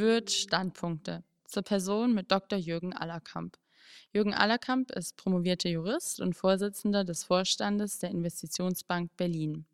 Wirt 0.00 0.30
Standpunkte 0.30 1.24
zur 1.44 1.62
Person 1.62 2.14
mit 2.14 2.32
Dr. 2.32 2.58
Jürgen 2.58 2.94
Allerkamp. 2.94 3.58
Jürgen 4.14 4.32
Allerkamp 4.32 4.90
ist 4.92 5.18
promovierter 5.18 5.68
Jurist 5.68 6.20
und 6.20 6.34
Vorsitzender 6.34 7.04
des 7.04 7.24
Vorstandes 7.24 7.98
der 7.98 8.10
Investitionsbank 8.10 9.14
Berlin. 9.18 9.66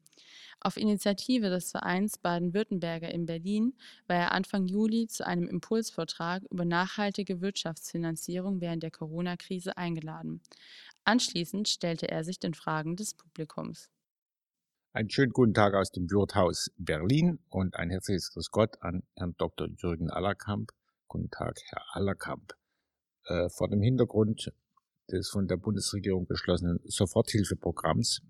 Auf 0.58 0.78
Initiative 0.78 1.48
des 1.48 1.70
Vereins 1.70 2.18
Baden-Württemberger 2.18 3.08
in 3.08 3.26
Berlin 3.26 3.74
war 4.08 4.16
er 4.16 4.32
Anfang 4.32 4.66
Juli 4.66 5.06
zu 5.06 5.24
einem 5.24 5.46
Impulsvortrag 5.46 6.42
über 6.50 6.64
nachhaltige 6.64 7.40
Wirtschaftsfinanzierung 7.40 8.60
während 8.60 8.82
der 8.82 8.90
Corona-Krise 8.90 9.76
eingeladen. 9.76 10.40
Anschließend 11.04 11.68
stellte 11.68 12.08
er 12.08 12.24
sich 12.24 12.40
den 12.40 12.54
Fragen 12.54 12.96
des 12.96 13.14
Publikums. 13.14 13.90
Einen 14.96 15.10
schönen 15.10 15.32
guten 15.34 15.52
Tag 15.52 15.74
aus 15.74 15.90
dem 15.90 16.10
Wirthaus 16.10 16.70
Berlin 16.78 17.38
und 17.50 17.76
ein 17.76 17.90
herzliches 17.90 18.32
Grüß 18.32 18.50
Gott 18.50 18.80
an 18.80 19.02
Herrn 19.14 19.34
Dr. 19.36 19.68
Jürgen 19.76 20.08
Allerkamp. 20.08 20.70
Guten 21.06 21.28
Tag, 21.28 21.58
Herr 21.66 21.82
Allerkamp. 21.92 22.54
Äh, 23.26 23.50
vor 23.50 23.68
dem 23.68 23.82
Hintergrund 23.82 24.54
des 25.12 25.28
von 25.28 25.48
der 25.48 25.58
Bundesregierung 25.58 26.26
beschlossenen 26.26 26.80
Soforthilfeprogramms, 26.86 28.22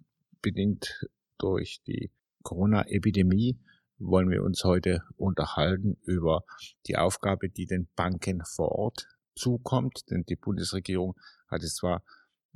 bedingt 0.43 1.07
durch 1.39 1.83
die 1.87 2.11
Corona-Epidemie, 2.43 3.61
wollen 3.99 4.29
wir 4.29 4.43
uns 4.43 4.65
heute 4.65 5.05
unterhalten 5.17 5.97
über 6.03 6.43
die 6.89 6.97
Aufgabe, 6.97 7.49
die 7.49 7.67
den 7.67 7.87
Banken 7.95 8.43
vor 8.45 8.73
Ort 8.73 9.07
zukommt. 9.37 10.11
Denn 10.11 10.25
die 10.25 10.35
Bundesregierung 10.35 11.15
hat 11.47 11.63
es 11.63 11.77
zwar 11.77 12.03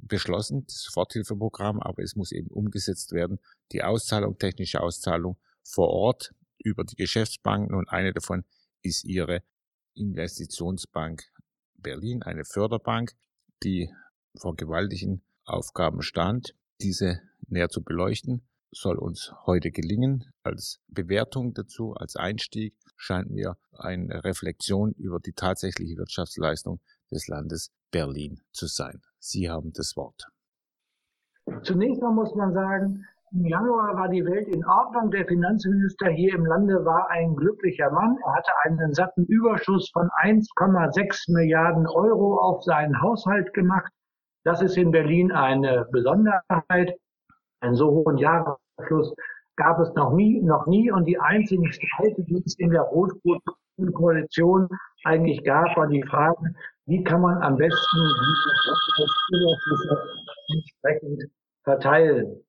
beschlossen, 0.03 0.65
das 0.67 0.83
Soforthilfeprogramm, 0.83 1.81
aber 1.81 2.03
es 2.03 2.17
muss 2.17 2.33
eben 2.33 2.49
umgesetzt 2.49 3.13
werden. 3.13 3.39
Die 3.73 3.83
Auszahlung, 3.83 4.39
technische 4.39 4.81
Auszahlung 4.81 5.39
vor 5.63 5.89
Ort 5.89 6.35
über 6.59 6.85
die 6.85 6.97
Geschäftsbanken 6.97 7.75
und 7.75 7.89
eine 7.89 8.12
davon 8.12 8.45
ist 8.83 9.05
ihre 9.05 9.42
Investitionsbank 9.95 11.25
Berlin, 11.77 12.23
eine 12.23 12.45
Förderbank, 12.45 13.12
die 13.62 13.91
vor 14.37 14.57
gewaltigen 14.57 15.23
Aufgaben 15.45 16.03
stand. 16.03 16.55
Diese 16.81 17.20
näher 17.48 17.69
zu 17.69 17.83
beleuchten, 17.83 18.42
soll 18.73 18.98
uns 18.98 19.33
heute 19.47 19.70
gelingen. 19.70 20.33
Als 20.42 20.81
Bewertung 20.89 21.55
dazu, 21.55 21.95
als 21.95 22.17
Einstieg 22.17 22.75
scheint 22.97 23.31
mir 23.31 23.57
eine 23.73 24.23
Reflexion 24.25 24.92
über 24.92 25.19
die 25.19 25.33
tatsächliche 25.33 25.97
Wirtschaftsleistung 25.97 26.81
des 27.11 27.27
Landes 27.27 27.73
Berlin 27.91 28.41
zu 28.53 28.67
sein. 28.67 29.03
Sie 29.21 29.49
haben 29.51 29.73
das 29.75 29.97
Wort. 29.97 30.29
Zunächst 31.63 32.01
mal 32.03 32.13
muss 32.13 32.35
man 32.35 32.53
sagen, 32.53 33.05
im 33.33 33.47
Januar 33.47 33.95
war 33.97 34.09
die 34.09 34.25
Welt 34.25 34.49
in 34.49 34.65
Ordnung. 34.65 35.11
Der 35.13 35.25
Finanzminister 35.27 36.09
hier 36.09 36.35
im 36.35 36.47
Lande 36.47 36.85
war 36.85 37.09
ein 37.11 37.37
glücklicher 37.37 37.91
Mann. 37.91 38.17
Er 38.25 38.35
hatte 38.35 38.51
einen 38.65 38.93
satten 38.93 39.25
Überschuss 39.27 39.89
von 39.93 40.09
1,6 40.23 41.33
Milliarden 41.33 41.87
Euro 41.87 42.39
auf 42.39 42.65
seinen 42.65 43.01
Haushalt 43.01 43.53
gemacht. 43.53 43.93
Das 44.45 44.63
ist 44.63 44.77
in 44.77 44.91
Berlin 44.91 45.31
eine 45.31 45.87
Besonderheit. 45.93 46.98
Einen 47.61 47.75
so 47.77 47.91
hohen 47.91 48.17
Jahresabschluss 48.17 49.15
gab 49.57 49.79
es 49.79 49.95
noch 49.95 50.13
nie, 50.13 50.41
noch 50.41 50.67
nie. 50.67 50.91
Und 50.91 51.05
die 51.05 51.21
einzigen 51.21 51.71
Streite, 51.71 52.25
die 52.25 52.43
es 52.45 52.59
in 52.59 52.71
der 52.71 52.83
rot-roten 52.83 53.93
Koalition 53.93 54.69
eigentlich 55.05 55.45
gab, 55.45 55.77
war 55.77 55.87
die 55.87 56.03
Frage, 56.03 56.55
wie 56.91 57.05
kann 57.05 57.20
man 57.20 57.41
am 57.41 57.56
besten 57.56 57.98
diese 59.30 59.96
entsprechend 60.56 61.22
verteilen. 61.62 62.42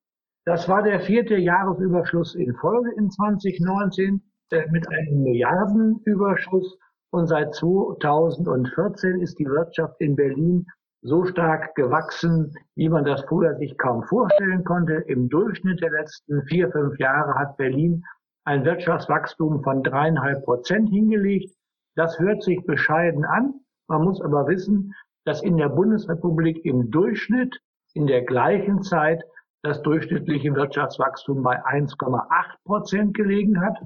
Das 0.44 0.68
war 0.68 0.82
der 0.82 0.98
vierte 0.98 1.36
Jahresüberschuss 1.36 2.34
in 2.34 2.52
Folge 2.56 2.90
in 2.96 3.08
2019 3.08 4.20
äh, 4.50 4.66
mit 4.72 4.88
einem 4.88 5.22
Milliardenüberschuss. 5.22 6.76
Und 7.12 7.28
seit 7.28 7.54
2014 7.54 9.20
ist 9.20 9.38
die 9.38 9.46
Wirtschaft 9.46 9.94
in 10.00 10.16
Berlin 10.16 10.66
so 11.02 11.24
stark 11.24 11.76
gewachsen, 11.76 12.52
wie 12.74 12.88
man 12.88 13.04
das 13.04 13.22
früher 13.22 13.54
sich 13.58 13.78
kaum 13.78 14.02
vorstellen 14.02 14.64
konnte. 14.64 14.94
Im 15.06 15.28
Durchschnitt 15.28 15.80
der 15.80 15.92
letzten 15.92 16.42
vier, 16.46 16.68
fünf 16.72 16.98
Jahre 16.98 17.34
hat 17.34 17.56
Berlin 17.58 18.02
ein 18.44 18.64
Wirtschaftswachstum 18.64 19.62
von 19.62 19.84
dreieinhalb 19.84 20.44
Prozent 20.44 20.88
hingelegt. 20.88 21.54
Das 21.94 22.18
hört 22.18 22.42
sich 22.42 22.64
bescheiden 22.66 23.24
an. 23.24 23.61
Man 23.88 24.04
muss 24.04 24.20
aber 24.20 24.46
wissen, 24.46 24.94
dass 25.24 25.42
in 25.42 25.56
der 25.56 25.68
Bundesrepublik 25.68 26.64
im 26.64 26.90
Durchschnitt 26.90 27.60
in 27.94 28.06
der 28.06 28.22
gleichen 28.22 28.82
Zeit 28.82 29.22
das 29.62 29.82
durchschnittliche 29.82 30.54
Wirtschaftswachstum 30.54 31.42
bei 31.42 31.64
1,8 31.64 32.26
Prozent 32.64 33.14
gelegen 33.14 33.60
hat. 33.60 33.78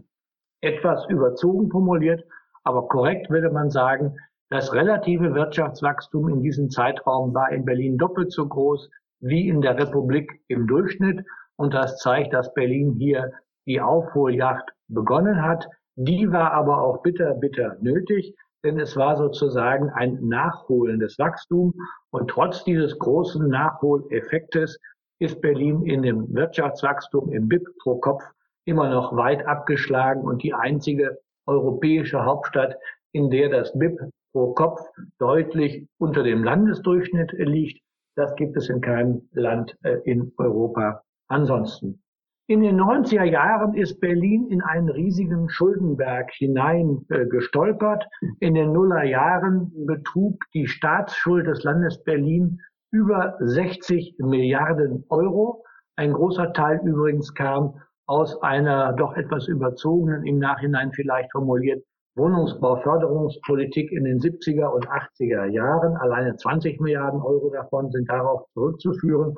Etwas 0.63 1.07
überzogen 1.09 1.71
formuliert, 1.71 2.25
aber 2.65 2.89
korrekt 2.89 3.29
würde 3.31 3.51
man 3.51 3.71
sagen, 3.71 4.17
das 4.49 4.73
relative 4.73 5.35
Wirtschaftswachstum 5.35 6.29
in 6.29 6.41
diesem 6.41 6.71
Zeitraum 6.71 7.35
war 7.35 7.51
in 7.51 7.65
Berlin 7.65 7.99
doppelt 7.99 8.33
so 8.33 8.47
groß 8.47 8.89
wie 9.21 9.49
in 9.49 9.61
der 9.61 9.77
Republik 9.77 10.41
im 10.49 10.67
Durchschnitt. 10.67 11.25
Und 11.57 11.75
das 11.75 11.99
zeigt, 11.99 12.33
dass 12.33 12.55
Berlin 12.55 12.95
hier 12.97 13.33
die 13.67 13.81
Aufholjagd 13.81 14.71
begonnen 14.89 15.43
hat. 15.43 15.69
Die 15.97 16.31
war 16.31 16.53
aber 16.53 16.81
auch 16.83 17.03
bitter, 17.03 17.35
bitter 17.35 17.77
nötig, 17.81 18.37
denn 18.67 18.81
es 18.81 18.97
war 18.97 19.17
sozusagen 19.17 19.91
ein 19.91 20.19
nachholendes 20.27 21.19
Wachstum. 21.21 21.73
Und 22.11 22.29
trotz 22.29 22.65
dieses 22.65 22.99
großen 22.99 23.49
Nachholeffektes 23.49 24.79
ist 25.21 25.41
Berlin 25.41 25.83
in 25.87 26.03
dem 26.03 26.35
Wirtschaftswachstum 26.35 27.31
im 27.33 27.49
BIP 27.49 27.65
pro 27.83 27.99
Kopf 27.99 28.25
immer 28.65 28.91
noch 28.91 29.17
weit 29.17 29.47
abgeschlagen 29.47 30.23
und 30.23 30.43
die 30.43 30.53
einzige 30.53 31.19
europäische 31.47 32.25
Hauptstadt, 32.25 32.75
in 33.13 33.31
der 33.31 33.51
das 33.51 33.73
BIP 33.79 33.99
pro 34.33 34.53
Kopf 34.53 34.81
deutlich 35.19 35.87
unter 35.99 36.25
dem 36.25 36.43
Landesdurchschnitt 36.43 37.33
liegt. 37.33 37.81
Das 38.17 38.35
gibt 38.35 38.57
es 38.57 38.69
in 38.69 38.81
keinem 38.81 39.29
Land 39.33 39.77
äh, 39.85 39.99
in 40.05 40.33
Europa 40.39 41.03
ansonsten. 41.29 42.03
In 42.49 42.61
den 42.61 42.81
90er 42.81 43.25
Jahren 43.25 43.75
ist 43.75 43.99
Berlin 43.99 44.47
in 44.51 44.63
einen 44.63 44.89
riesigen 44.89 45.49
Schuldenberg 45.49 46.31
hineingestolpert. 46.31 48.05
Äh, 48.05 48.27
in 48.39 48.55
den 48.55 48.73
Nullerjahren 48.73 49.73
betrug 49.85 50.39
die 50.55 50.69
Staatsschuld 50.69 51.49
des 51.49 51.65
Landes 51.65 52.05
Berlin 52.05 52.61
über 52.93 53.37
60 53.41 54.15
Milliarden 54.21 55.05
Euro. 55.09 55.65
Ein 55.97 56.13
großer 56.13 56.53
Teil 56.53 56.81
übrigens 56.85 57.35
kam 57.35 57.81
aus 58.07 58.41
einer 58.43 58.93
doch 58.93 59.17
etwas 59.17 59.49
überzogenen, 59.49 60.25
im 60.25 60.39
Nachhinein 60.39 60.93
vielleicht 60.93 61.33
formuliert, 61.33 61.83
Wohnungsbauförderungspolitik 62.15 63.91
in 63.91 64.05
den 64.05 64.21
70er 64.21 64.69
und 64.69 64.87
80er 64.89 65.47
Jahren. 65.47 65.97
Alleine 65.97 66.37
20 66.37 66.81
Milliarden 66.81 67.21
Euro 67.21 67.51
davon 67.51 67.91
sind 67.91 68.09
darauf 68.09 68.47
zurückzuführen. 68.55 69.35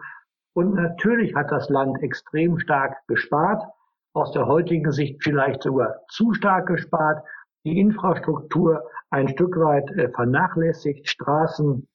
Und 0.55 0.75
natürlich 0.75 1.35
hat 1.35 1.51
das 1.51 1.69
Land 1.69 2.03
extrem 2.03 2.59
stark 2.59 2.97
gespart, 3.07 3.63
aus 4.15 4.33
der 4.33 4.47
heutigen 4.47 4.91
Sicht 4.91 5.23
vielleicht 5.23 5.63
sogar 5.63 6.01
zu 6.09 6.33
stark 6.33 6.67
gespart, 6.67 7.25
die 7.65 7.79
Infrastruktur 7.79 8.83
ein 9.11 9.29
Stück 9.29 9.57
weit 9.59 9.91
äh, 9.93 10.09
vernachlässigt, 10.09 11.09
Straßen, 11.09 11.87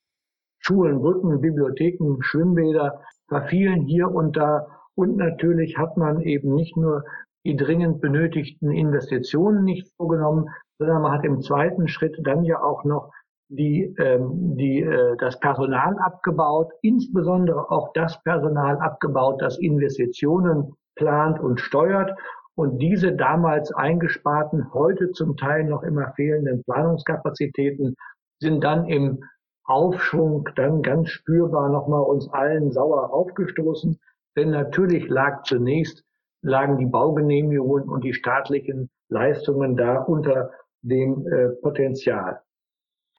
Schulen, 0.59 1.01
Brücken, 1.01 1.41
Bibliotheken, 1.41 2.21
Schwimmbäder 2.21 3.01
verfielen 3.27 3.81
hier 3.81 4.09
und 4.09 4.37
da. 4.37 4.67
Und 4.95 5.17
natürlich 5.17 5.77
hat 5.77 5.97
man 5.97 6.21
eben 6.21 6.53
nicht 6.53 6.77
nur 6.77 7.03
die 7.45 7.57
dringend 7.57 7.99
benötigten 7.99 8.71
Investitionen 8.71 9.63
nicht 9.63 9.91
vorgenommen, 9.97 10.49
sondern 10.77 11.01
man 11.01 11.11
hat 11.11 11.25
im 11.25 11.41
zweiten 11.41 11.87
Schritt 11.87 12.15
dann 12.23 12.43
ja 12.43 12.61
auch 12.61 12.83
noch 12.85 13.11
die, 13.49 13.93
ähm, 13.97 14.57
die, 14.57 14.81
äh, 14.81 15.15
das 15.17 15.39
Personal 15.39 15.97
abgebaut, 15.99 16.71
insbesondere 16.81 17.69
auch 17.69 17.91
das 17.93 18.21
Personal 18.23 18.77
abgebaut, 18.77 19.41
das 19.41 19.57
Investitionen 19.59 20.73
plant 20.95 21.39
und 21.39 21.59
steuert. 21.59 22.11
Und 22.55 22.77
diese 22.79 23.13
damals 23.13 23.73
eingesparten, 23.73 24.73
heute 24.73 25.11
zum 25.11 25.37
Teil 25.37 25.63
noch 25.65 25.83
immer 25.83 26.13
fehlenden 26.15 26.63
Planungskapazitäten 26.63 27.95
sind 28.39 28.63
dann 28.63 28.85
im 28.85 29.23
Aufschwung 29.65 30.47
dann 30.55 30.81
ganz 30.81 31.09
spürbar 31.09 31.69
nochmal 31.69 32.01
uns 32.01 32.29
allen 32.29 32.71
sauer 32.71 33.13
aufgestoßen. 33.13 33.99
Denn 34.35 34.51
natürlich 34.51 35.07
lag 35.07 35.43
zunächst, 35.43 36.03
lagen 36.41 36.77
die 36.77 36.85
Baugenehmigungen 36.85 37.87
und 37.87 38.03
die 38.03 38.13
staatlichen 38.13 38.89
Leistungen 39.09 39.77
da 39.77 39.99
unter 39.99 40.51
dem 40.81 41.25
äh, 41.27 41.49
Potenzial. 41.61 42.41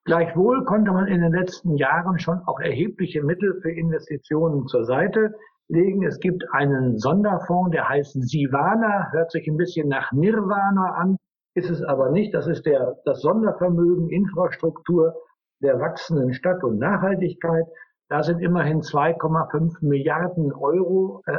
Gleichwohl 0.04 0.64
konnte 0.64 0.92
man 0.92 1.08
in 1.08 1.22
den 1.22 1.32
letzten 1.32 1.76
Jahren 1.76 2.18
schon 2.18 2.40
auch 2.46 2.60
erhebliche 2.60 3.22
Mittel 3.22 3.60
für 3.62 3.70
Investitionen 3.70 4.66
zur 4.66 4.84
Seite 4.84 5.34
legen. 5.68 6.04
Es 6.04 6.20
gibt 6.20 6.44
einen 6.52 6.98
Sonderfonds, 6.98 7.70
der 7.70 7.88
heißt 7.88 8.12
Sivana, 8.22 9.10
hört 9.12 9.30
sich 9.30 9.46
ein 9.48 9.56
bisschen 9.56 9.88
nach 9.88 10.12
Nirvana 10.12 10.92
an, 10.94 11.16
ist 11.54 11.70
es 11.70 11.82
aber 11.82 12.10
nicht. 12.10 12.34
Das 12.34 12.46
ist 12.46 12.66
der, 12.66 12.96
das 13.06 13.22
Sondervermögen 13.22 14.10
Infrastruktur 14.10 15.14
der 15.62 15.80
wachsenden 15.80 16.34
Stadt 16.34 16.62
und 16.62 16.78
Nachhaltigkeit. 16.78 17.64
Da 18.10 18.22
sind 18.22 18.40
immerhin 18.40 18.82
2,5 18.82 19.78
Milliarden 19.80 20.52
Euro 20.52 21.22
äh, 21.26 21.38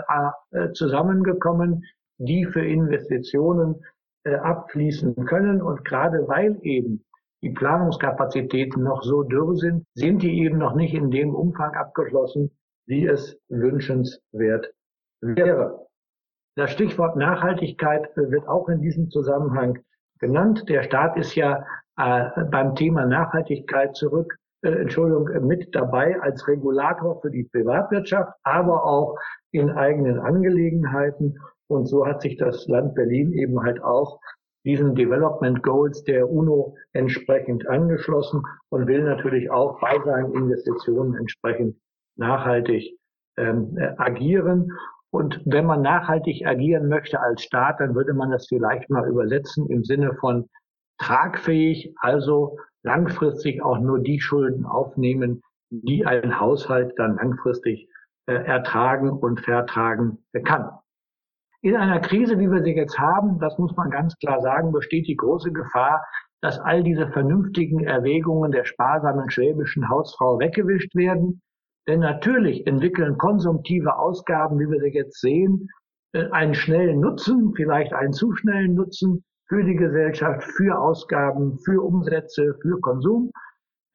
äh, 0.57 0.71
zusammengekommen, 0.71 1.83
die 2.17 2.45
für 2.45 2.65
Investitionen 2.65 3.85
äh, 4.23 4.35
abfließen 4.35 5.13
können. 5.25 5.61
Und 5.61 5.85
gerade 5.85 6.27
weil 6.27 6.57
eben 6.63 7.04
die 7.45 7.51
Planungskapazitäten 7.51 8.81
noch 8.81 9.03
so 9.03 9.21
dürr 9.21 9.55
sind, 9.55 9.85
sind 9.93 10.23
die 10.23 10.39
eben 10.39 10.57
noch 10.57 10.73
nicht 10.73 10.95
in 10.95 11.11
dem 11.11 11.35
Umfang 11.35 11.75
abgeschlossen, 11.75 12.49
wie 12.87 13.05
es 13.05 13.37
wünschenswert 13.49 14.73
wäre. 15.21 15.85
Das 16.55 16.71
Stichwort 16.71 17.15
Nachhaltigkeit 17.17 18.09
wird 18.15 18.47
auch 18.47 18.67
in 18.67 18.81
diesem 18.81 19.11
Zusammenhang 19.11 19.77
genannt. 20.19 20.67
Der 20.69 20.81
Staat 20.81 21.17
ist 21.17 21.35
ja 21.35 21.63
äh, 21.97 22.45
beim 22.49 22.73
Thema 22.73 23.05
Nachhaltigkeit 23.05 23.95
zurück, 23.95 24.39
äh, 24.63 24.69
Entschuldigung, 24.69 25.45
mit 25.45 25.75
dabei 25.75 26.19
als 26.19 26.47
Regulator 26.47 27.21
für 27.21 27.29
die 27.29 27.43
Privatwirtschaft, 27.43 28.33
aber 28.41 28.85
auch 28.85 29.19
in 29.51 29.69
eigenen 29.69 30.17
Angelegenheiten. 30.17 31.37
Und 31.67 31.85
so 31.85 32.07
hat 32.07 32.23
sich 32.23 32.37
das 32.37 32.67
Land 32.67 32.95
Berlin 32.95 33.33
eben 33.33 33.61
halt 33.61 33.83
auch 33.83 34.19
diesen 34.65 34.95
Development 34.95 35.61
Goals 35.63 36.03
der 36.03 36.29
UNO 36.29 36.75
entsprechend 36.93 37.67
angeschlossen 37.67 38.43
und 38.69 38.87
will 38.87 39.03
natürlich 39.03 39.51
auch 39.51 39.79
bei 39.79 39.97
seinen 40.03 40.33
Investitionen 40.33 41.15
entsprechend 41.15 41.77
nachhaltig 42.17 42.97
ähm, 43.37 43.77
äh, 43.77 43.93
agieren. 43.97 44.71
Und 45.11 45.41
wenn 45.45 45.65
man 45.65 45.81
nachhaltig 45.81 46.45
agieren 46.45 46.89
möchte 46.89 47.21
als 47.21 47.43
Staat, 47.43 47.79
dann 47.79 47.95
würde 47.95 48.13
man 48.13 48.31
das 48.31 48.47
vielleicht 48.47 48.89
mal 48.89 49.07
übersetzen 49.07 49.69
im 49.69 49.83
Sinne 49.83 50.15
von 50.15 50.49
tragfähig, 50.97 51.93
also 51.99 52.57
langfristig 52.83 53.61
auch 53.61 53.79
nur 53.79 53.99
die 53.99 54.19
Schulden 54.19 54.65
aufnehmen, 54.65 55.41
die 55.69 56.05
ein 56.05 56.39
Haushalt 56.39 56.93
dann 56.97 57.17
langfristig 57.17 57.87
äh, 58.27 58.33
ertragen 58.33 59.11
und 59.11 59.41
vertragen 59.41 60.25
kann. 60.43 60.71
In 61.65 61.75
einer 61.75 61.99
Krise, 61.99 62.37
wie 62.37 62.51
wir 62.51 62.61
sie 62.61 62.75
jetzt 62.75 62.99
haben, 62.99 63.39
das 63.39 63.57
muss 63.57 63.75
man 63.75 63.89
ganz 63.89 64.15
klar 64.17 64.39
sagen, 64.39 64.71
besteht 64.71 65.07
die 65.07 65.15
große 65.15 65.51
Gefahr, 65.51 66.05
dass 66.39 66.59
all 66.59 66.83
diese 66.83 67.07
vernünftigen 67.07 67.83
Erwägungen 67.83 68.51
der 68.51 68.65
sparsamen 68.65 69.31
schwäbischen 69.31 69.89
Hausfrau 69.89 70.37
weggewischt 70.37 70.93
werden. 70.93 71.41
Denn 71.87 72.01
natürlich 72.01 72.67
entwickeln 72.67 73.17
konsumtive 73.17 73.97
Ausgaben, 73.97 74.59
wie 74.59 74.69
wir 74.69 74.79
sie 74.79 74.95
jetzt 74.95 75.19
sehen, 75.19 75.67
äh, 76.13 76.29
einen 76.29 76.53
schnellen 76.53 76.99
Nutzen, 76.99 77.53
vielleicht 77.55 77.93
einen 77.93 78.13
zu 78.13 78.31
schnellen 78.35 78.75
Nutzen 78.75 79.23
für 79.47 79.63
die 79.63 79.75
Gesellschaft, 79.75 80.43
für 80.43 80.79
Ausgaben, 80.79 81.57
für 81.65 81.83
Umsätze, 81.83 82.53
für 82.61 82.79
Konsum. 82.79 83.31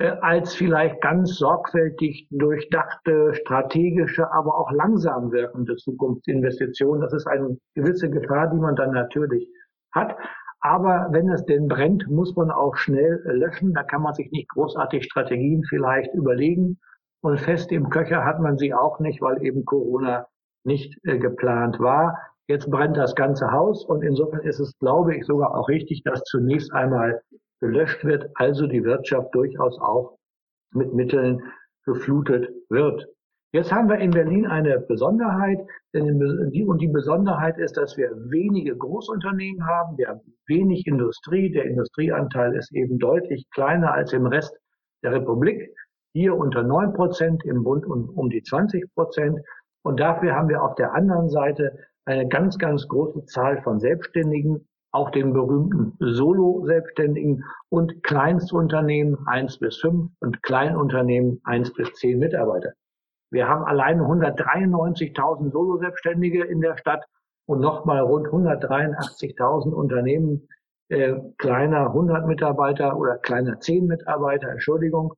Äh, 0.00 0.16
als 0.22 0.54
vielleicht 0.54 1.02
ganz 1.02 1.36
sorgfältig 1.36 2.26
durchdachte, 2.30 3.34
strategische, 3.34 4.32
aber 4.32 4.56
auch 4.58 4.72
langsam 4.72 5.30
wirkende 5.30 5.76
Zukunftsinvestitionen. 5.76 7.02
Das 7.02 7.12
ist 7.12 7.26
eine 7.26 7.58
gewisse 7.74 8.08
Gefahr, 8.08 8.48
die 8.48 8.56
man 8.56 8.76
dann 8.76 8.92
natürlich 8.92 9.46
hat. 9.92 10.16
Aber 10.60 11.08
wenn 11.10 11.28
es 11.28 11.44
denn 11.44 11.68
brennt, 11.68 12.08
muss 12.08 12.34
man 12.34 12.50
auch 12.50 12.76
schnell 12.76 13.20
löschen. 13.26 13.74
Da 13.74 13.82
kann 13.82 14.00
man 14.00 14.14
sich 14.14 14.30
nicht 14.30 14.48
großartig 14.48 15.04
Strategien 15.04 15.64
vielleicht 15.68 16.14
überlegen. 16.14 16.78
Und 17.22 17.38
fest 17.38 17.70
im 17.70 17.90
Köcher 17.90 18.24
hat 18.24 18.40
man 18.40 18.56
sie 18.56 18.72
auch 18.72 19.00
nicht, 19.00 19.20
weil 19.20 19.44
eben 19.44 19.66
Corona 19.66 20.26
nicht 20.64 20.96
äh, 21.04 21.18
geplant 21.18 21.78
war. 21.78 22.16
Jetzt 22.48 22.70
brennt 22.70 22.96
das 22.96 23.14
ganze 23.14 23.52
Haus 23.52 23.84
und 23.84 24.02
insofern 24.02 24.40
ist 24.40 24.60
es, 24.60 24.76
glaube 24.78 25.14
ich, 25.14 25.26
sogar 25.26 25.54
auch 25.54 25.68
richtig, 25.68 26.02
dass 26.04 26.22
zunächst 26.24 26.72
einmal 26.72 27.20
gelöscht 27.60 28.04
wird, 28.04 28.30
also 28.34 28.66
die 28.66 28.84
Wirtschaft 28.84 29.34
durchaus 29.34 29.78
auch 29.80 30.18
mit 30.72 30.94
Mitteln 30.94 31.42
geflutet 31.84 32.48
wird. 32.68 33.06
Jetzt 33.52 33.72
haben 33.72 33.88
wir 33.88 33.98
in 33.98 34.12
Berlin 34.12 34.46
eine 34.46 34.78
Besonderheit, 34.78 35.58
und 35.92 36.78
die 36.78 36.88
Besonderheit 36.88 37.58
ist, 37.58 37.76
dass 37.76 37.96
wir 37.96 38.10
wenige 38.30 38.76
Großunternehmen 38.76 39.66
haben, 39.66 39.98
wir 39.98 40.08
haben 40.08 40.20
wenig 40.46 40.86
Industrie, 40.86 41.50
der 41.50 41.64
Industrieanteil 41.64 42.54
ist 42.54 42.72
eben 42.72 42.98
deutlich 42.98 43.48
kleiner 43.50 43.92
als 43.92 44.12
im 44.12 44.26
Rest 44.26 44.56
der 45.02 45.12
Republik, 45.12 45.74
hier 46.12 46.36
unter 46.36 46.62
neun 46.62 46.92
Prozent, 46.92 47.44
im 47.44 47.64
Bund 47.64 47.86
um 47.86 48.30
die 48.30 48.42
20 48.42 48.94
Prozent. 48.94 49.40
Und 49.82 49.98
dafür 49.98 50.36
haben 50.36 50.48
wir 50.48 50.62
auf 50.62 50.76
der 50.76 50.94
anderen 50.94 51.28
Seite 51.28 51.76
eine 52.04 52.28
ganz, 52.28 52.58
ganz 52.58 52.86
große 52.86 53.24
Zahl 53.24 53.62
von 53.62 53.80
Selbstständigen, 53.80 54.68
auch 54.92 55.10
den 55.10 55.32
berühmten 55.32 55.96
Solo-Selbstständigen 56.00 57.44
und 57.68 58.02
Kleinstunternehmen 58.02 59.26
eins 59.26 59.58
bis 59.58 59.78
fünf 59.78 60.10
und 60.20 60.42
Kleinunternehmen 60.42 61.40
eins 61.44 61.72
bis 61.72 61.92
zehn 61.94 62.18
Mitarbeiter. 62.18 62.72
Wir 63.30 63.48
haben 63.48 63.64
allein 63.64 64.00
193.000 64.00 65.52
Solo-Selbstständige 65.52 66.44
in 66.44 66.60
der 66.60 66.76
Stadt 66.76 67.04
und 67.46 67.60
nochmal 67.60 68.00
rund 68.00 68.26
183.000 68.28 69.72
Unternehmen 69.72 70.48
äh, 70.88 71.14
kleiner 71.38 71.86
100 71.86 72.26
Mitarbeiter 72.26 72.96
oder 72.96 73.18
kleiner 73.18 73.60
10 73.60 73.86
Mitarbeiter, 73.86 74.48
Entschuldigung. 74.48 75.14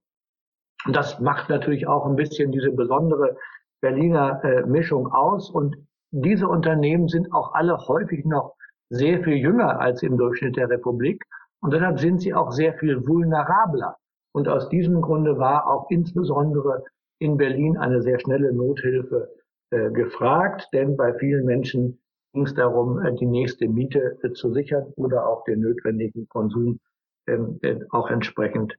Und 0.85 0.95
das 0.95 1.19
macht 1.21 1.49
natürlich 1.49 1.87
auch 1.87 2.05
ein 2.05 2.17
bisschen 2.17 2.53
diese 2.53 2.73
besondere 2.73 3.37
Berliner 3.81 4.45
äh, 4.45 4.63
Mischung 4.63 5.11
aus. 5.11 5.51
Und 5.51 5.77
diese 6.11 6.47
Unternehmen 6.49 7.09
sind 7.09 7.33
auch 7.33 7.55
alle 7.55 7.79
häufig 7.89 8.27
noch 8.27 8.55
sehr 8.93 9.23
viel 9.25 9.37
jünger 9.37 9.81
als 9.81 10.03
im 10.03 10.19
Durchschnitt 10.19 10.56
der 10.56 10.69
Republik 10.69 11.25
und 11.61 11.73
deshalb 11.73 11.99
sind 11.99 12.21
sie 12.21 12.35
auch 12.35 12.50
sehr 12.50 12.75
viel 12.75 13.06
vulnerabler. 13.06 13.97
Und 14.35 14.49
aus 14.49 14.69
diesem 14.69 15.00
Grunde 15.00 15.39
war 15.39 15.67
auch 15.67 15.91
insbesondere 15.91 16.85
in 17.19 17.37
Berlin 17.37 17.79
eine 17.79 18.03
sehr 18.03 18.19
schnelle 18.19 18.53
Nothilfe 18.53 19.31
äh, 19.71 19.91
gefragt, 19.91 20.69
denn 20.73 20.97
bei 20.97 21.15
vielen 21.15 21.47
Menschen 21.47 22.00
ging 22.35 22.44
es 22.44 22.55
darum, 22.55 22.99
äh, 23.05 23.15
die 23.15 23.27
nächste 23.27 23.69
Miete 23.69 24.19
äh, 24.23 24.33
zu 24.33 24.53
sichern 24.53 24.93
oder 24.97 25.27
auch 25.27 25.44
den 25.44 25.61
notwendigen 25.61 26.29
Konsum 26.29 26.81
ähm, 27.27 27.59
äh, 27.62 27.79
auch 27.91 28.11
entsprechend 28.11 28.77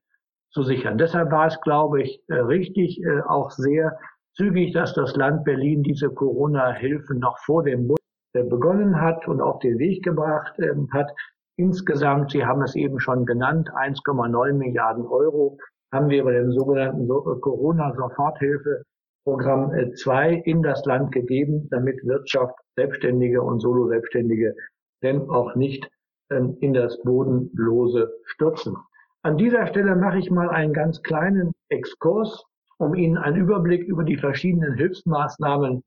zu 0.52 0.62
sichern. 0.62 0.98
Deshalb 0.98 1.32
war 1.32 1.48
es, 1.48 1.60
glaube 1.62 2.04
ich, 2.04 2.22
äh, 2.28 2.36
richtig, 2.36 3.02
äh, 3.04 3.22
auch 3.22 3.50
sehr 3.50 3.98
zügig, 4.36 4.74
dass 4.74 4.94
das 4.94 5.16
Land 5.16 5.44
Berlin 5.46 5.82
diese 5.82 6.10
Corona-Hilfen 6.10 7.20
noch 7.20 7.40
vor 7.40 7.64
dem 7.64 7.88
Bund 7.88 8.03
begonnen 8.34 9.00
hat 9.00 9.28
und 9.28 9.42
auf 9.42 9.60
den 9.60 9.78
Weg 9.78 10.04
gebracht 10.04 10.56
ähm, 10.60 10.90
hat. 10.92 11.12
Insgesamt, 11.56 12.32
Sie 12.32 12.44
haben 12.46 12.64
es 12.64 12.76
eben 12.76 13.00
schon 13.00 13.28
genannt, 13.28 13.70
1,9 13.72 14.54
Milliarden 14.54 15.06
Euro 15.06 15.60
haben 15.94 16.10
wir 16.10 16.24
bei 16.24 16.32
dem 16.32 16.52
sogenannten 16.52 17.04
äh, 17.04 17.40
Corona-Soforthilfeprogramm 17.40 19.72
2 19.96 20.32
äh, 20.32 20.42
in 20.50 20.64
das 20.64 20.84
Land 20.86 21.12
gegeben, 21.12 21.68
damit 21.70 22.04
Wirtschaft, 22.04 22.56
Selbstständige 22.76 23.44
und 23.44 23.60
Solo-Selbstständige 23.60 24.56
denn 25.04 25.30
auch 25.30 25.54
nicht 25.56 25.88
ähm, 26.32 26.58
in 26.62 26.74
das 26.74 27.00
Bodenlose 27.04 28.12
stürzen. 28.26 28.76
An 29.22 29.38
dieser 29.38 29.68
Stelle 29.68 29.96
mache 29.96 30.18
ich 30.18 30.32
mal 30.32 30.50
einen 30.50 30.74
ganz 30.74 31.04
kleinen 31.04 31.54
Exkurs, 31.70 32.44
um 32.78 32.96
Ihnen 32.96 33.18
einen 33.18 33.38
Überblick 33.38 33.84
über 33.84 34.04
die 34.04 34.18
verschiedenen 34.18 34.74
Hilfsmaßnahmen 34.74 35.78
äh, 35.78 35.82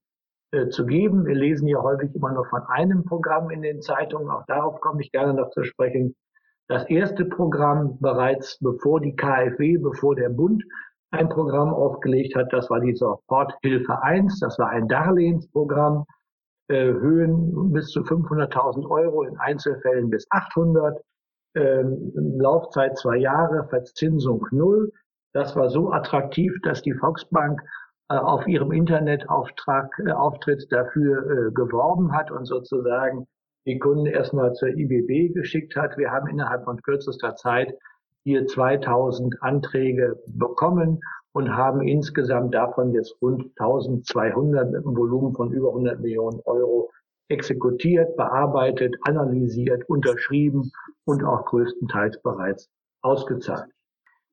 zu 0.70 0.86
geben. 0.86 1.26
Wir 1.26 1.34
lesen 1.34 1.68
ja 1.68 1.82
häufig 1.82 2.14
immer 2.14 2.32
nur 2.32 2.46
von 2.46 2.62
einem 2.68 3.04
Programm 3.04 3.50
in 3.50 3.62
den 3.62 3.82
Zeitungen. 3.82 4.30
Auch 4.30 4.46
darauf 4.46 4.80
komme 4.80 5.02
ich 5.02 5.10
gerne 5.12 5.34
noch 5.34 5.50
zu 5.50 5.64
sprechen. 5.64 6.14
Das 6.68 6.84
erste 6.88 7.24
Programm 7.24 7.98
bereits 8.00 8.58
bevor 8.58 9.00
die 9.00 9.14
KfW, 9.14 9.76
bevor 9.78 10.16
der 10.16 10.30
Bund 10.30 10.64
ein 11.12 11.28
Programm 11.28 11.72
aufgelegt 11.72 12.34
hat, 12.34 12.52
das 12.52 12.68
war 12.70 12.80
die 12.80 12.94
Soforthilfe 12.94 14.02
1. 14.02 14.40
Das 14.40 14.58
war 14.58 14.70
ein 14.70 14.88
Darlehensprogramm. 14.88 16.04
Äh, 16.68 16.86
Höhen 16.86 17.72
bis 17.72 17.90
zu 17.90 18.00
500.000 18.00 18.90
Euro, 18.90 19.22
in 19.22 19.36
Einzelfällen 19.38 20.10
bis 20.10 20.26
800. 20.30 21.00
Ähm, 21.54 22.12
Laufzeit 22.14 22.98
zwei 22.98 23.16
Jahre, 23.16 23.68
Verzinsung 23.68 24.44
null. 24.50 24.92
Das 25.32 25.54
war 25.54 25.70
so 25.70 25.92
attraktiv, 25.92 26.52
dass 26.64 26.82
die 26.82 26.94
Volksbank 26.94 27.60
äh, 27.60 27.85
auf 28.08 28.46
ihrem 28.46 28.72
Internetauftrag, 28.72 29.98
äh, 30.06 30.12
Auftritt 30.12 30.66
dafür 30.70 31.48
äh, 31.48 31.52
geworben 31.52 32.12
hat 32.12 32.30
und 32.30 32.44
sozusagen 32.44 33.26
die 33.66 33.78
Kunden 33.78 34.06
erstmal 34.06 34.52
zur 34.52 34.68
IBB 34.68 35.34
geschickt 35.34 35.74
hat. 35.76 35.98
Wir 35.98 36.12
haben 36.12 36.28
innerhalb 36.28 36.64
von 36.64 36.80
kürzester 36.82 37.34
Zeit 37.34 37.74
hier 38.24 38.46
2000 38.46 39.42
Anträge 39.42 40.20
bekommen 40.26 41.00
und 41.32 41.54
haben 41.54 41.86
insgesamt 41.86 42.54
davon 42.54 42.92
jetzt 42.92 43.16
rund 43.20 43.50
1200 43.58 44.70
mit 44.70 44.84
einem 44.84 44.96
Volumen 44.96 45.34
von 45.34 45.52
über 45.52 45.68
100 45.68 46.00
Millionen 46.00 46.40
Euro 46.44 46.90
exekutiert, 47.28 48.16
bearbeitet, 48.16 48.94
analysiert, 49.02 49.88
unterschrieben 49.88 50.70
und 51.04 51.24
auch 51.24 51.44
größtenteils 51.46 52.22
bereits 52.22 52.68
ausgezahlt. 53.02 53.70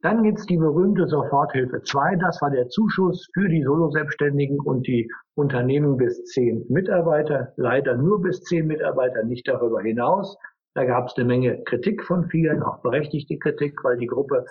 Dann 0.04 0.22
gibt's 0.22 0.46
die 0.46 0.58
berühmte 0.58 1.08
Soforthilfe 1.08 1.82
2. 1.82 2.18
Das 2.18 2.42
war 2.42 2.52
der 2.52 2.68
Zuschuss 2.68 3.30
für 3.34 3.48
die 3.48 3.64
Solo-Selbstständigen 3.64 4.60
und 4.60 4.86
die 4.86 5.10
Unternehmen 5.36 5.96
bis 5.96 6.26
zehn 6.26 6.66
Mitarbeiter. 6.68 7.54
Leider 7.56 7.96
nur 7.96 8.22
bis 8.22 8.42
zehn 8.42 8.68
Mitarbeiter, 8.68 9.24
nicht 9.24 9.48
darüber 9.48 9.82
hinaus. 9.82 10.38
Da 10.74 10.84
gab 10.84 11.08
es 11.08 11.16
eine 11.16 11.24
Menge 11.26 11.64
Kritik 11.64 12.04
von 12.04 12.26
vielen, 12.26 12.64
auch 12.64 12.82
berechtigte 12.82 13.38
Kritik, 13.38 13.82
weil 13.86 13.98
die 13.98 14.08
Gruppe 14.08 14.44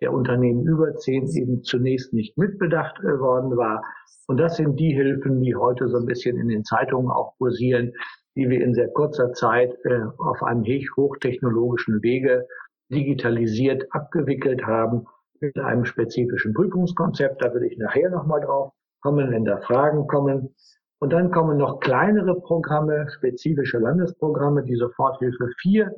der 0.00 0.12
Unternehmen 0.12 0.66
über 0.66 0.96
zehn 0.96 1.28
eben 1.28 1.62
zunächst 1.62 2.12
nicht 2.12 2.36
mitbedacht 2.36 2.98
äh, 2.98 3.20
worden 3.20 3.56
war. 3.56 3.84
Und 4.26 4.38
das 4.38 4.56
sind 4.56 4.80
die 4.80 4.92
Hilfen, 4.92 5.40
die 5.40 5.54
heute 5.54 5.86
so 5.86 5.98
ein 5.98 6.06
bisschen 6.06 6.36
in 6.36 6.48
den 6.48 6.64
Zeitungen 6.64 7.12
auch 7.12 7.36
kursieren, 7.38 7.92
die 8.34 8.48
wir 8.48 8.60
in 8.60 8.74
sehr 8.74 8.88
kurzer 8.88 9.32
Zeit 9.34 9.72
äh, 9.84 10.00
auf 10.18 10.42
einem 10.42 10.64
hochtechnologischen 10.96 12.02
Wege 12.02 12.44
digitalisiert 12.90 13.86
abgewickelt 13.90 14.64
haben 14.64 15.06
mit 15.40 15.58
einem 15.58 15.84
spezifischen 15.84 16.54
Prüfungskonzept. 16.54 17.42
Da 17.42 17.52
will 17.52 17.64
ich 17.64 17.78
nachher 17.78 18.10
nochmal 18.10 18.40
drauf 18.40 18.72
kommen, 19.00 19.30
wenn 19.30 19.44
da 19.44 19.58
Fragen 19.58 20.06
kommen. 20.06 20.54
Und 20.98 21.12
dann 21.12 21.30
kommen 21.30 21.58
noch 21.58 21.80
kleinere 21.80 22.40
Programme, 22.40 23.06
spezifische 23.10 23.78
Landesprogramme, 23.78 24.62
die 24.62 24.76
Soforthilfe 24.76 25.50
4. 25.60 25.94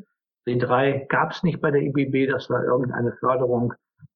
Den 0.46 0.58
3 0.58 1.06
gab 1.08 1.30
es 1.30 1.42
nicht 1.42 1.60
bei 1.60 1.70
der 1.70 1.82
IBB, 1.82 2.30
das 2.30 2.50
war 2.50 2.64
irgendeine 2.64 3.12
Förderung 3.12 3.74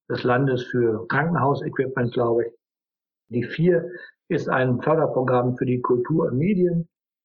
des 0.09 0.25
Landes 0.25 0.65
für 0.65 1.07
Krankenhausequipment, 1.09 2.13
glaube 2.13 2.47
ich. 2.47 2.53
Die 3.29 3.45
4 3.45 3.89
ist 4.29 4.49
ein 4.49 4.81
Förderprogramm 4.81 5.57
für 5.57 5.67
die 5.67 5.81
Kultur- 5.81 6.33
und 6.33 6.39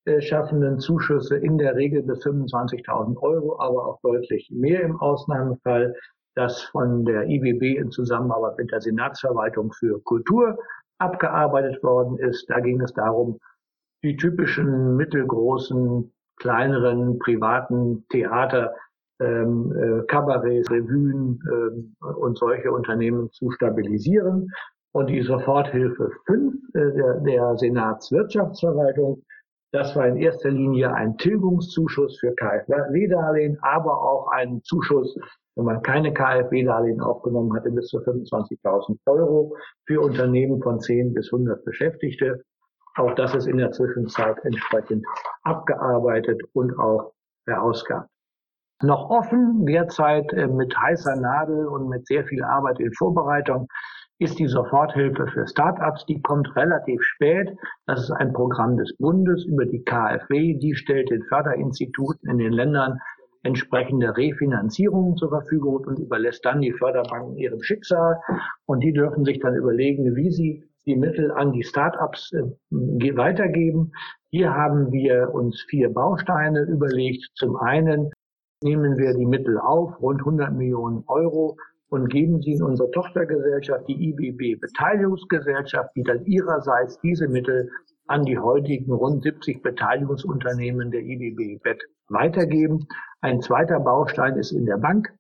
Medienschaffenden, 0.08 0.80
Zuschüsse 0.80 1.38
in 1.38 1.58
der 1.58 1.76
Regel 1.76 2.02
bis 2.02 2.26
25.000 2.26 3.22
Euro, 3.22 3.60
aber 3.60 3.88
auch 3.88 4.00
deutlich 4.02 4.50
mehr 4.52 4.82
im 4.82 5.00
Ausnahmefall, 5.00 5.94
das 6.36 6.62
von 6.64 7.04
der 7.04 7.28
IBB 7.28 7.78
in 7.78 7.92
Zusammenarbeit 7.92 8.58
mit 8.58 8.72
der 8.72 8.82
Senatsverwaltung 8.82 9.72
für 9.74 10.02
Kultur 10.04 10.58
abgearbeitet 11.00 11.84
worden 11.84 12.18
ist. 12.20 12.50
Da 12.50 12.60
ging 12.60 12.82
es 12.82 12.94
darum, 12.94 13.40
die 14.04 14.16
typischen 14.16 14.96
mittelgroßen, 14.96 16.14
kleineren, 16.38 17.20
privaten 17.20 18.06
Theater, 18.10 18.74
ähm, 19.20 19.74
äh, 19.76 20.06
Kabarets, 20.06 20.70
Revuen 20.70 21.40
ähm, 21.52 21.96
und 22.00 22.38
solche 22.38 22.72
Unternehmen 22.72 23.30
zu 23.32 23.52
stabilisieren. 23.52 24.48
Und 24.94 25.08
die 25.08 25.22
Soforthilfe 25.22 26.12
5 26.28 26.56
äh, 26.74 26.92
der, 26.94 27.20
der 27.22 27.58
Senatswirtschaftsverwaltung, 27.58 29.24
das 29.72 29.96
war 29.96 30.08
in 30.08 30.18
erster 30.18 30.50
Linie 30.50 30.94
ein 30.94 31.18
Tilgungszuschuss 31.18 32.20
für 32.20 32.34
KfW-Darlehen, 32.36 33.58
aber 33.62 34.02
auch 34.02 34.28
ein 34.30 34.62
Zuschuss 34.64 35.18
wenn 35.58 35.66
man 35.66 35.82
keine 35.82 36.14
KfW-Darlehen 36.14 37.02
aufgenommen 37.02 37.54
hatte, 37.56 37.72
bis 37.72 37.88
zu 37.88 37.98
25.000 37.98 39.00
Euro 39.08 39.56
für 39.88 40.02
Unternehmen 40.02 40.62
von 40.62 40.80
10 40.80 41.16
bis 41.16 41.34
100 41.34 41.66
Beschäftigte. 41.66 42.44
Auch 42.96 43.16
das 43.16 43.34
ist 43.34 43.48
in 43.48 43.58
der 43.58 43.72
Zwischenzeit 43.72 44.38
entsprechend 44.44 45.04
abgearbeitet 45.42 46.40
und 46.54 46.78
auch 46.78 47.12
verausgabt. 47.46 48.08
Noch 48.84 49.10
offen 49.10 49.66
derzeit 49.66 50.32
äh, 50.34 50.48
mit 50.48 50.78
heißer 50.78 51.16
Nadel 51.16 51.66
und 51.66 51.90
mit 51.90 52.06
sehr 52.06 52.24
viel 52.26 52.44
Arbeit 52.44 52.80
in 52.80 52.94
Vorbereitung 52.94 53.68
ist 54.20 54.40
die 54.40 54.48
Soforthilfe 54.48 55.28
für 55.28 55.48
Startups. 55.48 56.06
Die 56.06 56.22
kommt 56.22 56.56
relativ 56.56 57.02
spät. 57.04 57.56
Das 57.86 58.02
ist 58.02 58.12
ein 58.12 58.34
Programm 58.34 58.78
des 58.78 58.96
Bundes 58.98 59.46
über 59.46 59.66
die 59.66 59.84
KfW. 59.84 60.56
Die 60.56 60.76
stellt 60.76 61.10
den 61.10 61.24
Förderinstituten 61.24 62.30
in 62.30 62.38
den 62.40 62.54
Ländern 62.54 63.00
entsprechende 63.44 64.18
Refinanzierungen 64.18 65.16
zur 65.16 65.30
Verfügung 65.30 65.78
und 65.86 66.00
überlässt 66.00 66.44
dann 66.46 66.62
die 66.62 66.74
Förderbanken 66.74 67.38
ihrem 67.38 67.62
Schicksal. 67.62 68.20
Und 68.66 68.82
die 68.82 68.94
dürfen 68.94 69.24
sich 69.24 69.40
dann 69.40 69.56
überlegen, 69.56 70.16
wie 70.16 70.32
sie 70.32 70.64
die 70.86 70.96
Mittel 70.96 71.32
an 71.32 71.52
die 71.52 71.64
Start-ups 71.64 72.32
äh, 72.34 73.18
weitergeben. 73.18 73.92
Hier 74.30 74.54
haben 74.54 74.92
wir 74.92 75.34
uns 75.34 75.62
vier 75.70 75.94
Bausteine 75.94 76.62
überlegt. 76.62 77.30
Zum 77.36 77.58
einen 77.58 78.12
nehmen 78.64 78.98
wir 78.98 79.14
die 79.14 79.26
Mittel 79.26 79.60
auf, 79.60 80.02
rund 80.02 80.22
100 80.22 80.54
Millionen 80.54 81.04
Euro, 81.08 81.58
und 81.90 82.10
geben 82.10 82.42
sie 82.42 82.54
in 82.54 82.64
unsere 82.64 82.92
Tochtergesellschaft, 82.92 83.88
die 83.88 84.10
IBB 84.10 84.60
Beteiligungsgesellschaft, 84.60 85.92
die 85.96 86.04
dann 86.04 86.26
ihrerseits 86.26 87.00
diese 87.00 87.28
Mittel 87.28 87.70
an 88.08 88.24
die 88.24 88.38
heutigen 88.38 88.92
rund 88.92 89.24
70 89.24 89.62
Beteiligungsunternehmen 89.62 90.92
der 90.92 91.02
IBB 91.02 91.62
BET 91.64 91.82
weitergeben. 92.10 92.88
Ein 93.22 93.42
zweiter 93.42 93.80
Baustein 93.80 94.38
ist 94.38 94.52
in 94.52 94.66
der 94.66 94.78
Bank. 94.78 95.14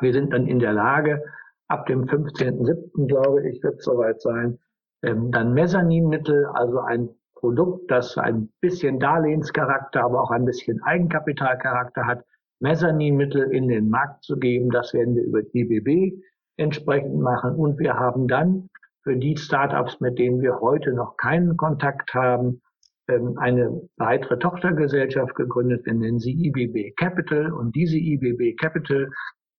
Wir 0.00 0.12
sind 0.12 0.32
dann 0.32 0.46
in 0.46 0.58
der 0.58 0.72
Lage, 0.72 1.22
ab 1.68 1.86
dem 1.86 2.04
15.07. 2.04 3.06
glaube 3.06 3.48
ich, 3.48 3.62
wird 3.62 3.78
es 3.78 3.84
soweit 3.84 4.20
sein, 4.20 4.58
ähm, 5.02 5.30
dann 5.30 5.54
Mezzaninmittel, 5.54 6.46
also 6.46 6.80
ein 6.80 7.10
Produkt, 7.34 7.90
das 7.90 8.18
ein 8.18 8.50
bisschen 8.60 8.98
Darlehenscharakter, 8.98 10.04
aber 10.04 10.22
auch 10.22 10.30
ein 10.30 10.44
bisschen 10.44 10.82
Eigenkapitalcharakter 10.82 12.06
hat, 12.06 12.24
Mezzaninmittel 12.60 13.50
in 13.52 13.68
den 13.68 13.88
Markt 13.88 14.24
zu 14.24 14.38
geben. 14.38 14.70
Das 14.70 14.94
werden 14.94 15.14
wir 15.14 15.24
über 15.24 15.42
die 15.42 15.60
IBB 15.60 16.22
entsprechend 16.56 17.20
machen. 17.20 17.54
Und 17.56 17.78
wir 17.78 17.94
haben 17.94 18.28
dann 18.28 18.68
für 19.02 19.16
die 19.16 19.36
Startups, 19.36 20.00
mit 20.00 20.18
denen 20.18 20.40
wir 20.40 20.60
heute 20.60 20.92
noch 20.92 21.16
keinen 21.16 21.56
Kontakt 21.56 22.12
haben, 22.14 22.60
ähm, 23.08 23.38
eine 23.38 23.80
weitere 23.96 24.38
Tochtergesellschaft 24.38 25.34
gegründet. 25.34 25.86
Wir 25.86 25.94
nennen 25.94 26.18
sie 26.18 26.32
IBB 26.32 26.94
Capital. 26.96 27.52
Und 27.52 27.74
diese 27.74 27.96
IBB 27.96 28.56
Capital 28.56 29.10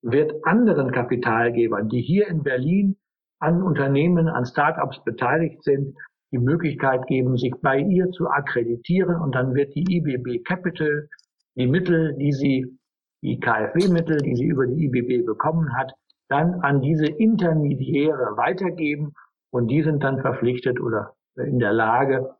wird 0.03 0.33
anderen 0.45 0.91
Kapitalgebern, 0.91 1.89
die 1.89 2.01
hier 2.01 2.27
in 2.27 2.43
Berlin 2.43 2.97
an 3.39 3.63
Unternehmen, 3.63 4.27
an 4.27 4.45
Startups 4.45 5.03
beteiligt 5.03 5.63
sind, 5.63 5.95
die 6.31 6.37
Möglichkeit 6.37 7.07
geben, 7.07 7.37
sich 7.37 7.53
bei 7.61 7.79
ihr 7.79 8.09
zu 8.11 8.27
akkreditieren. 8.27 9.15
Und 9.15 9.35
dann 9.35 9.53
wird 9.55 9.75
die 9.75 9.97
IBB 9.97 10.43
Capital 10.43 11.07
die 11.55 11.67
Mittel, 11.67 12.15
die 12.17 12.31
sie, 12.31 12.77
die 13.21 13.39
KfW-Mittel, 13.39 14.17
die 14.17 14.35
sie 14.35 14.45
über 14.45 14.67
die 14.67 14.85
IBB 14.85 15.25
bekommen 15.25 15.75
hat, 15.77 15.93
dann 16.29 16.61
an 16.61 16.81
diese 16.81 17.07
Intermediäre 17.07 18.37
weitergeben 18.37 19.13
und 19.51 19.67
die 19.67 19.83
sind 19.83 20.03
dann 20.03 20.21
verpflichtet 20.21 20.79
oder 20.79 21.13
in 21.35 21.59
der 21.59 21.73
Lage, 21.73 22.35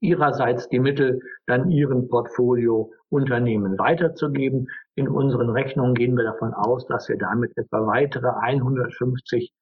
ihrerseits 0.00 0.68
die 0.68 0.80
Mittel 0.80 1.20
dann 1.46 1.70
ihren 1.70 2.08
Portfolio-Unternehmen 2.08 3.78
weiterzugeben. 3.78 4.68
In 4.96 5.08
unseren 5.08 5.50
Rechnungen 5.50 5.94
gehen 5.94 6.16
wir 6.16 6.24
davon 6.24 6.52
aus, 6.52 6.86
dass 6.86 7.08
wir 7.08 7.16
damit 7.16 7.56
etwa 7.56 7.86
weitere 7.86 8.28
150 8.28 9.52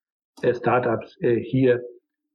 äh, 0.42 0.54
Startups 0.54 1.16
äh, 1.20 1.36
hier 1.36 1.82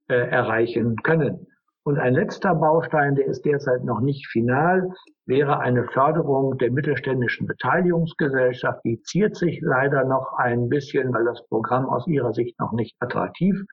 äh, 0.07 0.15
erreichen 0.15 0.95
können. 0.97 1.47
Und 1.87 1.99
ein 1.99 2.15
letzter 2.15 2.55
Baustein, 2.55 3.13
der 3.13 3.27
ist 3.27 3.45
derzeit 3.45 3.83
noch 3.83 3.99
nicht 3.99 4.25
final, 4.27 4.89
wäre 5.27 5.59
eine 5.59 5.83
Förderung 5.85 6.57
der 6.57 6.71
mittelständischen 6.71 7.45
Beteiligungsgesellschaft. 7.45 8.81
Die 8.83 9.03
ziert 9.03 9.35
sich 9.35 9.61
leider 9.61 10.03
noch 10.03 10.33
ein 10.33 10.67
bisschen, 10.67 11.13
weil 11.13 11.25
das 11.25 11.45
Programm 11.47 11.87
aus 11.87 12.07
ihrer 12.07 12.33
Sicht 12.33 12.59
noch 12.59 12.71
nicht 12.71 12.95
attraktiv 12.99 13.63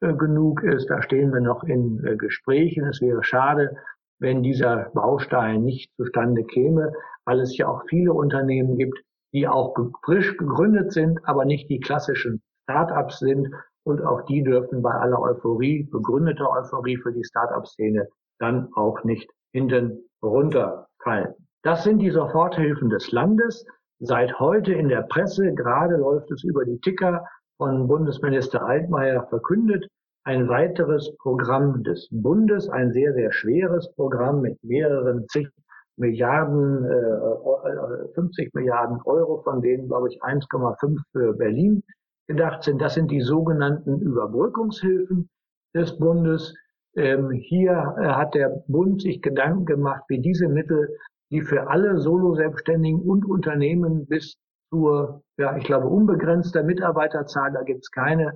äh, 0.00 0.12
genug 0.12 0.62
ist. 0.64 0.90
Da 0.90 1.00
stehen 1.00 1.32
wir 1.32 1.40
noch 1.40 1.64
in 1.64 2.04
äh, 2.04 2.16
Gesprächen. 2.16 2.84
Es 2.88 3.00
wäre 3.00 3.24
schade, 3.24 3.74
wenn 4.18 4.42
dieser 4.42 4.90
Baustein 4.92 5.62
nicht 5.62 5.90
zustande 5.96 6.44
käme, 6.44 6.92
weil 7.24 7.40
es 7.40 7.56
ja 7.56 7.68
auch 7.68 7.84
viele 7.88 8.12
Unternehmen 8.12 8.76
gibt, 8.76 8.98
die 9.32 9.48
auch 9.48 9.74
frisch 10.04 10.36
gegründet 10.36 10.92
sind, 10.92 11.26
aber 11.26 11.46
nicht 11.46 11.70
die 11.70 11.80
klassischen 11.80 12.42
Start-ups 12.64 13.18
sind. 13.18 13.48
Und 13.86 14.04
auch 14.04 14.22
die 14.22 14.42
dürfen 14.42 14.82
bei 14.82 14.90
aller 14.90 15.20
Euphorie, 15.20 15.84
begründeter 15.84 16.50
Euphorie 16.50 16.96
für 16.96 17.12
die 17.12 17.22
Start-up-Szene, 17.22 18.08
dann 18.40 18.68
auch 18.74 19.04
nicht 19.04 19.30
hinten 19.52 20.02
runterfallen. 20.20 21.34
Das 21.62 21.84
sind 21.84 22.00
die 22.00 22.10
Soforthilfen 22.10 22.90
des 22.90 23.12
Landes. 23.12 23.64
Seit 24.00 24.40
heute 24.40 24.72
in 24.72 24.88
der 24.88 25.02
Presse, 25.02 25.54
gerade 25.54 25.98
läuft 25.98 26.32
es 26.32 26.42
über 26.42 26.64
die 26.64 26.80
Ticker, 26.80 27.24
von 27.58 27.86
Bundesminister 27.86 28.66
Altmaier 28.66 29.28
verkündet. 29.28 29.86
Ein 30.24 30.48
weiteres 30.48 31.16
Programm 31.18 31.84
des 31.84 32.08
Bundes, 32.10 32.68
ein 32.68 32.92
sehr, 32.92 33.14
sehr 33.14 33.30
schweres 33.30 33.88
Programm 33.94 34.40
mit 34.40 34.58
mehreren 34.64 35.28
zig 35.28 35.48
Milliarden, 35.96 36.84
äh, 36.84 38.14
50 38.14 38.52
Milliarden 38.52 39.00
Euro, 39.04 39.42
von 39.42 39.62
denen, 39.62 39.86
glaube 39.86 40.08
ich, 40.08 40.20
1,5 40.22 41.00
für 41.12 41.32
Berlin 41.34 41.84
gedacht 42.26 42.62
sind. 42.62 42.80
Das 42.80 42.94
sind 42.94 43.10
die 43.10 43.20
sogenannten 43.20 44.00
Überbrückungshilfen 44.00 45.28
des 45.74 45.98
Bundes. 45.98 46.54
Ähm, 46.96 47.30
hier 47.30 47.96
äh, 48.00 48.06
hat 48.08 48.34
der 48.34 48.64
Bund 48.68 49.02
sich 49.02 49.22
Gedanken 49.22 49.66
gemacht, 49.66 50.02
wie 50.08 50.20
diese 50.20 50.48
Mittel, 50.48 50.96
die 51.30 51.42
für 51.42 51.68
alle 51.68 51.98
Solo-Selbstständigen 51.98 53.00
und 53.00 53.24
Unternehmen 53.24 54.06
bis 54.06 54.38
zur, 54.70 55.22
ja, 55.38 55.56
ich 55.56 55.64
glaube, 55.64 55.88
unbegrenzter 55.88 56.62
Mitarbeiterzahl. 56.62 57.52
Da 57.52 57.62
gibt 57.62 57.80
es 57.82 57.90
keine 57.90 58.34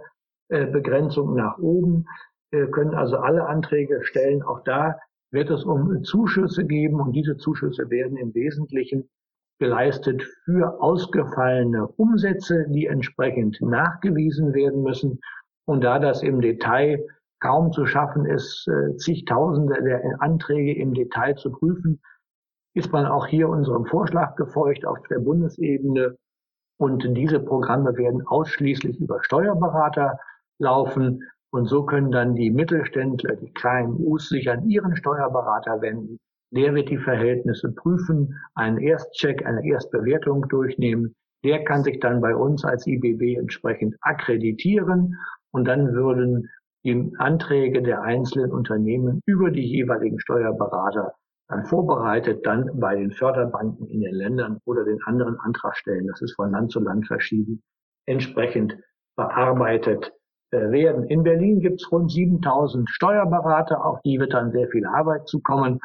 äh, 0.49 0.67
Begrenzung 0.67 1.35
nach 1.35 1.59
oben. 1.59 2.07
Wir 2.51 2.71
können 2.71 2.95
also 2.95 3.17
alle 3.17 3.47
Anträge 3.47 4.03
stellen. 4.03 4.43
Auch 4.43 4.61
da 4.65 4.99
wird 5.33 5.51
es 5.51 5.65
um 5.65 6.03
Zuschüsse 6.03 6.67
geben 6.67 7.01
und 7.01 7.13
diese 7.13 7.37
Zuschüsse 7.37 7.89
werden 7.91 8.17
im 8.17 8.35
Wesentlichen 8.35 9.09
geleistet 9.61 10.23
für 10.45 10.81
ausgefallene 10.83 11.87
Umsätze, 11.87 12.67
die 12.71 12.87
entsprechend 12.87 13.61
nachgewiesen 13.61 14.55
werden 14.55 14.83
müssen. 14.83 15.21
Und 15.67 15.85
da 15.85 15.99
das 15.99 16.23
im 16.23 16.41
Detail 16.41 17.07
kaum 17.41 17.71
zu 17.71 17.87
schaffen 17.87 18.25
ist, 18.25 18.67
äh, 18.69 18.97
zigtausende 18.97 19.83
der 19.83 20.21
Anträge 20.21 20.75
im 20.81 20.95
Detail 20.95 21.37
zu 21.37 21.53
prüfen, 21.53 22.01
ist 22.75 22.91
man 22.93 23.07
auch 23.07 23.27
hier 23.27 23.49
unserem 23.49 23.85
Vorschlag 23.85 24.35
gefolgt 24.37 24.87
auf 24.87 24.99
der 25.09 25.19
Bundesebene. 25.19 26.17
Und 26.79 27.05
diese 27.17 27.41
Programme 27.41 27.97
werden 27.97 28.27
ausschließlich 28.27 28.99
über 28.99 29.23
Steuerberater 29.23 30.19
laufen. 30.59 31.23
Und 31.53 31.67
so 31.67 31.85
können 31.85 32.11
dann 32.11 32.35
die 32.35 32.51
Mittelständler, 32.51 33.37
die 33.37 33.53
kleinen 33.53 33.97
Us 33.99 34.29
sich 34.29 34.51
an 34.51 34.69
ihren 34.69 34.97
Steuerberater 34.97 35.83
wenden. 35.83 36.19
Der 36.53 36.75
wird 36.75 36.91
die 36.91 36.99
Verhältnisse 36.99 37.73
prüfen, 37.73 38.35
einen 38.55 38.79
Erstcheck, 38.79 39.47
eine 39.47 39.65
Erstbewertung 39.65 40.49
durchnehmen. 40.49 41.15
Der 41.45 41.65
kann 41.65 41.85
sich 41.85 42.01
dann 42.01 42.21
bei 42.21 42.35
uns 42.35 42.65
als 42.65 42.87
IBB 42.87 43.39
entsprechend 43.39 43.97
akkreditieren 44.01 45.17
und 45.53 45.67
dann 45.67 45.93
würden 45.93 46.49
die 46.85 47.13
Anträge 47.19 47.83
der 47.83 48.03
einzelnen 48.03 48.53
Unternehmen 48.53 49.21
über 49.27 49.51
die 49.51 49.67
jeweiligen 49.67 50.19
Steuerberater 50.19 51.15
dann 51.51 51.67
vorbereitet, 51.67 52.47
dann 52.47 52.71
bei 52.79 52.95
den 52.97 53.11
Förderbanken 53.11 53.87
in 53.89 54.01
den 54.01 54.15
Ländern 54.15 54.59
oder 54.65 54.85
den 54.85 55.03
anderen 55.05 55.39
Antragstellen, 55.41 56.07
das 56.07 56.23
ist 56.23 56.35
von 56.37 56.53
Land 56.53 56.71
zu 56.71 56.81
Land 56.81 57.07
verschieden, 57.07 57.63
entsprechend 58.07 58.77
bearbeitet 59.17 60.13
äh, 60.53 60.71
werden. 60.71 61.05
In 61.05 61.25
Berlin 61.25 61.61
gibt 61.61 61.83
es 61.83 61.91
rund 61.91 62.11
7000 62.11 62.89
Steuerberater, 62.89 63.85
auch 63.85 64.01
die 64.03 64.19
wird 64.19 64.33
dann 64.33 64.53
sehr 64.53 64.69
viel 64.69 64.87
Arbeit 64.87 65.29
zukommen. 65.29 65.81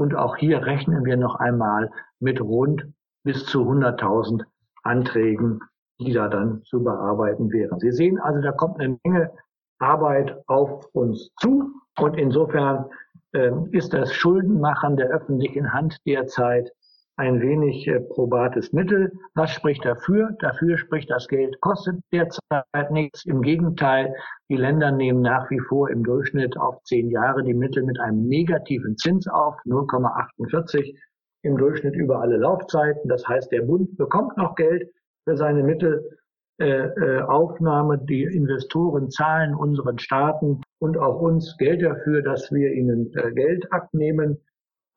Und 0.00 0.14
auch 0.14 0.36
hier 0.36 0.64
rechnen 0.64 1.04
wir 1.04 1.18
noch 1.18 1.34
einmal 1.34 1.90
mit 2.20 2.40
rund 2.40 2.86
bis 3.22 3.44
zu 3.44 3.70
100.000 3.70 4.44
Anträgen, 4.82 5.60
die 6.00 6.14
da 6.14 6.28
dann 6.28 6.62
zu 6.62 6.82
bearbeiten 6.82 7.52
wären. 7.52 7.78
Sie 7.80 7.92
sehen 7.92 8.18
also, 8.18 8.40
da 8.40 8.50
kommt 8.50 8.80
eine 8.80 8.98
Menge 9.04 9.30
Arbeit 9.78 10.42
auf 10.46 10.86
uns 10.94 11.28
zu. 11.38 11.74
Und 11.98 12.16
insofern 12.16 12.86
äh, 13.32 13.50
ist 13.72 13.92
das 13.92 14.14
Schuldenmachen 14.14 14.96
der 14.96 15.08
öffentlichen 15.08 15.70
Hand 15.70 15.98
derzeit 16.06 16.72
ein 17.16 17.40
wenig 17.40 17.86
äh, 17.86 18.00
probates 18.00 18.72
Mittel. 18.72 19.12
Was 19.34 19.50
spricht 19.50 19.84
dafür? 19.84 20.30
Dafür 20.40 20.78
spricht, 20.78 21.10
das 21.10 21.28
Geld 21.28 21.60
kostet 21.60 21.96
derzeit 22.12 22.90
nichts. 22.90 23.26
Im 23.26 23.42
Gegenteil, 23.42 24.14
die 24.48 24.56
Länder 24.56 24.90
nehmen 24.90 25.20
nach 25.20 25.50
wie 25.50 25.60
vor 25.60 25.90
im 25.90 26.02
Durchschnitt 26.02 26.56
auf 26.56 26.82
zehn 26.84 27.10
Jahre 27.10 27.42
die 27.42 27.54
Mittel 27.54 27.82
mit 27.82 28.00
einem 28.00 28.26
negativen 28.26 28.96
Zins 28.96 29.28
auf, 29.28 29.56
0,48 29.66 30.96
im 31.42 31.56
Durchschnitt 31.56 31.94
über 31.94 32.20
alle 32.20 32.36
Laufzeiten. 32.36 33.08
Das 33.08 33.26
heißt, 33.26 33.50
der 33.52 33.62
Bund 33.62 33.96
bekommt 33.96 34.36
noch 34.36 34.54
Geld 34.54 34.90
für 35.24 35.36
seine 35.36 35.62
Mittelaufnahme. 35.62 37.94
Äh, 37.94 38.06
die 38.06 38.24
Investoren 38.24 39.10
zahlen 39.10 39.54
unseren 39.54 39.98
Staaten 39.98 40.60
und 40.78 40.98
auch 40.98 41.20
uns 41.20 41.56
Geld 41.58 41.82
dafür, 41.82 42.22
dass 42.22 42.52
wir 42.52 42.72
ihnen 42.72 43.12
äh, 43.14 43.32
Geld 43.32 43.72
abnehmen. 43.72 44.38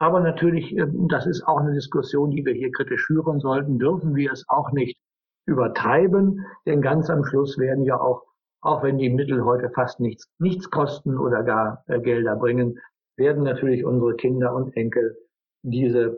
Aber 0.04 0.20
natürlich, 0.20 0.76
ähm, 0.76 1.08
das 1.08 1.26
ist 1.26 1.48
auch 1.48 1.60
eine 1.60 1.72
Diskussion, 1.72 2.30
die 2.32 2.46
wir 2.46 2.54
hier 2.54 2.74
kritisch 2.74 3.06
führen 3.06 3.40
sollten, 3.40 3.80
dürfen 3.80 4.16
wir 4.16 4.34
es 4.34 4.44
auch 4.50 4.74
nicht 4.74 4.98
übertreiben, 5.46 6.46
denn 6.66 6.82
ganz 6.82 7.10
am 7.10 7.24
Schluss 7.24 7.58
werden 7.58 7.86
ja 7.86 7.98
auch, 7.98 8.22
auch 8.62 8.84
wenn 8.84 8.98
die 8.98 9.10
Mittel 9.10 9.46
heute 9.46 9.70
fast 9.70 10.02
nichts, 10.02 10.28
nichts 10.40 10.70
kosten 10.70 11.18
oder 11.18 11.44
gar 11.44 11.86
äh, 11.88 12.02
Gelder 12.02 12.36
bringen, 12.36 12.78
werden 13.16 13.44
natürlich 13.44 13.86
unsere 13.86 14.14
Kinder 14.16 14.54
und 14.54 14.76
Enkel 14.76 15.16
diese 15.62 16.18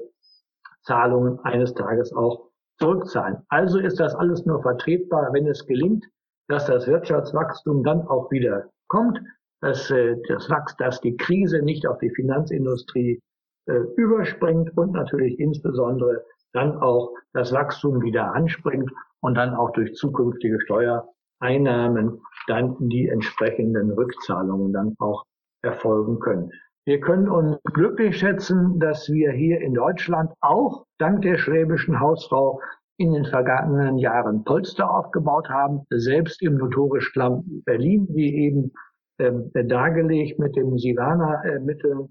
Zahlungen 0.81 1.39
eines 1.41 1.75
Tages 1.75 2.11
auch 2.11 2.49
zurückzahlen. 2.79 3.37
Also 3.49 3.77
ist 3.77 3.99
das 3.99 4.15
alles 4.15 4.47
nur 4.47 4.63
vertretbar, 4.63 5.31
wenn 5.31 5.45
es 5.45 5.63
gelingt, 5.67 6.03
dass 6.47 6.65
das 6.65 6.87
Wirtschaftswachstum 6.87 7.83
dann 7.83 8.01
auch 8.07 8.31
wieder 8.31 8.67
kommt, 8.87 9.19
dass 9.61 9.91
äh, 9.91 10.15
das 10.27 10.49
Wachs, 10.49 10.75
dass 10.77 11.01
die 11.01 11.15
Krise 11.17 11.61
nicht 11.61 11.85
auf 11.85 11.99
die 11.99 12.09
Finanzindustrie 12.09 13.21
äh, 13.67 13.79
überspringt 13.95 14.75
und 14.77 14.93
natürlich 14.93 15.39
insbesondere 15.39 16.23
dann 16.53 16.77
auch 16.77 17.13
das 17.33 17.51
Wachstum 17.51 18.01
wieder 18.01 18.33
anspringt 18.33 18.91
und 19.21 19.35
dann 19.35 19.53
auch 19.53 19.71
durch 19.71 19.93
zukünftige 19.95 20.59
Steuereinnahmen 20.61 22.21
dann 22.47 22.75
die 22.79 23.09
entsprechenden 23.09 23.91
Rückzahlungen 23.91 24.71
dann 24.71 24.95
auch 24.99 25.25
erfolgen 25.61 26.19
können. 26.19 26.51
Wir 26.85 26.99
können 26.99 27.27
uns 27.27 27.57
glücklich 27.73 28.19
schätzen, 28.19 28.79
dass 28.79 29.09
wir 29.09 29.31
hier 29.31 29.59
in 29.61 29.73
Deutschland 29.73 30.31
auch 30.41 30.85
dank 30.99 31.23
der 31.23 31.37
schwäbischen 31.37 31.99
Hausfrau 31.99 32.61
in 32.97 33.11
den 33.13 33.25
vergangenen 33.25 33.97
Jahren 33.97 34.43
Polster 34.43 34.89
aufgebaut 34.89 35.49
haben, 35.49 35.81
selbst 35.89 36.41
im 36.41 36.57
notorisch 36.57 37.11
Klamm 37.11 37.63
Berlin, 37.65 38.07
wie 38.11 38.35
eben 38.35 38.71
ähm, 39.19 39.51
dargelegt 39.53 40.39
mit 40.39 40.55
dem 40.55 40.77
Sivana-Mittel. 40.77 42.07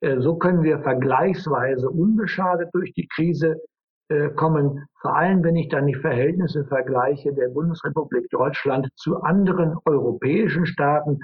Äh, 0.00 0.20
so 0.20 0.36
können 0.36 0.62
wir 0.62 0.80
vergleichsweise 0.80 1.90
unbeschadet 1.90 2.70
durch 2.72 2.92
die 2.94 3.08
Krise 3.08 3.60
äh, 4.08 4.28
kommen, 4.30 4.86
vor 5.00 5.16
allem 5.16 5.42
wenn 5.44 5.56
ich 5.56 5.68
dann 5.68 5.86
die 5.86 5.94
Verhältnisse 5.94 6.64
vergleiche 6.64 7.32
der 7.32 7.48
Bundesrepublik 7.48 8.28
Deutschland 8.30 8.88
zu 8.96 9.20
anderen 9.22 9.76
europäischen 9.84 10.66
Staaten, 10.66 11.20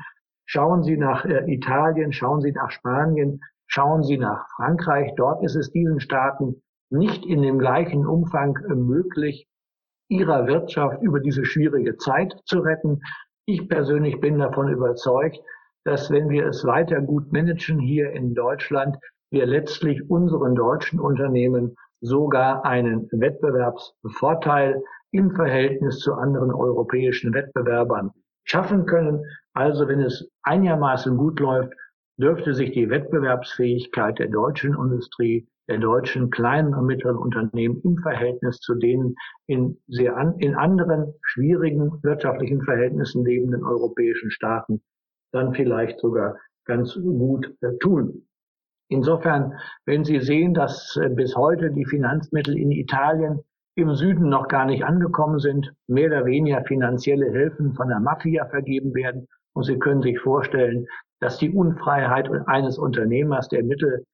Schauen 0.48 0.84
Sie 0.84 0.96
nach 0.96 1.24
äh, 1.24 1.52
Italien, 1.52 2.12
schauen 2.12 2.40
Sie 2.40 2.52
nach 2.52 2.70
Spanien, 2.70 3.40
schauen 3.66 4.04
Sie 4.04 4.16
nach 4.16 4.46
Frankreich. 4.54 5.12
Dort 5.16 5.42
ist 5.42 5.56
es 5.56 5.72
diesen 5.72 5.98
Staaten 5.98 6.62
nicht 6.88 7.26
in 7.26 7.42
dem 7.42 7.58
gleichen 7.58 8.06
Umfang 8.06 8.56
möglich, 8.68 9.48
ihrer 10.08 10.46
Wirtschaft 10.46 11.02
über 11.02 11.18
diese 11.18 11.44
schwierige 11.44 11.96
Zeit 11.96 12.32
zu 12.44 12.60
retten. 12.60 13.00
Ich 13.44 13.68
persönlich 13.68 14.20
bin 14.20 14.38
davon 14.38 14.68
überzeugt, 14.68 15.40
dass 15.86 16.10
wenn 16.10 16.28
wir 16.28 16.46
es 16.46 16.64
weiter 16.64 17.00
gut 17.00 17.32
managen 17.32 17.78
hier 17.78 18.10
in 18.10 18.34
Deutschland, 18.34 18.96
wir 19.30 19.46
letztlich 19.46 20.10
unseren 20.10 20.56
deutschen 20.56 20.98
Unternehmen 20.98 21.76
sogar 22.00 22.64
einen 22.64 23.08
Wettbewerbsvorteil 23.12 24.82
im 25.12 25.30
Verhältnis 25.30 26.00
zu 26.00 26.14
anderen 26.14 26.52
europäischen 26.52 27.32
Wettbewerbern 27.32 28.10
schaffen 28.44 28.86
können. 28.86 29.24
Also 29.54 29.86
wenn 29.86 30.00
es 30.00 30.28
einigermaßen 30.42 31.16
gut 31.16 31.38
läuft, 31.38 31.72
dürfte 32.18 32.52
sich 32.52 32.72
die 32.72 32.90
Wettbewerbsfähigkeit 32.90 34.18
der 34.18 34.28
deutschen 34.28 34.74
Industrie, 34.74 35.46
der 35.68 35.78
deutschen 35.78 36.30
kleinen 36.30 36.74
und 36.74 36.86
mittleren 36.86 37.16
Unternehmen 37.16 37.80
im 37.84 37.98
Verhältnis 37.98 38.58
zu 38.58 38.74
denen 38.74 39.14
in, 39.46 39.78
sehr 39.86 40.16
an, 40.16 40.36
in 40.38 40.56
anderen 40.56 41.14
schwierigen 41.22 42.02
wirtschaftlichen 42.02 42.62
Verhältnissen 42.62 43.24
lebenden 43.24 43.64
europäischen 43.64 44.32
Staaten 44.32 44.82
dann 45.32 45.54
vielleicht 45.54 46.00
sogar 46.00 46.36
ganz 46.66 46.94
gut 46.94 47.54
äh, 47.62 47.76
tun. 47.78 48.26
Insofern, 48.88 49.54
wenn 49.84 50.04
Sie 50.04 50.20
sehen, 50.20 50.54
dass 50.54 50.96
äh, 50.96 51.08
bis 51.08 51.34
heute 51.36 51.70
die 51.70 51.86
Finanzmittel 51.86 52.56
in 52.56 52.70
Italien 52.70 53.40
im 53.76 53.94
Süden 53.94 54.28
noch 54.28 54.48
gar 54.48 54.64
nicht 54.64 54.84
angekommen 54.84 55.38
sind, 55.38 55.72
mehr 55.86 56.06
oder 56.06 56.24
weniger 56.24 56.62
finanzielle 56.64 57.30
Hilfen 57.30 57.74
von 57.74 57.88
der 57.88 58.00
Mafia 58.00 58.46
vergeben 58.46 58.94
werden. 58.94 59.26
Und 59.54 59.64
Sie 59.64 59.78
können 59.78 60.02
sich 60.02 60.18
vorstellen, 60.20 60.86
dass 61.20 61.38
die 61.38 61.50
Unfreiheit 61.50 62.30
eines 62.46 62.78
Unternehmers, 62.78 63.48
der 63.48 63.64
Mittel 63.64 64.04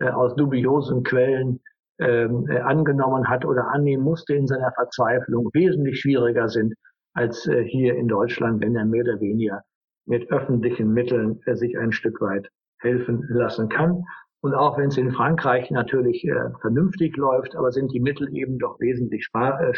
äh, 0.00 0.10
aus 0.10 0.34
dubiosen 0.34 1.02
Quellen 1.04 1.60
ähm, 1.98 2.46
äh, 2.48 2.60
angenommen 2.60 3.28
hat 3.28 3.44
oder 3.44 3.68
annehmen 3.72 4.04
musste 4.04 4.34
in 4.34 4.46
seiner 4.46 4.72
Verzweiflung, 4.72 5.50
wesentlich 5.52 6.00
schwieriger 6.00 6.48
sind 6.48 6.74
als 7.14 7.50
hier 7.64 7.96
in 7.96 8.06
Deutschland, 8.06 8.62
wenn 8.62 8.76
er 8.76 8.84
mehr 8.84 9.02
oder 9.02 9.18
weniger 9.18 9.62
mit 10.08 10.30
öffentlichen 10.30 10.92
Mitteln 10.92 11.40
äh, 11.46 11.54
sich 11.54 11.78
ein 11.78 11.92
Stück 11.92 12.20
weit 12.20 12.48
helfen 12.80 13.24
lassen 13.28 13.68
kann. 13.68 14.04
Und 14.40 14.54
auch 14.54 14.78
wenn 14.78 14.88
es 14.88 14.96
in 14.96 15.12
Frankreich 15.12 15.70
natürlich 15.70 16.24
äh, 16.24 16.50
vernünftig 16.60 17.16
läuft, 17.16 17.56
aber 17.56 17.72
sind 17.72 17.92
die 17.92 18.00
Mittel 18.00 18.34
eben 18.34 18.58
doch 18.58 18.80
wesentlich 18.80 19.28
äh, 19.34 19.72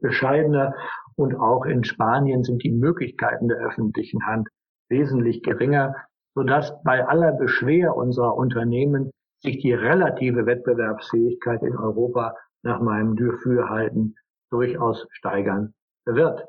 bescheidener. 0.00 0.74
Und 1.16 1.34
auch 1.34 1.64
in 1.64 1.84
Spanien 1.84 2.44
sind 2.44 2.62
die 2.62 2.72
Möglichkeiten 2.72 3.48
der 3.48 3.58
öffentlichen 3.58 4.26
Hand 4.26 4.48
wesentlich 4.88 5.42
geringer, 5.42 5.94
sodass 6.34 6.72
bei 6.82 7.06
aller 7.06 7.32
Beschwer 7.32 7.96
unserer 7.96 8.36
Unternehmen 8.36 9.10
sich 9.42 9.58
die 9.58 9.72
relative 9.72 10.44
Wettbewerbsfähigkeit 10.44 11.62
in 11.62 11.76
Europa 11.76 12.34
nach 12.62 12.80
meinem 12.80 13.16
Dafürhalten 13.16 14.16
durchaus 14.50 15.06
steigern 15.12 15.72
wird. 16.04 16.44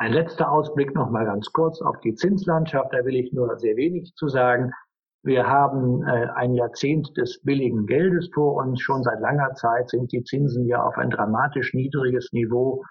Ein 0.00 0.12
letzter 0.12 0.52
Ausblick 0.52 0.94
noch 0.94 1.10
mal 1.10 1.24
ganz 1.24 1.52
kurz 1.52 1.82
auf 1.82 1.98
die 2.00 2.14
Zinslandschaft. 2.14 2.92
Da 2.92 3.04
will 3.04 3.16
ich 3.16 3.32
nur 3.32 3.58
sehr 3.58 3.74
wenig 3.74 4.14
zu 4.14 4.28
sagen. 4.28 4.70
Wir 5.24 5.48
haben 5.48 6.04
äh, 6.04 6.28
ein 6.36 6.54
Jahrzehnt 6.54 7.16
des 7.16 7.42
billigen 7.42 7.84
Geldes 7.86 8.30
vor 8.32 8.54
uns. 8.62 8.80
Schon 8.80 9.02
seit 9.02 9.18
langer 9.18 9.54
Zeit 9.54 9.90
sind 9.90 10.12
die 10.12 10.22
Zinsen 10.22 10.66
ja 10.66 10.84
auf 10.84 10.96
ein 10.98 11.10
dramatisch 11.10 11.74
niedriges 11.74 12.32
Niveau 12.32 12.84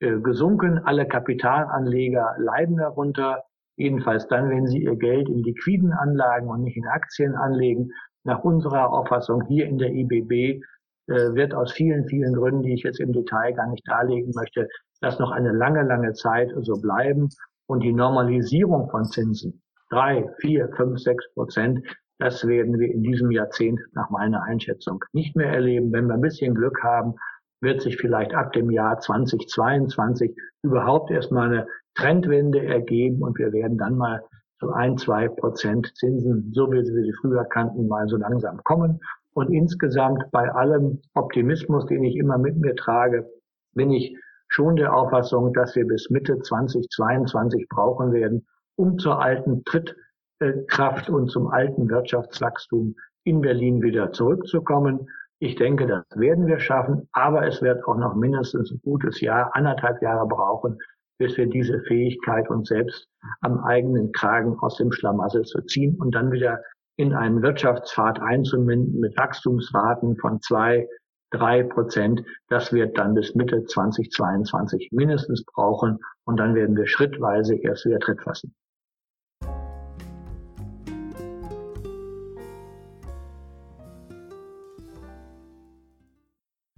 äh, 0.00 0.18
gesunken. 0.20 0.78
Alle 0.78 1.06
Kapitalanleger 1.06 2.34
leiden 2.38 2.78
darunter. 2.78 3.42
Jedenfalls 3.76 4.26
dann, 4.28 4.48
wenn 4.48 4.66
sie 4.66 4.84
ihr 4.84 4.96
Geld 4.96 5.28
in 5.28 5.42
liquiden 5.42 5.92
Anlagen 5.92 6.48
und 6.48 6.62
nicht 6.62 6.78
in 6.78 6.86
Aktien 6.86 7.34
anlegen. 7.34 7.90
Nach 8.24 8.42
unserer 8.42 8.90
Auffassung 8.90 9.44
hier 9.48 9.66
in 9.66 9.76
der 9.76 9.92
IBB 9.92 10.62
wird 11.06 11.54
aus 11.54 11.72
vielen, 11.72 12.06
vielen 12.06 12.34
Gründen, 12.34 12.62
die 12.62 12.74
ich 12.74 12.82
jetzt 12.82 13.00
im 13.00 13.12
Detail 13.12 13.52
gar 13.52 13.68
nicht 13.68 13.86
darlegen 13.86 14.32
möchte, 14.34 14.68
das 15.00 15.18
noch 15.18 15.30
eine 15.30 15.52
lange, 15.52 15.82
lange 15.82 16.12
Zeit 16.12 16.50
so 16.62 16.74
bleiben. 16.74 17.28
Und 17.66 17.80
die 17.80 17.92
Normalisierung 17.92 18.90
von 18.90 19.04
Zinsen, 19.04 19.62
drei, 19.90 20.28
vier, 20.38 20.68
fünf, 20.76 20.98
sechs 20.98 21.24
Prozent. 21.34 21.80
Das 22.18 22.46
werden 22.46 22.78
wir 22.78 22.92
in 22.92 23.02
diesem 23.02 23.30
Jahrzehnt 23.30 23.80
nach 23.92 24.10
meiner 24.10 24.42
Einschätzung 24.42 25.02
nicht 25.12 25.34
mehr 25.34 25.48
erleben. 25.48 25.92
Wenn 25.92 26.06
wir 26.06 26.14
ein 26.14 26.20
bisschen 26.20 26.54
Glück 26.54 26.82
haben, 26.82 27.14
wird 27.60 27.80
sich 27.80 27.96
vielleicht 27.96 28.34
ab 28.34 28.52
dem 28.52 28.70
Jahr 28.70 29.00
2022 29.00 30.36
überhaupt 30.62 31.10
erstmal 31.10 31.48
eine 31.48 31.66
Trendwende 31.94 32.64
ergeben 32.64 33.22
und 33.22 33.38
wir 33.38 33.52
werden 33.52 33.78
dann 33.78 33.96
mal 33.96 34.22
zu 34.60 34.72
ein, 34.72 34.96
zwei 34.98 35.28
Prozent 35.28 35.92
Zinsen, 35.96 36.52
so 36.54 36.70
wie 36.70 36.76
wir 36.76 36.84
sie 36.84 37.12
früher 37.20 37.44
kannten, 37.44 37.88
mal 37.88 38.06
so 38.08 38.16
langsam 38.16 38.60
kommen. 38.64 39.00
Und 39.34 39.52
insgesamt 39.52 40.30
bei 40.30 40.50
allem 40.50 41.02
Optimismus, 41.14 41.86
den 41.86 42.04
ich 42.04 42.16
immer 42.16 42.38
mit 42.38 42.56
mir 42.56 42.74
trage, 42.76 43.28
bin 43.74 43.90
ich 43.90 44.16
schon 44.48 44.76
der 44.76 44.94
Auffassung, 44.94 45.52
dass 45.52 45.74
wir 45.74 45.86
bis 45.86 46.08
Mitte 46.10 46.38
2022 46.38 47.68
brauchen 47.68 48.12
werden, 48.12 48.46
um 48.76 48.98
zur 48.98 49.20
alten 49.20 49.64
Trittkraft 49.64 51.10
und 51.10 51.30
zum 51.30 51.48
alten 51.48 51.88
Wirtschaftswachstum 51.90 52.94
in 53.24 53.40
Berlin 53.40 53.82
wieder 53.82 54.12
zurückzukommen. 54.12 55.08
Ich 55.40 55.56
denke, 55.56 55.86
das 55.86 56.04
werden 56.14 56.46
wir 56.46 56.60
schaffen, 56.60 57.08
aber 57.12 57.46
es 57.46 57.60
wird 57.60 57.84
auch 57.86 57.96
noch 57.96 58.14
mindestens 58.14 58.70
ein 58.70 58.80
gutes 58.82 59.20
Jahr, 59.20 59.50
anderthalb 59.54 60.00
Jahre 60.00 60.28
brauchen, 60.28 60.78
bis 61.18 61.36
wir 61.36 61.46
diese 61.48 61.80
Fähigkeit 61.80 62.48
uns 62.48 62.68
selbst 62.68 63.08
am 63.40 63.58
eigenen 63.64 64.12
Kragen 64.12 64.56
aus 64.60 64.76
dem 64.76 64.92
Schlamassel 64.92 65.42
zu 65.42 65.60
ziehen 65.62 65.96
und 66.00 66.14
dann 66.14 66.30
wieder 66.32 66.60
in 66.96 67.12
einen 67.12 67.42
Wirtschaftspfad 67.42 68.20
einzubinden 68.20 69.00
mit 69.00 69.16
Wachstumsraten 69.16 70.16
von 70.16 70.40
zwei, 70.40 70.88
drei 71.30 71.64
Prozent. 71.64 72.22
Das 72.48 72.72
wird 72.72 72.96
dann 72.96 73.14
bis 73.14 73.34
Mitte 73.34 73.64
2022 73.64 74.90
mindestens 74.92 75.44
brauchen 75.44 75.98
und 76.24 76.36
dann 76.38 76.54
werden 76.54 76.76
wir 76.76 76.86
schrittweise 76.86 77.56
erst 77.56 77.84
wieder 77.84 77.98
Tritt 77.98 78.22
fassen. 78.22 78.54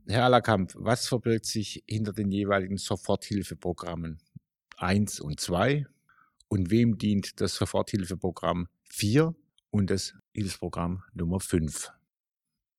Herr 0.08 0.24
Allerkamp, 0.24 0.72
was 0.76 1.08
verbirgt 1.08 1.44
sich 1.44 1.84
hinter 1.86 2.12
den 2.12 2.30
jeweiligen 2.30 2.78
Soforthilfeprogrammen 2.78 4.18
1 4.78 5.20
und 5.20 5.40
2 5.40 5.84
und 6.48 6.70
wem 6.70 6.96
dient 6.96 7.40
das 7.40 7.56
Soforthilfeprogramm 7.56 8.68
4 8.88 9.34
und 9.70 9.90
das 9.90 10.14
Hilfsprogramm 10.32 11.02
Nummer 11.14 11.40
5? 11.40 11.92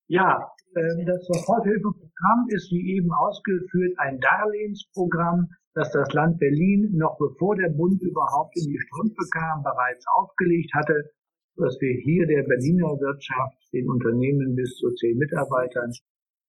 Ja, 0.07 0.51
ähm, 0.75 1.05
das 1.05 1.25
Soforthilfeprogramm 1.25 2.47
ist 2.49 2.71
wie 2.71 2.95
eben 2.95 3.11
ausgeführt 3.11 3.93
ein 3.97 4.19
Darlehensprogramm, 4.19 5.49
das 5.73 5.91
das 5.91 6.11
Land 6.13 6.39
Berlin 6.39 6.91
noch 6.95 7.17
bevor 7.17 7.55
der 7.55 7.69
Bund 7.69 8.01
überhaupt 8.01 8.57
in 8.57 8.71
die 8.71 8.79
Strümpfe 8.79 9.27
kam, 9.31 9.63
bereits 9.63 10.05
aufgelegt 10.15 10.73
hatte, 10.73 11.11
dass 11.57 11.77
wir 11.81 11.93
hier 12.03 12.25
der 12.27 12.43
Berliner 12.43 12.99
Wirtschaft, 12.99 13.57
den 13.73 13.89
Unternehmen 13.89 14.55
bis 14.55 14.75
zu 14.77 14.93
zehn 14.93 15.17
Mitarbeitern, 15.17 15.91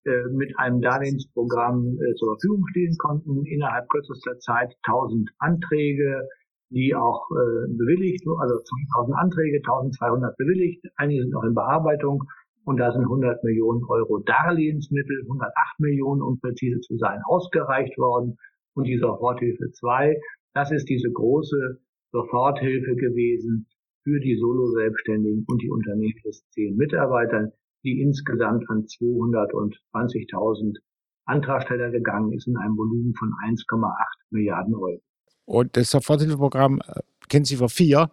äh, 0.04 0.28
mit 0.30 0.56
einem 0.58 0.80
Darlehensprogramm 0.80 1.98
äh, 1.98 2.14
zur 2.14 2.36
Verfügung 2.36 2.66
stehen 2.68 2.96
konnten. 2.98 3.44
Innerhalb 3.46 3.88
kürzester 3.88 4.38
Zeit 4.38 4.74
1000 4.86 5.30
Anträge, 5.38 6.28
die 6.70 6.94
auch 6.94 7.28
äh, 7.30 7.72
bewilligt, 7.72 8.24
also 8.26 8.58
2000 8.58 9.16
Anträge, 9.16 9.58
1200 9.58 10.36
bewilligt, 10.36 10.84
einige 10.96 11.22
sind 11.22 11.32
noch 11.32 11.44
in 11.44 11.54
Bearbeitung 11.54 12.24
und 12.64 12.76
da 12.76 12.92
sind 12.92 13.02
100 13.02 13.42
Millionen 13.44 13.82
Euro 13.88 14.18
Darlehensmittel, 14.18 15.22
108 15.22 15.80
Millionen, 15.80 16.20
um 16.20 16.38
präzise 16.38 16.80
zu 16.80 16.98
sein, 16.98 17.20
ausgereicht 17.24 17.96
worden. 17.96 18.36
Und 18.74 18.84
die 18.84 18.98
Soforthilfe 18.98 19.70
2, 19.72 20.20
das 20.54 20.70
ist 20.70 20.88
diese 20.88 21.10
große 21.10 21.80
Soforthilfe 22.12 22.94
gewesen 22.94 23.66
für 24.04 24.20
die 24.20 24.36
Solo-Selbstständigen 24.36 25.44
und 25.48 25.62
die 25.62 25.70
Unternehmen 25.70 26.20
bis 26.22 26.46
zehn 26.50 26.76
Mitarbeitern, 26.76 27.52
die 27.84 28.02
insgesamt 28.02 28.68
an 28.68 28.84
220.000 28.84 30.76
Antragsteller 31.24 31.90
gegangen 31.90 32.32
ist 32.32 32.46
in 32.46 32.56
einem 32.56 32.76
Volumen 32.76 33.14
von 33.14 33.32
1,8 33.46 33.92
Milliarden 34.30 34.74
Euro. 34.74 35.00
Und 35.48 35.78
das 35.78 35.90
Soforthilfeprogramm, 35.90 36.80
äh, 36.86 37.44
für 37.56 37.68
vier, 37.70 38.10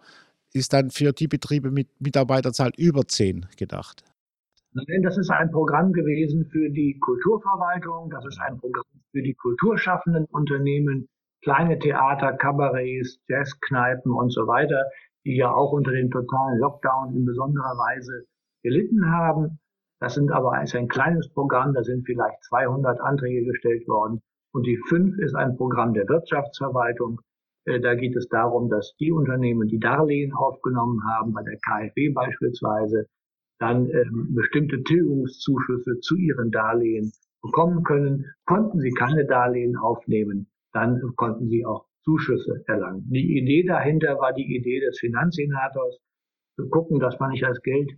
ist 0.54 0.72
dann 0.72 0.88
für 0.88 1.12
die 1.12 1.28
Betriebe 1.28 1.70
mit 1.70 1.88
Mitarbeiterzahl 2.00 2.70
über 2.78 3.06
zehn 3.06 3.46
gedacht? 3.58 4.04
Nein, 4.72 5.02
das 5.02 5.18
ist 5.18 5.30
ein 5.30 5.50
Programm 5.50 5.92
gewesen 5.92 6.46
für 6.46 6.70
die 6.70 6.98
Kulturverwaltung, 6.98 8.08
das 8.08 8.24
ist 8.24 8.40
ein 8.40 8.56
Programm 8.58 8.84
für 9.12 9.20
die 9.20 9.34
kulturschaffenden 9.34 10.24
Unternehmen, 10.30 11.08
kleine 11.42 11.78
Theater, 11.78 12.32
Kabarets, 12.32 13.18
Jazzkneipen 13.28 14.12
und 14.12 14.30
so 14.30 14.46
weiter, 14.46 14.82
die 15.26 15.36
ja 15.36 15.52
auch 15.52 15.72
unter 15.72 15.92
dem 15.92 16.10
totalen 16.10 16.58
Lockdown 16.58 17.14
in 17.14 17.26
besonderer 17.26 17.76
Weise 17.76 18.24
gelitten 18.62 19.10
haben. 19.10 19.58
Das 20.00 20.14
sind 20.14 20.32
aber 20.32 20.52
ein 20.52 20.88
kleines 20.88 21.28
Programm, 21.34 21.74
da 21.74 21.82
sind 21.84 22.06
vielleicht 22.06 22.42
200 22.44 22.98
Anträge 23.00 23.44
gestellt 23.44 23.86
worden. 23.88 24.22
Und 24.52 24.66
die 24.66 24.78
fünf 24.88 25.18
ist 25.18 25.34
ein 25.34 25.56
Programm 25.56 25.92
der 25.94 26.08
Wirtschaftsverwaltung. 26.08 27.20
Äh, 27.64 27.80
da 27.80 27.94
geht 27.94 28.16
es 28.16 28.28
darum, 28.28 28.68
dass 28.70 28.94
die 28.98 29.12
Unternehmen, 29.12 29.68
die 29.68 29.78
Darlehen 29.78 30.32
aufgenommen 30.32 31.02
haben, 31.04 31.32
bei 31.32 31.42
der 31.42 31.58
KfW 31.58 32.10
beispielsweise, 32.10 33.06
dann 33.58 33.88
ähm, 33.90 34.34
bestimmte 34.34 34.82
Tilgungszuschüsse 34.82 36.00
zu 36.00 36.16
ihren 36.16 36.50
Darlehen 36.50 37.12
bekommen 37.42 37.82
können. 37.84 38.26
Konnten 38.44 38.80
sie 38.80 38.90
keine 38.90 39.26
Darlehen 39.26 39.76
aufnehmen, 39.76 40.48
dann 40.72 41.00
konnten 41.16 41.48
sie 41.48 41.64
auch 41.64 41.86
Zuschüsse 42.04 42.62
erlangen. 42.66 43.04
Die 43.10 43.38
Idee 43.38 43.64
dahinter 43.64 44.18
war 44.18 44.32
die 44.32 44.56
Idee 44.56 44.80
des 44.80 44.98
Finanzsenators, 44.98 45.98
zu 46.56 46.68
gucken, 46.68 47.00
dass 47.00 47.18
man 47.18 47.30
nicht 47.30 47.42
das 47.42 47.60
Geld 47.62 47.90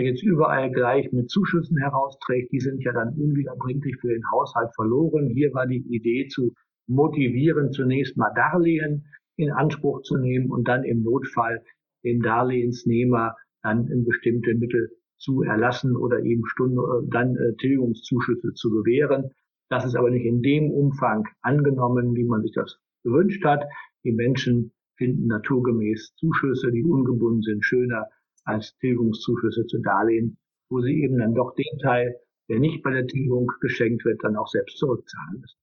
jetzt 0.00 0.22
überall 0.22 0.70
gleich 0.70 1.12
mit 1.12 1.30
Zuschüssen 1.30 1.78
herausträgt. 1.78 2.52
Die 2.52 2.60
sind 2.60 2.82
ja 2.82 2.92
dann 2.92 3.14
unwiederbringlich 3.14 3.96
für 4.00 4.08
den 4.08 4.22
Haushalt 4.32 4.74
verloren. 4.74 5.28
Hier 5.28 5.52
war 5.54 5.66
die 5.66 5.84
Idee 5.88 6.28
zu 6.28 6.52
motivieren, 6.88 7.72
zunächst 7.72 8.16
mal 8.16 8.32
Darlehen 8.34 9.06
in 9.36 9.50
Anspruch 9.50 10.02
zu 10.02 10.16
nehmen 10.16 10.50
und 10.50 10.66
dann 10.68 10.84
im 10.84 11.02
Notfall 11.02 11.62
dem 12.04 12.22
Darlehensnehmer 12.22 13.34
dann 13.62 13.88
in 13.88 14.04
bestimmte 14.04 14.54
Mittel 14.54 14.90
zu 15.18 15.42
erlassen 15.42 15.96
oder 15.96 16.22
eben 16.22 16.46
Stunde, 16.46 16.80
äh, 16.80 17.08
dann 17.10 17.36
äh, 17.36 17.54
Tilgungszuschüsse 17.56 18.54
zu 18.54 18.70
gewähren. 18.70 19.30
Das 19.68 19.84
ist 19.84 19.96
aber 19.96 20.10
nicht 20.10 20.24
in 20.24 20.42
dem 20.42 20.70
Umfang 20.70 21.24
angenommen, 21.42 22.14
wie 22.14 22.24
man 22.24 22.42
sich 22.42 22.52
das 22.52 22.78
gewünscht 23.02 23.44
hat. 23.44 23.64
Die 24.04 24.12
Menschen 24.12 24.72
finden 24.96 25.26
naturgemäß 25.26 26.14
Zuschüsse, 26.16 26.70
die 26.70 26.84
ungebunden 26.84 27.42
sind, 27.42 27.64
schöner 27.64 28.08
als 28.46 28.76
Tilgungszuschüsse 28.78 29.66
zu 29.66 29.78
Darlehen, 29.78 30.38
wo 30.70 30.80
sie 30.80 31.02
eben 31.02 31.18
dann 31.18 31.34
doch 31.34 31.54
den 31.54 31.78
Teil, 31.82 32.16
der 32.48 32.60
nicht 32.60 32.82
bei 32.82 32.92
der 32.92 33.06
Tilgung 33.06 33.50
geschenkt 33.60 34.04
wird, 34.04 34.20
dann 34.22 34.36
auch 34.36 34.48
selbst 34.48 34.78
zurückzahlen 34.78 35.40
müssen. 35.40 35.58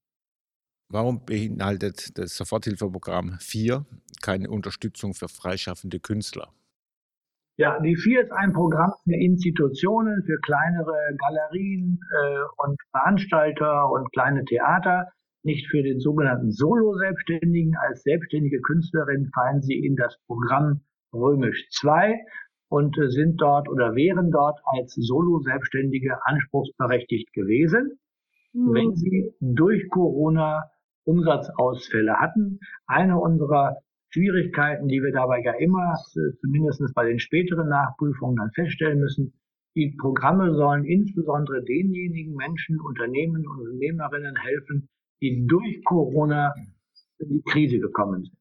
Warum 0.90 1.24
beinhaltet 1.24 2.18
das 2.18 2.36
Soforthilfeprogramm 2.36 3.38
4 3.40 3.84
keine 4.22 4.50
Unterstützung 4.50 5.14
für 5.14 5.28
freischaffende 5.28 5.98
Künstler? 5.98 6.52
Ja, 7.56 7.78
die 7.78 7.94
vier 7.94 8.22
ist 8.22 8.32
ein 8.32 8.52
Programm 8.52 8.92
für 9.04 9.14
Institutionen, 9.14 10.24
für 10.24 10.38
kleinere 10.40 11.16
Galerien 11.18 12.00
äh, 12.00 12.66
und 12.66 12.76
Veranstalter 12.90 13.90
und 13.92 14.10
kleine 14.12 14.44
Theater, 14.44 15.06
nicht 15.44 15.68
für 15.70 15.82
den 15.82 16.00
sogenannten 16.00 16.50
Solo-Selbstständigen. 16.50 17.76
Als 17.76 18.02
selbstständige 18.02 18.60
Künstlerin 18.60 19.30
fallen 19.32 19.62
sie 19.62 19.74
in 19.74 19.94
das 19.94 20.16
Programm 20.26 20.80
Römisch 21.12 21.68
2 21.70 22.18
und 22.74 22.98
äh, 22.98 23.08
sind 23.08 23.40
dort 23.40 23.68
oder 23.68 23.94
wären 23.94 24.32
dort 24.32 24.58
als 24.64 24.94
Solo-Selbstständige 24.94 26.18
anspruchsberechtigt 26.26 27.32
gewesen, 27.32 28.00
mhm. 28.52 28.74
wenn 28.74 28.96
sie 28.96 29.32
durch 29.40 29.88
Corona 29.90 30.64
Umsatzausfälle 31.04 32.18
hatten. 32.18 32.58
Eine 32.86 33.16
unserer 33.20 33.76
Schwierigkeiten, 34.10 34.88
die 34.88 35.00
wir 35.02 35.12
dabei 35.12 35.40
ja 35.44 35.52
immer, 35.52 35.94
zumindest 36.40 36.82
bei 36.94 37.06
den 37.06 37.20
späteren 37.20 37.68
Nachprüfungen 37.68 38.36
dann 38.36 38.50
feststellen 38.50 38.98
müssen. 38.98 39.34
Die 39.76 39.94
Programme 40.00 40.52
sollen 40.54 40.84
insbesondere 40.84 41.62
denjenigen 41.62 42.34
Menschen, 42.34 42.80
Unternehmen 42.80 43.46
und 43.46 43.60
Unternehmerinnen 43.60 44.34
helfen, 44.36 44.88
die 45.20 45.46
durch 45.46 45.84
Corona 45.84 46.52
in 47.18 47.28
die 47.28 47.42
Krise 47.42 47.78
gekommen 47.78 48.24
sind. 48.24 48.36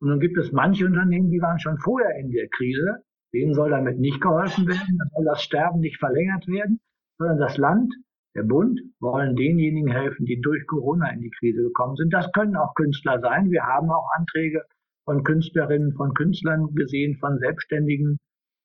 Und 0.00 0.08
nun 0.08 0.20
gibt 0.20 0.38
es 0.38 0.50
manche 0.50 0.86
Unternehmen, 0.86 1.30
die 1.30 1.40
waren 1.40 1.60
schon 1.60 1.78
vorher 1.78 2.16
in 2.18 2.32
der 2.32 2.48
Krise. 2.48 3.04
Denen 3.32 3.54
soll 3.54 3.70
damit 3.70 3.98
nicht 3.98 4.20
geholfen 4.20 4.66
werden, 4.66 4.98
da 4.98 5.04
soll 5.14 5.24
das 5.24 5.42
Sterben 5.42 5.80
nicht 5.80 5.98
verlängert 5.98 6.46
werden, 6.48 6.80
sondern 7.18 7.38
das 7.38 7.56
Land, 7.56 7.94
der 8.34 8.42
Bund, 8.42 8.80
wollen 9.00 9.36
denjenigen 9.36 9.90
helfen, 9.90 10.26
die 10.26 10.40
durch 10.40 10.66
Corona 10.66 11.10
in 11.10 11.20
die 11.20 11.32
Krise 11.38 11.62
gekommen 11.62 11.96
sind. 11.96 12.12
Das 12.12 12.30
können 12.32 12.56
auch 12.56 12.74
Künstler 12.74 13.20
sein. 13.20 13.50
Wir 13.50 13.64
haben 13.64 13.90
auch 13.90 14.08
Anträge 14.16 14.62
von 15.04 15.24
Künstlerinnen, 15.24 15.92
von 15.94 16.14
Künstlern 16.14 16.74
gesehen, 16.74 17.18
von 17.18 17.38
Selbstständigen 17.38 18.18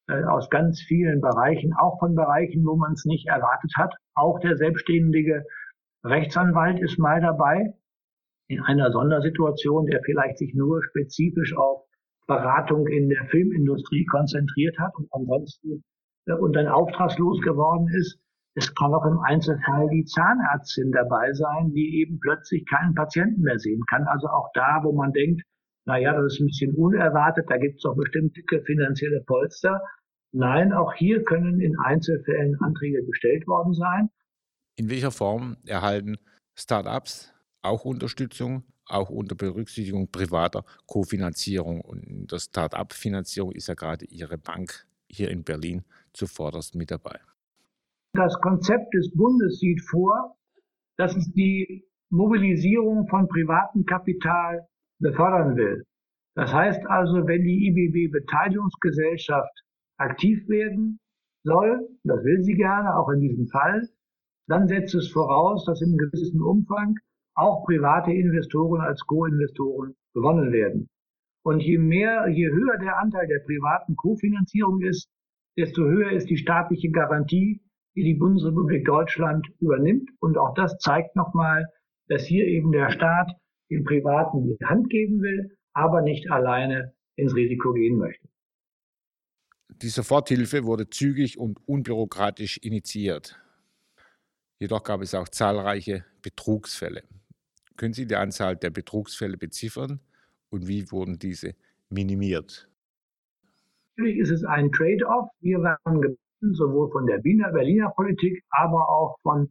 äh, 0.07 0.23
aus 0.23 0.49
ganz 0.49 0.81
vielen 0.81 1.21
Bereichen, 1.21 1.73
auch 1.73 1.99
von 1.99 2.15
Bereichen, 2.15 2.65
wo 2.65 2.75
man 2.75 2.93
es 2.93 3.05
nicht 3.05 3.27
erwartet 3.27 3.73
hat. 3.75 3.95
Auch 4.13 4.39
der 4.39 4.57
selbstständige 4.57 5.43
Rechtsanwalt 6.03 6.79
ist 6.79 6.99
mal 6.99 7.21
dabei 7.21 7.73
in 8.47 8.61
einer 8.61 8.91
Sondersituation, 8.91 9.87
der 9.87 10.01
vielleicht 10.03 10.37
sich 10.37 10.53
nur 10.53 10.83
spezifisch 10.83 11.55
auf 11.57 11.84
Beratung 12.27 12.87
in 12.87 13.09
der 13.09 13.25
Filmindustrie 13.25 14.05
konzentriert 14.05 14.77
hat 14.79 14.95
und 14.95 15.07
ansonsten 15.11 15.83
äh, 16.27 16.33
und 16.33 16.53
dann 16.53 16.67
auftragslos 16.67 17.41
geworden 17.41 17.87
ist. 17.97 18.19
Es 18.57 18.73
kann 18.73 18.93
auch 18.93 19.05
im 19.05 19.19
Einzelfall 19.19 19.89
die 19.89 20.05
Zahnärztin 20.05 20.91
dabei 20.91 21.33
sein, 21.33 21.71
die 21.73 21.99
eben 21.99 22.19
plötzlich 22.21 22.65
keinen 22.65 22.95
Patienten 22.95 23.41
mehr 23.41 23.59
sehen 23.59 23.83
kann. 23.89 24.03
Also 24.07 24.27
auch 24.27 24.49
da, 24.53 24.79
wo 24.83 24.93
man 24.93 25.11
denkt, 25.11 25.41
naja, 25.85 26.13
das 26.13 26.33
ist 26.33 26.39
ein 26.39 26.47
bisschen 26.47 26.73
unerwartet, 26.73 27.45
da 27.49 27.57
gibt 27.57 27.75
es 27.75 27.83
doch 27.83 27.95
bestimmt 27.95 28.35
dicke 28.35 28.63
finanzielle 28.63 29.21
Polster. 29.27 29.81
Nein, 30.31 30.73
auch 30.73 30.93
hier 30.93 31.23
können 31.23 31.59
in 31.59 31.77
Einzelfällen 31.79 32.59
Anträge 32.61 33.05
gestellt 33.05 33.45
worden 33.45 33.73
sein. 33.73 34.09
In 34.77 34.89
welcher 34.89 35.11
Form 35.11 35.57
erhalten 35.65 36.17
Start-ups 36.55 37.33
auch 37.61 37.85
Unterstützung, 37.85 38.63
auch 38.85 39.09
unter 39.09 39.35
Berücksichtigung 39.35 40.09
privater 40.09 40.63
Kofinanzierung? 40.85 41.81
Und 41.81 42.31
der 42.31 42.39
Start-up-Finanzierung 42.39 43.51
ist 43.51 43.67
ja 43.67 43.73
gerade 43.73 44.05
Ihre 44.05 44.37
Bank 44.37 44.85
hier 45.07 45.29
in 45.29 45.43
Berlin 45.43 45.83
zuvorderst 46.13 46.75
mit 46.75 46.91
dabei. 46.91 47.19
Das 48.13 48.39
Konzept 48.41 48.93
des 48.93 49.11
Bundes 49.13 49.59
sieht 49.59 49.81
vor, 49.89 50.37
dass 50.97 51.15
es 51.15 51.31
die 51.33 51.85
Mobilisierung 52.09 53.07
von 53.07 53.27
privatem 53.27 53.85
Kapital 53.85 54.67
befördern 54.99 55.57
will. 55.57 55.83
Das 56.35 56.53
heißt 56.53 56.85
also, 56.87 57.27
wenn 57.27 57.43
die 57.43 57.67
IBB 57.67 58.11
Beteiligungsgesellschaft 58.11 59.63
aktiv 59.97 60.47
werden 60.47 60.99
soll, 61.43 61.87
das 62.03 62.23
will 62.23 62.43
sie 62.43 62.55
gerne, 62.55 62.95
auch 62.95 63.09
in 63.09 63.21
diesem 63.21 63.47
Fall, 63.47 63.87
dann 64.47 64.67
setzt 64.67 64.95
es 64.95 65.11
voraus, 65.11 65.65
dass 65.65 65.81
in 65.81 65.89
einem 65.89 65.97
gewissen 65.97 66.41
Umfang 66.41 66.95
auch 67.35 67.65
private 67.65 68.11
Investoren 68.11 68.81
als 68.81 69.05
Co-Investoren 69.05 69.95
gewonnen 70.13 70.51
werden. 70.51 70.89
Und 71.43 71.59
je 71.59 71.77
mehr, 71.77 72.27
je 72.29 72.47
höher 72.47 72.77
der 72.79 72.97
Anteil 72.97 73.27
der 73.27 73.39
privaten 73.45 73.95
Kofinanzierung 73.95 74.81
ist, 74.81 75.09
desto 75.57 75.83
höher 75.83 76.11
ist 76.11 76.29
die 76.29 76.37
staatliche 76.37 76.89
Garantie, 76.89 77.61
die 77.95 78.03
die 78.03 78.15
Bundesrepublik 78.15 78.85
Deutschland 78.85 79.47
übernimmt. 79.59 80.09
Und 80.19 80.37
auch 80.37 80.53
das 80.55 80.77
zeigt 80.79 81.15
nochmal, 81.15 81.65
dass 82.07 82.25
hier 82.25 82.45
eben 82.45 82.71
der 82.71 82.89
Staat 82.89 83.31
dem 83.69 83.83
Privaten 83.83 84.43
die 84.43 84.65
Hand 84.65 84.89
geben 84.89 85.21
will, 85.21 85.57
aber 85.73 86.01
nicht 86.01 86.31
alleine 86.31 86.93
ins 87.15 87.35
Risiko 87.35 87.73
gehen 87.73 87.97
möchte. 87.97 88.27
Die 89.81 89.89
Soforthilfe 89.89 90.63
wurde 90.65 90.89
zügig 90.89 91.37
und 91.37 91.59
unbürokratisch 91.67 92.57
initiiert. 92.57 93.39
Jedoch 94.59 94.83
gab 94.83 95.01
es 95.01 95.13
auch 95.13 95.27
zahlreiche 95.27 96.05
Betrugsfälle. 96.21 97.03
Können 97.77 97.93
Sie 97.93 98.07
die 98.07 98.15
Anzahl 98.15 98.55
der 98.55 98.69
Betrugsfälle 98.69 99.37
beziffern 99.37 99.99
und 100.49 100.67
wie 100.67 100.91
wurden 100.91 101.19
diese 101.19 101.55
minimiert? 101.89 102.69
Natürlich 103.97 104.19
ist 104.19 104.31
es 104.31 104.43
ein 104.43 104.71
Trade-off. 104.71 105.29
Wir 105.41 105.59
waren 105.59 106.01
gebeten, 106.01 106.53
sowohl 106.53 106.91
von 106.91 107.05
der 107.05 107.17
Berliner, 107.17 107.51
Berliner 107.51 107.89
Politik, 107.95 108.43
aber 108.49 108.89
auch 108.89 109.17
von 109.21 109.49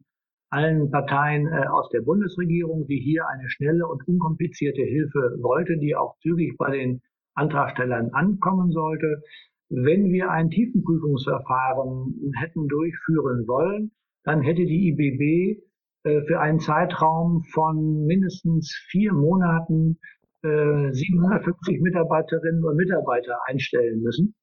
allen 0.51 0.91
Parteien 0.91 1.49
äh, 1.49 1.67
aus 1.67 1.89
der 1.91 2.03
Bundesregierung, 2.03 2.87
die 2.87 3.01
hier 3.01 3.27
eine 3.27 3.49
schnelle 3.49 3.87
und 3.87 4.07
unkomplizierte 4.07 4.83
Hilfe 4.83 5.37
wollte, 5.41 5.77
die 5.79 5.97
auch 5.97 6.17
zügig 6.21 6.57
bei 6.57 6.71
den 6.71 7.03
Antragstellern 7.35 8.11
ankommen 8.13 8.71
sollte. 8.71 9.23
Wenn 9.69 10.13
wir 10.13 10.31
ein 10.31 10.51
Tiefenprüfungsverfahren 10.51 12.33
hätten 12.39 12.69
durchführen 12.69 13.49
wollen, 13.49 13.91
dann 14.23 14.43
hätte 14.43 14.65
die 14.65 14.89
IBB 14.89 15.63
für 16.05 16.39
einen 16.39 16.61
Zeitraum 16.61 17.45
von 17.45 18.05
mindestens 18.05 18.71
vier 18.91 19.15
Monaten 19.15 19.99
äh, 20.45 20.93
750 20.93 21.81
Mitarbeiterinnen 21.81 22.63
und 22.63 22.77
Mitarbeiter 22.77 23.39
einstellen 23.47 24.03
müssen. 24.03 24.35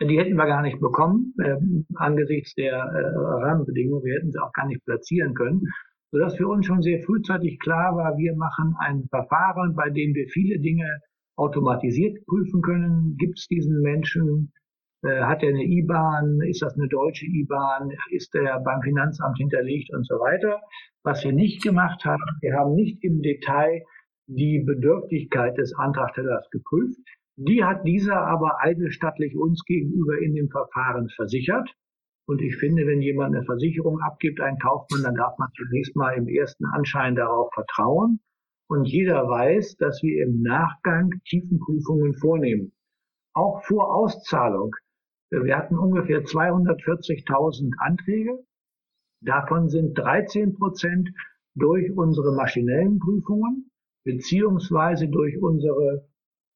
Die 0.00 0.18
hätten 0.18 0.36
wir 0.36 0.46
gar 0.46 0.62
nicht 0.62 0.80
bekommen 0.80 1.34
äh, 1.38 1.56
angesichts 1.94 2.54
der 2.54 2.72
äh, 2.72 3.44
Rahmenbedingungen. 3.44 4.02
Wir 4.02 4.16
hätten 4.16 4.32
sie 4.32 4.42
auch 4.42 4.52
gar 4.52 4.66
nicht 4.66 4.82
platzieren 4.84 5.34
können, 5.34 5.60
sodass 6.10 6.36
für 6.36 6.48
uns 6.48 6.66
schon 6.66 6.80
sehr 6.80 7.02
frühzeitig 7.02 7.58
klar 7.60 7.94
war, 7.96 8.16
wir 8.16 8.34
machen 8.34 8.74
ein 8.78 9.04
Verfahren, 9.10 9.74
bei 9.74 9.90
dem 9.90 10.14
wir 10.14 10.26
viele 10.28 10.58
Dinge 10.58 10.88
automatisiert 11.36 12.24
prüfen 12.26 12.62
können. 12.62 13.16
Gibt 13.18 13.38
es 13.38 13.46
diesen 13.46 13.80
Menschen? 13.82 14.52
Äh, 15.02 15.22
hat 15.22 15.42
er 15.42 15.50
eine 15.50 15.64
IBAN? 15.64 16.40
Ist 16.42 16.62
das 16.62 16.74
eine 16.74 16.88
deutsche 16.88 17.26
IBAN? 17.26 17.90
Ist 18.10 18.34
er 18.34 18.60
beim 18.60 18.80
Finanzamt 18.82 19.36
hinterlegt 19.38 19.92
und 19.92 20.06
so 20.06 20.14
weiter? 20.14 20.60
Was 21.02 21.24
wir 21.24 21.32
nicht 21.32 21.62
gemacht 21.62 22.04
haben, 22.04 22.22
wir 22.40 22.54
haben 22.54 22.74
nicht 22.74 23.02
im 23.02 23.20
Detail 23.20 23.82
die 24.28 24.62
Bedürftigkeit 24.64 25.58
des 25.58 25.74
Antragstellers 25.74 26.48
geprüft. 26.50 27.00
Die 27.36 27.64
hat 27.64 27.84
dieser 27.84 28.16
aber 28.16 28.58
eidesstattlich 28.60 29.36
uns 29.36 29.64
gegenüber 29.64 30.18
in 30.18 30.34
dem 30.34 30.48
Verfahren 30.50 31.08
versichert. 31.16 31.68
Und 32.28 32.40
ich 32.40 32.56
finde, 32.56 32.86
wenn 32.86 33.02
jemand 33.02 33.34
eine 33.34 33.44
Versicherung 33.44 33.98
abgibt, 34.00 34.40
ein 34.40 34.58
Kaufmann, 34.58 35.02
dann 35.02 35.16
darf 35.16 35.36
man 35.38 35.48
zunächst 35.56 35.96
mal 35.96 36.16
im 36.16 36.28
ersten 36.28 36.64
Anschein 36.66 37.16
darauf 37.16 37.52
vertrauen. 37.52 38.20
Und 38.68 38.84
jeder 38.84 39.28
weiß, 39.28 39.76
dass 39.78 40.00
wir 40.02 40.24
im 40.24 40.40
Nachgang 40.42 41.10
Tiefenprüfungen 41.26 42.14
vornehmen. 42.14 42.72
Auch 43.34 43.64
vor 43.64 43.92
Auszahlung 43.92 44.70
wir 45.32 45.56
hatten 45.56 45.78
ungefähr 45.78 46.22
240.000 46.22 47.72
Anträge. 47.78 48.38
Davon 49.20 49.68
sind 49.68 49.98
13 49.98 50.54
Prozent 50.54 51.10
durch 51.54 51.92
unsere 51.92 52.34
maschinellen 52.34 52.98
Prüfungen 52.98 53.70
beziehungsweise 54.04 55.08
durch 55.08 55.40
unsere 55.40 56.08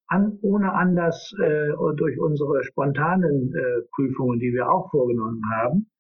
an, 0.08 0.38
ohne 0.42 0.72
Anlass 0.72 1.32
äh, 1.42 1.70
durch 1.96 2.20
unsere 2.20 2.62
spontanen 2.64 3.54
äh, 3.54 3.82
Prüfungen, 3.92 4.38
die 4.38 4.52
wir 4.52 4.70
auch 4.70 4.90
vorgenommen 4.90 5.40
haben, 5.56 5.90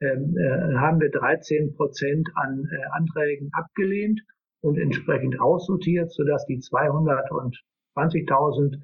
ähm, 0.00 0.36
äh, 0.36 0.76
haben 0.76 1.00
wir 1.00 1.10
13 1.10 1.74
Prozent 1.74 2.28
an 2.36 2.68
äh, 2.70 2.84
Anträgen 2.92 3.50
abgelehnt 3.52 4.20
und 4.62 4.78
entsprechend 4.78 5.40
aussortiert, 5.40 6.10
sodass 6.10 6.46
die 6.46 6.58
220.000 6.58 8.78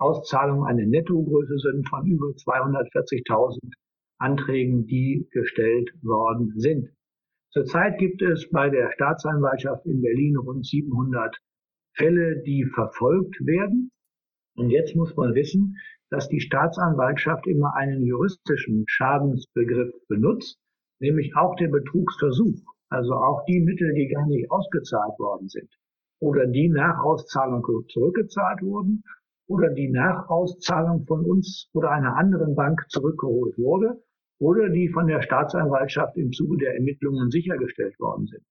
Auszahlungen 0.00 0.66
eine 0.66 0.86
Nettogröße 0.86 1.58
sind 1.58 1.86
von 1.88 2.06
über 2.06 2.28
240.000 2.28 3.58
Anträgen, 4.18 4.86
die 4.86 5.28
gestellt 5.30 5.90
worden 6.02 6.54
sind. 6.56 6.88
Zurzeit 7.52 7.98
gibt 7.98 8.22
es 8.22 8.48
bei 8.50 8.70
der 8.70 8.92
Staatsanwaltschaft 8.92 9.84
in 9.84 10.00
Berlin 10.00 10.36
rund 10.36 10.64
700 10.64 11.36
Fälle, 11.96 12.42
die 12.42 12.64
verfolgt 12.64 13.44
werden. 13.44 13.90
Und 14.56 14.70
jetzt 14.70 14.96
muss 14.96 15.14
man 15.16 15.34
wissen, 15.34 15.76
dass 16.10 16.28
die 16.28 16.40
Staatsanwaltschaft 16.40 17.46
immer 17.46 17.74
einen 17.76 18.02
juristischen 18.04 18.84
Schadensbegriff 18.86 19.92
benutzt, 20.08 20.58
nämlich 21.00 21.36
auch 21.36 21.56
der 21.56 21.68
Betrugsversuch, 21.68 22.60
also 22.88 23.14
auch 23.14 23.44
die 23.46 23.60
Mittel, 23.60 23.92
die 23.94 24.08
gar 24.08 24.26
nicht 24.26 24.50
ausgezahlt 24.50 25.18
worden 25.18 25.48
sind 25.48 25.70
oder 26.20 26.46
die 26.46 26.68
nach 26.68 27.02
Auszahlung 27.02 27.64
zurückgezahlt 27.88 28.62
wurden 28.62 29.02
oder 29.50 29.68
die 29.70 29.88
Nachauszahlung 29.88 31.04
von 31.06 31.24
uns 31.24 31.68
oder 31.74 31.90
einer 31.90 32.16
anderen 32.16 32.54
Bank 32.54 32.84
zurückgeholt 32.88 33.58
wurde 33.58 34.00
oder 34.38 34.68
die 34.68 34.88
von 34.88 35.08
der 35.08 35.22
Staatsanwaltschaft 35.22 36.16
im 36.16 36.30
Zuge 36.30 36.56
der 36.58 36.74
Ermittlungen 36.76 37.30
sichergestellt 37.30 37.98
worden 37.98 38.26
sind. 38.26 38.44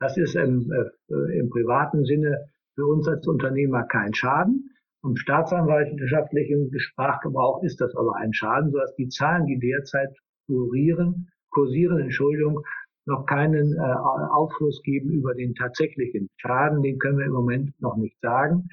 Das 0.00 0.16
ist 0.16 0.34
im, 0.34 0.68
äh, 0.72 1.38
im 1.38 1.48
privaten 1.48 2.04
Sinne 2.04 2.48
für 2.74 2.86
uns 2.86 3.06
als 3.06 3.26
Unternehmer 3.28 3.84
kein 3.84 4.12
Schaden. 4.14 4.68
Im 5.04 5.14
staatsanwaltschaftlichen 5.14 6.70
Sprachgebrauch 6.76 7.62
ist 7.62 7.80
das 7.80 7.94
aber 7.94 8.16
ein 8.16 8.32
Schaden, 8.32 8.72
sodass 8.72 8.94
die 8.96 9.08
Zahlen, 9.08 9.46
die 9.46 9.60
derzeit 9.60 10.10
kursieren, 10.46 11.30
kursieren, 11.50 12.00
Entschuldigung, 12.00 12.64
noch 13.06 13.26
keinen 13.26 13.74
äh, 13.74 13.80
Aufschluss 13.80 14.82
geben 14.82 15.10
über 15.10 15.34
den 15.34 15.54
tatsächlichen 15.54 16.30
Schaden. 16.36 16.82
Den 16.82 16.98
können 16.98 17.18
wir 17.18 17.26
im 17.26 17.32
Moment 17.32 17.80
noch 17.80 17.96
nicht 17.96 18.18
sagen. 18.20 18.68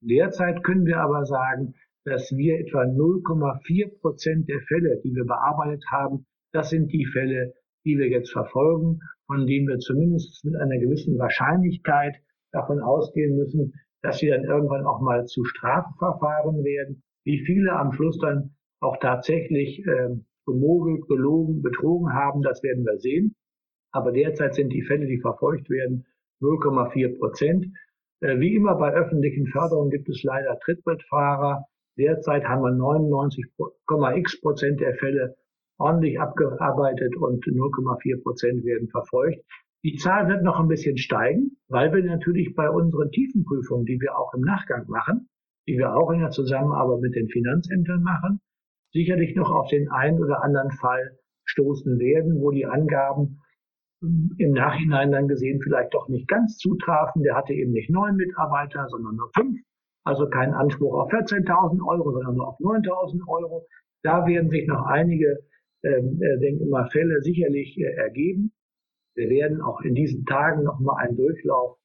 Derzeit 0.00 0.62
können 0.64 0.86
wir 0.86 1.00
aber 1.00 1.26
sagen, 1.26 1.74
dass 2.04 2.30
wir 2.36 2.58
etwa 2.58 2.82
0,4 2.82 4.00
Prozent 4.00 4.48
der 4.48 4.60
Fälle, 4.62 5.00
die 5.04 5.14
wir 5.14 5.24
bearbeitet 5.24 5.84
haben, 5.90 6.26
das 6.52 6.70
sind 6.70 6.92
die 6.92 7.06
Fälle, 7.06 7.52
die 7.84 7.98
wir 7.98 8.08
jetzt 8.08 8.32
verfolgen, 8.32 9.00
von 9.26 9.46
denen 9.46 9.68
wir 9.68 9.78
zumindest 9.78 10.44
mit 10.44 10.56
einer 10.56 10.78
gewissen 10.78 11.18
Wahrscheinlichkeit 11.18 12.16
davon 12.52 12.80
ausgehen 12.80 13.36
müssen, 13.36 13.74
dass 14.02 14.18
sie 14.18 14.28
dann 14.28 14.44
irgendwann 14.44 14.86
auch 14.86 15.00
mal 15.00 15.26
zu 15.26 15.44
Strafverfahren 15.44 16.64
werden. 16.64 17.02
Wie 17.24 17.44
viele 17.44 17.72
am 17.72 17.92
Schluss 17.92 18.18
dann 18.18 18.56
auch 18.80 18.96
tatsächlich 18.96 19.86
äh, 19.86 20.08
gemogelt, 20.46 21.06
gelogen, 21.06 21.62
betrogen 21.62 22.12
haben, 22.12 22.42
das 22.42 22.62
werden 22.62 22.84
wir 22.84 22.98
sehen. 22.98 23.34
Aber 23.92 24.12
derzeit 24.12 24.54
sind 24.54 24.72
die 24.72 24.82
Fälle, 24.82 25.06
die 25.06 25.20
verfolgt 25.20 25.68
werden, 25.68 26.06
0,4 26.40 27.18
Prozent. 27.18 27.66
Äh, 28.20 28.38
wie 28.38 28.54
immer 28.54 28.76
bei 28.76 28.92
öffentlichen 28.92 29.46
Förderungen 29.46 29.90
gibt 29.90 30.08
es 30.08 30.22
leider 30.22 30.58
Trittbrettfahrer. 30.60 31.64
Derzeit 31.98 32.44
haben 32.44 32.62
wir 32.62 32.72
99,x 32.72 34.40
Prozent 34.40 34.80
der 34.80 34.94
Fälle 34.94 35.36
ordentlich 35.78 36.20
abgearbeitet 36.20 37.16
und 37.16 37.44
0,4 37.44 38.22
Prozent 38.22 38.64
werden 38.64 38.88
verfolgt. 38.88 39.42
Die 39.82 39.96
Zahl 39.96 40.28
wird 40.28 40.42
noch 40.42 40.60
ein 40.60 40.68
bisschen 40.68 40.98
steigen, 40.98 41.56
weil 41.68 41.92
wir 41.94 42.04
natürlich 42.04 42.54
bei 42.54 42.68
unseren 42.68 43.10
Tiefenprüfungen, 43.10 43.86
die 43.86 43.98
wir 43.98 44.18
auch 44.18 44.34
im 44.34 44.42
Nachgang 44.42 44.86
machen, 44.88 45.28
die 45.66 45.78
wir 45.78 45.96
auch 45.96 46.10
in 46.10 46.20
der 46.20 46.30
Zusammenarbeit 46.30 47.00
mit 47.00 47.14
den 47.14 47.28
Finanzämtern 47.28 48.02
machen, 48.02 48.40
sicherlich 48.92 49.34
noch 49.34 49.50
auf 49.50 49.68
den 49.70 49.90
einen 49.90 50.22
oder 50.22 50.42
anderen 50.42 50.70
Fall 50.70 51.18
stoßen 51.44 51.98
werden, 51.98 52.40
wo 52.40 52.50
die 52.50 52.66
Angaben 52.66 53.39
im 54.02 54.52
Nachhinein 54.52 55.12
dann 55.12 55.28
gesehen 55.28 55.60
vielleicht 55.62 55.92
doch 55.94 56.08
nicht 56.08 56.26
ganz 56.28 56.56
zutrafen. 56.56 57.22
Der 57.22 57.36
hatte 57.36 57.52
eben 57.52 57.72
nicht 57.72 57.90
neun 57.90 58.16
Mitarbeiter, 58.16 58.86
sondern 58.88 59.16
nur 59.16 59.30
fünf. 59.34 59.60
Also 60.04 60.28
kein 60.28 60.54
Anspruch 60.54 60.94
auf 60.94 61.12
14.000 61.12 61.86
Euro, 61.86 62.12
sondern 62.12 62.34
nur 62.34 62.48
auf 62.48 62.58
9.000 62.58 63.28
Euro. 63.28 63.66
Da 64.02 64.26
werden 64.26 64.48
sich 64.48 64.66
noch 64.66 64.86
einige, 64.86 65.40
ähm, 65.82 66.20
äh, 66.22 66.38
denke 66.38 66.64
mal, 66.66 66.88
Fälle 66.90 67.20
sicherlich 67.20 67.76
äh, 67.78 67.94
ergeben. 67.96 68.52
Wir 69.14 69.28
werden 69.28 69.60
auch 69.60 69.82
in 69.82 69.94
diesen 69.94 70.24
Tagen 70.24 70.62
nochmal 70.62 71.04
einen 71.04 71.16
Durchlauf 71.16 71.76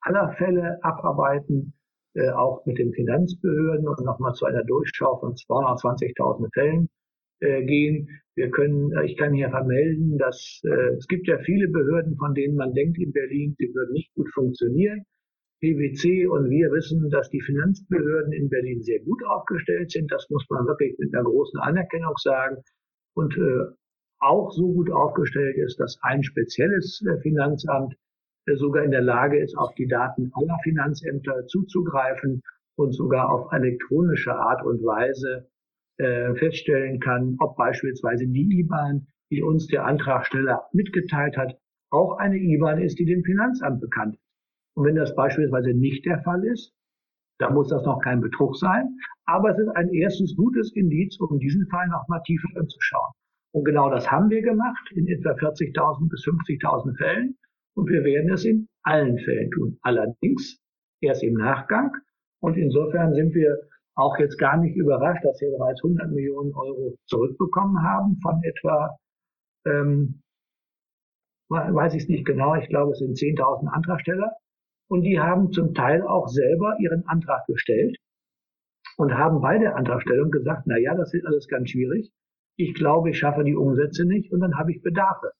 aller 0.00 0.32
Fälle 0.34 0.78
abarbeiten, 0.82 1.74
äh, 2.14 2.30
auch 2.30 2.64
mit 2.66 2.78
den 2.78 2.92
Finanzbehörden 2.92 3.88
und 3.88 4.04
nochmal 4.04 4.34
zu 4.34 4.44
einer 4.44 4.62
Durchschau 4.62 5.18
von 5.18 5.32
220.000 5.34 6.52
Fällen 6.52 6.88
gehen. 7.40 8.08
Wir 8.36 8.50
können, 8.50 8.90
äh, 8.92 9.06
ich 9.06 9.16
kann 9.16 9.32
hier 9.32 9.50
vermelden, 9.50 10.18
dass 10.18 10.60
äh, 10.64 10.96
es 10.96 11.06
gibt 11.06 11.28
ja 11.28 11.38
viele 11.38 11.68
Behörden, 11.68 12.16
von 12.16 12.34
denen 12.34 12.56
man 12.56 12.74
denkt 12.74 12.98
in 12.98 13.12
Berlin, 13.12 13.54
sie 13.58 13.72
würden 13.74 13.92
nicht 13.92 14.12
gut 14.14 14.28
funktionieren. 14.34 15.04
PwC 15.60 16.26
und 16.26 16.50
wir 16.50 16.70
wissen, 16.72 17.08
dass 17.10 17.30
die 17.30 17.40
Finanzbehörden 17.40 18.32
in 18.32 18.50
Berlin 18.50 18.82
sehr 18.82 19.00
gut 19.00 19.24
aufgestellt 19.24 19.90
sind. 19.90 20.10
Das 20.10 20.28
muss 20.28 20.44
man 20.50 20.66
wirklich 20.66 20.98
mit 20.98 21.14
einer 21.14 21.24
großen 21.24 21.58
Anerkennung 21.60 22.14
sagen. 22.16 22.56
Und 23.14 23.36
äh, 23.36 23.72
auch 24.18 24.50
so 24.50 24.72
gut 24.72 24.90
aufgestellt 24.90 25.56
ist, 25.56 25.78
dass 25.78 25.98
ein 26.02 26.22
spezielles 26.22 27.02
äh, 27.06 27.20
Finanzamt 27.20 27.94
äh, 28.46 28.56
sogar 28.56 28.82
in 28.82 28.90
der 28.90 29.02
Lage 29.02 29.38
ist, 29.38 29.56
auf 29.56 29.74
die 29.76 29.86
Daten 29.86 30.32
aller 30.34 30.58
Finanzämter 30.64 31.46
zuzugreifen 31.46 32.42
und 32.76 32.92
sogar 32.92 33.30
auf 33.30 33.52
elektronische 33.52 34.34
Art 34.34 34.64
und 34.66 34.82
Weise 34.84 35.48
äh, 35.98 36.34
feststellen 36.34 37.00
kann, 37.00 37.36
ob 37.40 37.56
beispielsweise 37.56 38.26
die 38.26 38.60
IBAN, 38.60 39.06
die 39.30 39.42
uns 39.42 39.66
der 39.66 39.84
Antragsteller 39.84 40.64
mitgeteilt 40.72 41.36
hat, 41.36 41.56
auch 41.90 42.18
eine 42.18 42.36
IBAN 42.36 42.82
ist, 42.82 42.98
die 42.98 43.04
dem 43.04 43.22
Finanzamt 43.22 43.80
bekannt 43.80 44.14
ist. 44.14 44.24
Und 44.76 44.86
wenn 44.86 44.96
das 44.96 45.14
beispielsweise 45.14 45.72
nicht 45.72 46.04
der 46.04 46.20
Fall 46.22 46.44
ist, 46.44 46.72
dann 47.38 47.54
muss 47.54 47.68
das 47.68 47.84
noch 47.84 48.00
kein 48.00 48.20
Betrug 48.20 48.56
sein. 48.56 48.96
Aber 49.26 49.50
es 49.50 49.58
ist 49.58 49.68
ein 49.76 49.88
erstes 49.90 50.36
gutes 50.36 50.72
Indiz, 50.74 51.18
um 51.20 51.38
diesen 51.38 51.66
Fall 51.68 51.88
noch 51.88 52.06
mal 52.08 52.20
tiefer 52.20 52.48
anzuschauen. 52.56 53.12
Und 53.52 53.64
genau 53.64 53.88
das 53.90 54.10
haben 54.10 54.30
wir 54.30 54.42
gemacht 54.42 54.90
in 54.94 55.06
etwa 55.06 55.30
40.000 55.30 56.08
bis 56.08 56.24
50.000 56.24 56.96
Fällen. 56.96 57.36
Und 57.76 57.88
wir 57.88 58.04
werden 58.04 58.32
es 58.32 58.44
in 58.44 58.68
allen 58.82 59.18
Fällen 59.18 59.50
tun. 59.50 59.78
Allerdings 59.82 60.60
erst 61.00 61.22
im 61.22 61.34
Nachgang. 61.34 61.92
Und 62.40 62.56
insofern 62.56 63.14
sind 63.14 63.34
wir 63.34 63.56
auch 63.96 64.18
jetzt 64.18 64.38
gar 64.38 64.56
nicht 64.56 64.76
überrascht, 64.76 65.24
dass 65.24 65.40
wir 65.40 65.50
bereits 65.56 65.82
100 65.84 66.10
Millionen 66.10 66.54
Euro 66.54 66.96
zurückbekommen 67.06 67.82
haben 67.82 68.18
von 68.22 68.42
etwa, 68.42 68.96
ähm, 69.66 70.20
weiß 71.48 71.94
ich 71.94 72.04
es 72.04 72.08
nicht 72.08 72.24
genau, 72.24 72.54
ich 72.56 72.68
glaube, 72.68 72.92
es 72.92 72.98
sind 72.98 73.16
10.000 73.16 73.68
Antragsteller. 73.68 74.36
Und 74.88 75.02
die 75.02 75.18
haben 75.18 75.50
zum 75.52 75.74
Teil 75.74 76.02
auch 76.02 76.28
selber 76.28 76.76
ihren 76.78 77.06
Antrag 77.06 77.46
gestellt 77.46 77.96
und 78.96 79.14
haben 79.14 79.40
bei 79.40 79.58
der 79.58 79.76
Antragstellung 79.76 80.30
gesagt, 80.30 80.64
na 80.66 80.78
ja, 80.78 80.94
das 80.94 81.14
ist 81.14 81.26
alles 81.26 81.48
ganz 81.48 81.70
schwierig. 81.70 82.12
Ich 82.56 82.74
glaube, 82.74 83.10
ich 83.10 83.18
schaffe 83.18 83.44
die 83.44 83.56
Umsätze 83.56 84.04
nicht 84.04 84.32
und 84.32 84.40
dann 84.40 84.56
habe 84.58 84.72
ich 84.72 84.82
Bedarfe. 84.82 85.32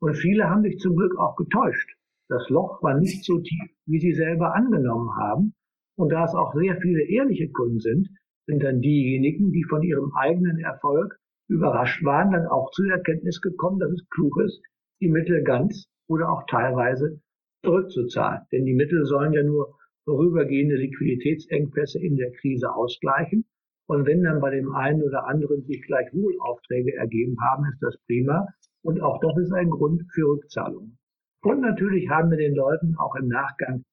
Und 0.00 0.14
viele 0.14 0.48
haben 0.48 0.62
sich 0.62 0.78
zum 0.78 0.96
Glück 0.96 1.18
auch 1.18 1.36
getäuscht. 1.36 1.96
Das 2.28 2.48
Loch 2.48 2.82
war 2.82 2.94
nicht 2.98 3.24
so 3.24 3.40
tief, 3.40 3.70
wie 3.86 4.00
sie 4.00 4.14
selber 4.14 4.54
angenommen 4.54 5.14
haben. 5.16 5.54
Und 5.96 6.10
da 6.10 6.24
es 6.24 6.34
auch 6.34 6.54
sehr 6.54 6.76
viele 6.80 7.02
ehrliche 7.02 7.50
Kunden 7.50 7.80
sind, 7.80 8.08
sind 8.46 8.62
dann 8.62 8.80
diejenigen, 8.80 9.52
die 9.52 9.64
von 9.64 9.82
ihrem 9.82 10.12
eigenen 10.14 10.58
Erfolg 10.58 11.18
überrascht 11.48 12.04
waren, 12.04 12.32
dann 12.32 12.46
auch 12.46 12.70
zu 12.70 12.82
der 12.82 12.96
Erkenntnis 12.96 13.40
gekommen, 13.40 13.78
dass 13.78 13.92
es 13.92 14.08
klug 14.10 14.38
ist, 14.44 14.60
die 15.00 15.08
Mittel 15.08 15.42
ganz 15.42 15.86
oder 16.08 16.30
auch 16.30 16.44
teilweise 16.46 17.20
zurückzuzahlen. 17.64 18.42
Denn 18.52 18.64
die 18.64 18.74
Mittel 18.74 19.04
sollen 19.04 19.32
ja 19.32 19.42
nur 19.42 19.76
vorübergehende 20.04 20.76
Liquiditätsengpässe 20.76 21.98
in 22.00 22.16
der 22.16 22.32
Krise 22.32 22.74
ausgleichen. 22.74 23.44
Und 23.86 24.06
wenn 24.06 24.22
dann 24.22 24.40
bei 24.40 24.50
dem 24.50 24.74
einen 24.74 25.02
oder 25.02 25.26
anderen 25.26 25.62
sich 25.64 25.82
gleichwohl 25.82 26.34
Aufträge 26.40 26.94
ergeben 26.94 27.36
haben, 27.40 27.66
ist 27.66 27.82
das 27.82 27.96
prima. 28.06 28.46
Und 28.82 29.00
auch 29.00 29.20
das 29.20 29.36
ist 29.38 29.52
ein 29.52 29.70
Grund 29.70 30.02
für 30.12 30.26
Rückzahlungen. 30.26 30.98
Und 31.42 31.60
natürlich 31.60 32.08
haben 32.08 32.30
wir 32.30 32.38
den 32.38 32.54
Leuten 32.54 32.96
auch 32.96 33.14
im 33.16 33.28
Nachgang 33.28 33.84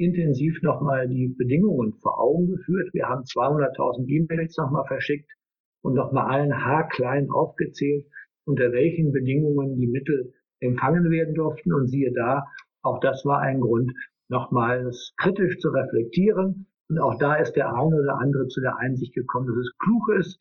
intensiv 0.00 0.62
nochmal 0.62 1.08
die 1.08 1.28
Bedingungen 1.28 1.92
vor 2.00 2.18
Augen 2.18 2.48
geführt. 2.48 2.88
Wir 2.94 3.06
haben 3.06 3.22
200.000 3.22 4.08
E-Mails 4.08 4.56
nochmal 4.56 4.86
verschickt 4.86 5.30
und 5.82 5.94
nochmal 5.94 6.30
allen 6.30 6.64
haarklein 6.64 7.30
aufgezählt, 7.30 8.06
unter 8.46 8.72
welchen 8.72 9.12
Bedingungen 9.12 9.76
die 9.76 9.86
Mittel 9.86 10.32
empfangen 10.60 11.10
werden 11.10 11.34
durften. 11.34 11.72
Und 11.72 11.88
siehe 11.88 12.12
da, 12.12 12.46
auch 12.82 12.98
das 13.00 13.24
war 13.26 13.40
ein 13.40 13.60
Grund, 13.60 13.92
nochmals 14.28 15.12
kritisch 15.18 15.58
zu 15.58 15.68
reflektieren. 15.68 16.66
Und 16.88 16.98
auch 16.98 17.18
da 17.18 17.36
ist 17.36 17.52
der 17.52 17.68
eine 17.68 17.96
oder 17.96 18.18
andere 18.18 18.48
zu 18.48 18.60
der 18.60 18.78
Einsicht 18.78 19.14
gekommen, 19.14 19.48
dass 19.48 19.56
es 19.56 19.76
klug 19.78 20.08
ist, 20.18 20.40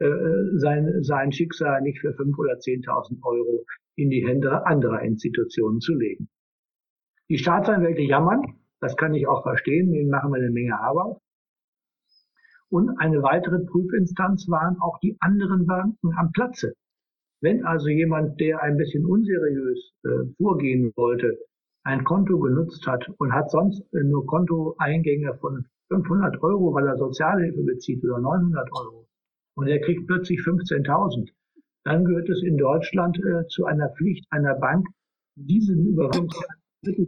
äh, 0.00 0.58
sein, 0.58 1.02
sein 1.02 1.32
Schicksal 1.32 1.82
nicht 1.82 2.00
für 2.00 2.12
fünf 2.14 2.36
oder 2.38 2.58
zehntausend 2.58 3.24
Euro 3.24 3.64
in 3.96 4.10
die 4.10 4.26
Hände 4.26 4.66
anderer 4.66 5.02
Institutionen 5.02 5.80
zu 5.80 5.94
legen. 5.94 6.28
Die 7.30 7.38
Staatsanwälte 7.38 8.02
jammern, 8.02 8.57
das 8.80 8.96
kann 8.96 9.14
ich 9.14 9.26
auch 9.26 9.42
verstehen, 9.42 9.92
denen 9.92 10.10
machen 10.10 10.30
wir 10.32 10.38
eine 10.38 10.50
Menge 10.50 10.78
Arbeit. 10.78 11.16
Und 12.70 12.98
eine 12.98 13.22
weitere 13.22 13.60
Prüfinstanz 13.60 14.48
waren 14.48 14.78
auch 14.80 14.98
die 15.00 15.16
anderen 15.20 15.66
Banken 15.66 16.12
am 16.16 16.32
Platze. 16.32 16.74
Wenn 17.40 17.64
also 17.64 17.88
jemand, 17.88 18.40
der 18.40 18.62
ein 18.62 18.76
bisschen 18.76 19.06
unseriös 19.06 19.92
äh, 20.04 20.32
vorgehen 20.36 20.92
wollte, 20.96 21.38
ein 21.84 22.04
Konto 22.04 22.38
genutzt 22.38 22.86
hat 22.86 23.08
und 23.18 23.32
hat 23.32 23.50
sonst 23.50 23.82
nur 23.92 24.26
Kontoeingänge 24.26 25.34
von 25.38 25.66
500 25.88 26.42
Euro, 26.42 26.74
weil 26.74 26.86
er 26.86 26.98
Sozialhilfe 26.98 27.62
bezieht 27.62 28.04
oder 28.04 28.18
900 28.18 28.68
Euro 28.72 29.08
und 29.58 29.66
er 29.66 29.80
kriegt 29.80 30.06
plötzlich 30.06 30.38
15.000, 30.38 31.30
dann 31.84 32.04
gehört 32.04 32.28
es 32.28 32.42
in 32.44 32.56
Deutschland 32.56 33.18
äh, 33.18 33.44
zu 33.48 33.64
einer 33.64 33.88
Pflicht 33.90 34.24
einer 34.30 34.54
Bank, 34.54 34.86
diesen 35.34 35.84
Überweisung 35.84 36.30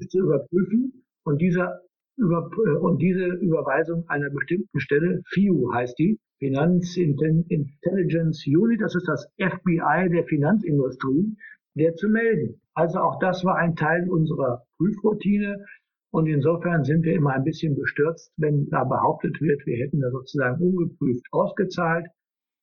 zu 0.09 0.19
überprüfen 0.19 1.00
und 1.25 1.41
dieser 1.41 1.81
über, 2.17 2.51
äh, 2.67 2.77
und 2.77 2.99
diese 2.99 3.27
Überweisung 3.27 4.05
einer 4.09 4.31
bestimmten 4.31 4.79
Stelle, 4.81 5.23
FIU 5.33 5.73
heißt 5.73 5.99
die, 5.99 6.19
Finanz 6.39 6.97
Intelligence 6.97 8.47
Unit, 8.47 8.81
das 8.81 8.95
ist 8.95 9.07
das 9.07 9.27
FBI 9.37 10.09
der 10.11 10.25
Finanzindustrie, 10.25 11.37
der 11.77 11.95
zu 11.95 12.09
melden. 12.09 12.61
Also 12.75 12.99
auch 13.01 13.19
das 13.19 13.45
war 13.45 13.57
ein 13.57 13.77
Teil 13.77 14.09
unserer 14.09 14.65
Prüfroutine. 14.79 15.65
Und 16.13 16.27
insofern 16.27 16.83
sind 16.85 17.05
wir 17.05 17.15
immer 17.15 17.35
ein 17.35 17.45
bisschen 17.45 17.77
bestürzt, 17.77 18.33
wenn 18.37 18.69
da 18.71 18.85
behauptet 18.85 19.41
wird, 19.41 19.65
wir 19.67 19.77
hätten 19.77 20.01
da 20.01 20.11
sozusagen 20.11 20.61
ungeprüft 20.61 21.25
ausgezahlt. 21.31 22.07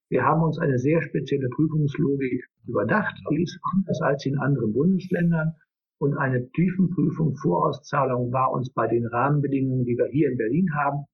Wir 0.10 0.24
haben 0.24 0.42
uns 0.42 0.58
eine 0.58 0.80
sehr 0.80 1.02
spezielle 1.02 1.48
Prüfungslogik 1.50 2.46
überdacht, 2.68 3.16
die 3.30 3.44
ist 3.44 3.60
anders 3.74 4.02
als 4.02 4.26
in 4.26 4.38
anderen 4.38 4.74
Bundesländern. 4.74 5.54
Und 6.00 6.18
eine 6.18 6.50
Tiefenprüfung, 6.52 7.36
Vorauszahlung 7.36 8.32
war 8.32 8.52
uns 8.52 8.72
bei 8.72 8.88
den 8.88 9.08
Rahmenbedingungen, 9.08 9.86
die 9.86 9.98
wir 9.98 10.08
hier 10.08 10.30
in 10.32 10.38
Berlin 10.38 10.70
haben, 10.76 11.06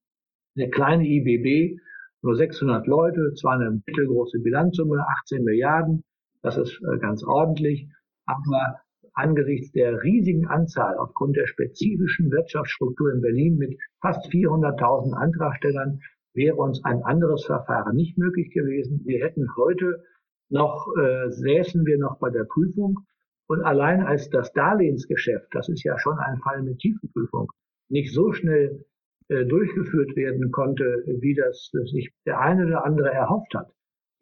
eine 0.56 0.70
kleine 0.70 1.04
IBB, 1.06 1.80
nur 2.22 2.36
600 2.36 2.86
Leute, 2.86 3.34
zwar 3.34 3.54
eine 3.54 3.82
mittelgroße 3.86 4.38
Bilanzsumme, 4.40 5.04
18 5.22 5.44
Milliarden, 5.44 6.04
das 6.42 6.56
ist 6.56 6.80
äh, 6.82 6.98
ganz 6.98 7.24
ordentlich. 7.24 7.88
Aber 8.26 8.80
angesichts 9.14 9.72
der 9.72 10.02
riesigen 10.02 10.46
Anzahl 10.46 10.96
aufgrund 10.98 11.36
der 11.36 11.46
spezifischen 11.46 12.30
Wirtschaftsstruktur 12.30 13.12
in 13.12 13.20
Berlin 13.20 13.56
mit 13.56 13.78
fast 14.00 14.26
400.000 14.30 15.14
Antragstellern 15.14 16.00
wäre 16.34 16.56
uns 16.56 16.84
ein 16.84 17.02
anderes 17.02 17.44
Verfahren 17.44 17.96
nicht 17.96 18.18
möglich 18.18 18.50
gewesen. 18.50 19.02
Wir 19.04 19.24
hätten 19.24 19.46
heute 19.56 20.02
noch, 20.50 20.88
äh, 21.00 21.30
säßen 21.30 21.86
wir 21.86 21.98
noch 21.98 22.18
bei 22.18 22.30
der 22.30 22.44
Prüfung. 22.44 23.06
Und 23.46 23.62
allein 23.62 24.02
als 24.02 24.30
das 24.30 24.52
Darlehensgeschäft, 24.52 25.48
das 25.52 25.68
ist 25.68 25.84
ja 25.84 25.98
schon 25.98 26.18
ein 26.18 26.38
Fall 26.38 26.62
mit 26.62 26.78
Tiefenprüfung, 26.78 27.50
nicht 27.88 28.12
so 28.12 28.32
schnell 28.32 28.84
äh, 29.28 29.44
durchgeführt 29.44 30.16
werden 30.16 30.50
konnte, 30.50 31.04
wie 31.20 31.34
das, 31.34 31.70
das 31.72 31.90
sich 31.90 32.10
der 32.26 32.40
eine 32.40 32.66
oder 32.66 32.84
andere 32.84 33.10
erhofft 33.10 33.54
hat, 33.54 33.70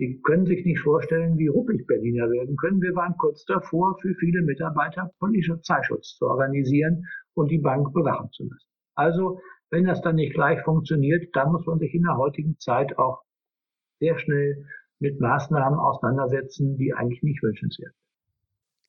Sie 0.03 0.21
können 0.23 0.47
sich 0.47 0.65
nicht 0.65 0.81
vorstellen, 0.81 1.39
wie 1.39 1.47
ruppig 1.47 1.87
Berliner 1.87 2.29
werden 2.29 2.57
können. 2.57 2.83
Wir 2.83 2.93
waren 2.97 3.15
kurz 3.19 3.45
davor, 3.45 3.97
für 4.01 4.13
viele 4.17 4.43
Mitarbeiter 4.43 5.13
Polizeischutz 5.21 6.17
zu 6.17 6.27
organisieren 6.27 7.05
und 7.35 7.53
die 7.53 7.59
Bank 7.61 7.93
bewachen 7.93 8.29
zu 8.33 8.43
lassen. 8.43 8.69
Also, 8.97 9.41
wenn 9.71 9.85
das 9.85 10.03
dann 10.03 10.17
nicht 10.17 10.35
gleich 10.35 10.61
funktioniert, 10.63 11.29
dann 11.35 11.53
muss 11.53 11.65
man 11.67 11.79
sich 11.79 11.95
in 11.95 12.03
der 12.03 12.17
heutigen 12.17 12.59
Zeit 12.59 12.99
auch 12.99 13.23
sehr 14.01 14.19
schnell 14.19 14.67
mit 14.99 15.21
Maßnahmen 15.21 15.79
auseinandersetzen, 15.79 16.77
die 16.77 16.93
eigentlich 16.93 17.23
nicht 17.23 17.41
wünschenswert 17.41 17.93
sind. 17.93 18.02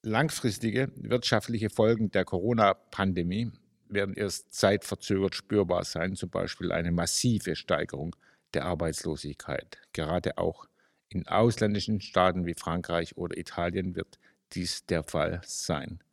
Langfristige 0.06 0.92
wirtschaftliche 0.96 1.70
Folgen 1.70 2.12
der 2.12 2.26
Corona-Pandemie 2.26 3.54
werden 3.88 4.16
erst 4.16 4.54
zeitverzögert 4.54 5.34
spürbar 5.34 5.86
sein, 5.86 6.18
zum 6.18 6.30
Beispiel 6.30 6.74
eine 6.74 6.92
massive 6.92 7.56
Steigerung 7.56 8.14
der 8.54 8.66
Arbeitslosigkeit, 8.66 9.78
gerade 9.94 10.38
auch 10.38 10.68
in 11.08 11.26
ausländischen 11.30 12.02
Staaten 12.02 12.46
wie 12.46 12.54
Frankreich 12.54 13.16
oder 13.16 13.38
Italien 13.38 13.96
wird 13.96 14.20
dies 14.52 14.86
der 14.86 15.04
Fall 15.04 15.40
sein. 15.46 16.04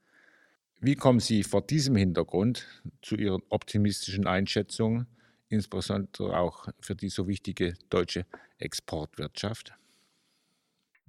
Wie 0.79 0.95
kommen 0.95 1.19
Sie 1.19 1.43
vor 1.43 1.67
diesem 1.67 1.97
Hintergrund 1.97 2.69
zu 3.03 3.17
Ihren 3.17 3.43
optimistischen 3.49 4.29
Einschätzungen, 4.29 5.09
insbesondere 5.49 6.39
auch 6.39 6.69
für 6.79 6.95
die 6.95 7.09
so 7.09 7.27
wichtige 7.27 7.75
deutsche 7.89 8.25
Exportwirtschaft? 8.59 9.75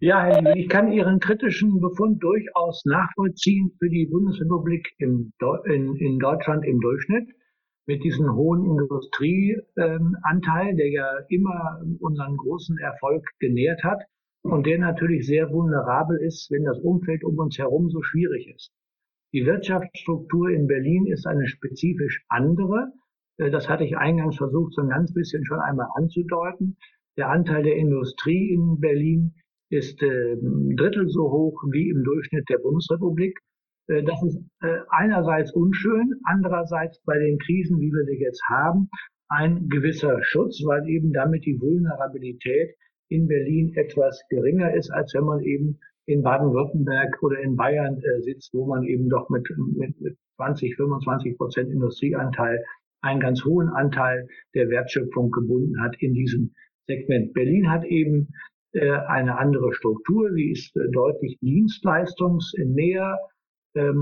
Ja, 0.04 0.42
ich 0.56 0.68
kann 0.68 0.92
Ihren 0.92 1.20
kritischen 1.20 1.80
Befund 1.80 2.24
durchaus 2.24 2.84
nachvollziehen 2.86 3.72
für 3.78 3.88
die 3.88 4.08
Bundesrepublik 4.08 4.96
in, 4.98 5.32
in 5.68 6.18
Deutschland 6.18 6.66
im 6.66 6.80
Durchschnitt 6.80 7.30
mit 7.86 8.04
diesem 8.04 8.34
hohen 8.34 8.66
Industrieanteil, 8.66 10.76
der 10.76 10.90
ja 10.90 11.08
immer 11.30 11.84
unseren 12.00 12.36
großen 12.36 12.80
Erfolg 12.80 13.24
genährt 13.38 13.84
hat 13.84 14.02
und 14.42 14.66
der 14.66 14.80
natürlich 14.80 15.28
sehr 15.28 15.52
vulnerabel 15.52 16.18
ist, 16.18 16.50
wenn 16.50 16.64
das 16.64 16.80
Umfeld 16.80 17.24
um 17.24 17.38
uns 17.38 17.60
herum 17.60 17.92
so 17.92 18.02
schwierig 18.02 18.52
ist. 18.56 18.72
Die 19.34 19.46
Wirtschaftsstruktur 19.46 20.50
in 20.50 20.66
Berlin 20.66 21.06
ist 21.06 21.28
eine 21.28 21.46
spezifisch 21.46 22.26
andere. 22.28 22.92
Das 23.38 23.70
hatte 23.70 23.84
ich 23.84 23.98
eingangs 23.98 24.38
versucht, 24.38 24.74
so 24.74 24.82
ein 24.82 24.90
ganz 24.90 25.14
bisschen 25.14 25.46
schon 25.46 25.60
einmal 25.60 25.90
anzudeuten. 25.94 26.76
Der 27.18 27.30
Anteil 27.30 27.62
der 27.62 27.76
Industrie 27.76 28.52
in 28.52 28.80
Berlin 28.80 29.36
ist 29.72 30.02
äh, 30.04 30.34
ein 30.34 30.76
Drittel 30.76 31.10
so 31.10 31.32
hoch 31.32 31.64
wie 31.72 31.90
im 31.90 32.04
Durchschnitt 32.04 32.48
der 32.50 32.60
Bundesrepublik. 32.60 33.40
Äh, 33.88 34.04
das 34.04 34.22
ist 34.24 34.38
äh, 34.62 34.80
einerseits 34.90 35.54
unschön, 35.54 36.14
andererseits 36.26 37.02
bei 37.06 37.18
den 37.18 37.38
Krisen, 37.40 37.80
wie 37.80 37.92
wir 37.92 38.06
sie 38.06 38.22
jetzt 38.22 38.44
haben, 38.50 38.90
ein 39.30 39.70
gewisser 39.70 40.22
Schutz, 40.24 40.62
weil 40.66 40.88
eben 40.90 41.14
damit 41.14 41.46
die 41.46 41.60
Vulnerabilität 41.60 42.76
in 43.10 43.28
Berlin 43.28 43.74
etwas 43.76 44.22
geringer 44.30 44.74
ist, 44.74 44.92
als 44.92 45.14
wenn 45.14 45.24
man 45.24 45.42
eben 45.42 45.80
in 46.06 46.22
Baden-Württemberg 46.22 47.24
oder 47.24 47.40
in 47.40 47.56
Bayern 47.56 47.98
äh, 47.98 48.22
sitzt, 48.22 48.54
wo 48.54 48.66
man 48.66 48.84
eben 48.84 49.08
doch 49.10 49.30
mit, 49.30 49.48
mit, 49.78 50.00
mit 50.02 50.18
20, 50.36 50.76
25 50.76 51.38
Prozent 51.38 51.72
Industrieanteil 51.72 52.62
einen 53.02 53.22
ganz 53.22 53.44
hohen 53.46 53.70
Anteil 53.70 54.28
der 54.54 54.70
Wertschöpfung 54.70 55.32
gebunden 55.32 55.82
hat 55.82 55.96
in 56.00 56.14
diesem 56.14 56.54
Segment. 56.88 57.34
Berlin 57.34 57.70
hat 57.72 57.86
eben 57.86 58.34
eine 58.80 59.38
andere 59.38 59.74
Struktur. 59.74 60.32
Sie 60.34 60.52
ist 60.52 60.76
äh, 60.78 60.90
deutlich 60.92 61.38
dienstleistungsnäher 61.42 63.18
äh, 63.74 63.94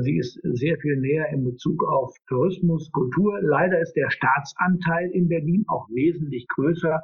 sie 0.00 0.16
ist 0.16 0.40
sehr 0.42 0.78
viel 0.78 0.96
näher 0.96 1.28
in 1.30 1.44
Bezug 1.44 1.84
auf 1.86 2.14
Tourismus, 2.28 2.90
Kultur. 2.92 3.38
Leider 3.42 3.80
ist 3.80 3.94
der 3.94 4.10
Staatsanteil 4.10 5.10
in 5.10 5.28
Berlin 5.28 5.64
auch 5.68 5.88
wesentlich 5.90 6.46
größer. 6.48 7.02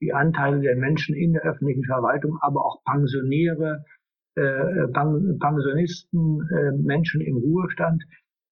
Die 0.00 0.12
Anteile 0.12 0.60
der 0.60 0.76
Menschen 0.76 1.14
in 1.14 1.32
der 1.32 1.42
öffentlichen 1.42 1.84
Verwaltung, 1.84 2.38
aber 2.42 2.64
auch 2.64 2.82
Pensionäre, 2.84 3.84
äh, 4.36 4.88
Pensionisten, 5.40 6.48
äh, 6.50 6.72
Menschen 6.76 7.20
im 7.22 7.38
Ruhestand, 7.38 8.04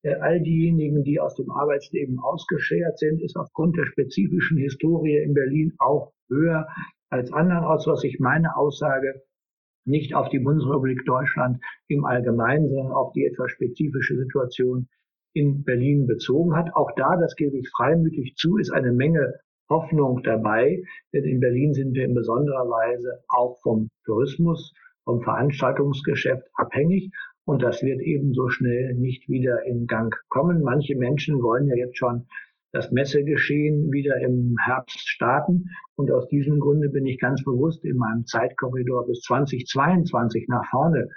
äh, 0.03 0.15
all 0.15 0.41
diejenigen, 0.41 1.05
die 1.05 1.21
aus 1.21 1.37
dem 1.37 1.51
Arbeitsleben 1.51 2.19
ausgeschert 2.19 2.99
sind, 2.99 3.21
ist 3.21 3.37
aufgrund 3.37 3.77
der 3.77 3.87
spezifischen 3.87 4.57
Historie 4.57 5.19
in 5.19 5.35
Berlin 5.35 5.75
auch 5.79 6.13
höher 6.29 6.67
als 7.11 7.31
was 7.87 8.05
ich 8.05 8.19
meine 8.19 8.57
Aussage 8.57 9.23
nicht 9.87 10.15
auf 10.15 10.29
die 10.29 10.41
Bundesrepublik 10.41 11.05
Deutschland 11.05 11.59
im 11.89 12.05
Allgemeinen, 12.05 12.69
sondern 12.69 12.93
auf 12.93 13.13
die 13.13 13.25
etwas 13.25 13.53
spezifische 13.53 14.17
Situation 14.17 14.89
in 15.33 15.65
Berlin 15.65 16.07
bezogen 16.07 16.57
hat. 16.57 16.75
Auch 16.75 16.91
da, 16.97 17.17
das 17.17 17.37
gebe 17.37 17.57
ich 17.59 17.69
freimütig 17.77 18.35
zu, 18.37 18.57
ist 18.57 18.71
eine 18.71 18.93
Menge 18.93 19.35
Hoffnung 19.69 20.23
dabei, 20.23 20.83
denn 21.13 21.25
in 21.25 21.41
Berlin 21.41 21.75
sind 21.75 21.95
wir 21.95 22.05
in 22.05 22.15
besonderer 22.15 22.69
Weise 22.69 23.23
auch 23.29 23.61
vom 23.63 23.89
Tourismus, 24.05 24.73
vom 25.05 25.23
Veranstaltungsgeschäft 25.23 26.47
abhängig. 26.55 27.11
Und 27.45 27.63
das 27.63 27.83
wird 27.83 28.01
eben 28.01 28.33
so 28.35 28.49
schnell 28.49 28.95
nicht 28.95 29.29
wieder 29.29 29.65
in 29.65 29.87
Gang 29.87 30.15
kommen. 30.29 30.63
Manche 30.63 30.97
Menschen 30.97 31.43
wollen 31.43 31.69
ja 31.69 31.77
jetzt 31.77 31.97
schon 31.97 32.27
das 32.73 32.91
Messegeschehen 32.91 33.91
wieder 33.93 34.19
im 34.21 34.57
Herbst 34.65 35.09
starten. 35.09 35.71
Und 35.95 36.11
aus 36.11 36.29
diesem 36.29 36.61
Grunde 36.61 36.89
bin 36.89 37.07
ich 37.07 37.19
ganz 37.19 37.43
bewusst 37.45 37.85
in 37.85 37.97
meinem 37.97 38.27
Zeitkorridor 38.27 39.07
bis 39.07 39.21
2022 39.23 40.47
nach 40.49 40.65
vorne 40.71 41.09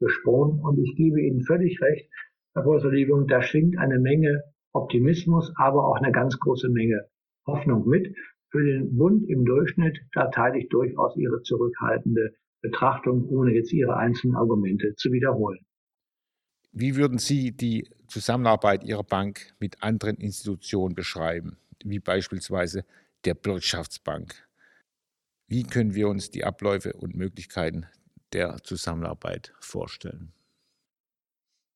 gesprungen. 0.00 0.60
Und 0.60 0.78
ich 0.78 0.94
gebe 0.96 1.20
Ihnen 1.20 1.42
völlig 1.42 1.80
recht, 1.80 2.08
Herr 2.54 2.62
Professor 2.62 2.92
Liebung, 2.92 3.26
da 3.26 3.42
schwingt 3.42 3.78
eine 3.78 3.98
Menge 3.98 4.42
Optimismus, 4.72 5.52
aber 5.56 5.86
auch 5.86 5.96
eine 5.96 6.12
ganz 6.12 6.38
große 6.38 6.68
Menge 6.68 7.02
Hoffnung 7.46 7.86
mit. 7.86 8.14
Für 8.50 8.64
den 8.64 8.96
Bund 8.96 9.28
im 9.28 9.44
Durchschnitt, 9.44 9.98
da 10.12 10.28
teile 10.28 10.58
ich 10.58 10.68
durchaus 10.68 11.16
Ihre 11.16 11.42
zurückhaltende 11.42 12.34
Betrachtung, 12.62 13.28
ohne 13.28 13.52
jetzt 13.52 13.72
Ihre 13.72 13.96
einzelnen 13.96 14.36
Argumente 14.36 14.94
zu 14.96 15.12
wiederholen. 15.12 15.60
Wie 16.72 16.96
würden 16.96 17.18
Sie 17.18 17.52
die 17.52 17.88
Zusammenarbeit 18.08 18.84
Ihrer 18.84 19.04
Bank 19.04 19.54
mit 19.58 19.82
anderen 19.82 20.16
Institutionen 20.16 20.94
beschreiben, 20.94 21.58
wie 21.84 21.98
beispielsweise 21.98 22.84
der 23.24 23.34
Bürgschaftsbank? 23.34 24.34
Wie 25.46 25.62
können 25.62 25.94
wir 25.94 26.08
uns 26.08 26.30
die 26.30 26.44
Abläufe 26.44 26.92
und 26.92 27.16
Möglichkeiten 27.16 27.86
der 28.32 28.58
Zusammenarbeit 28.62 29.54
vorstellen? 29.60 30.32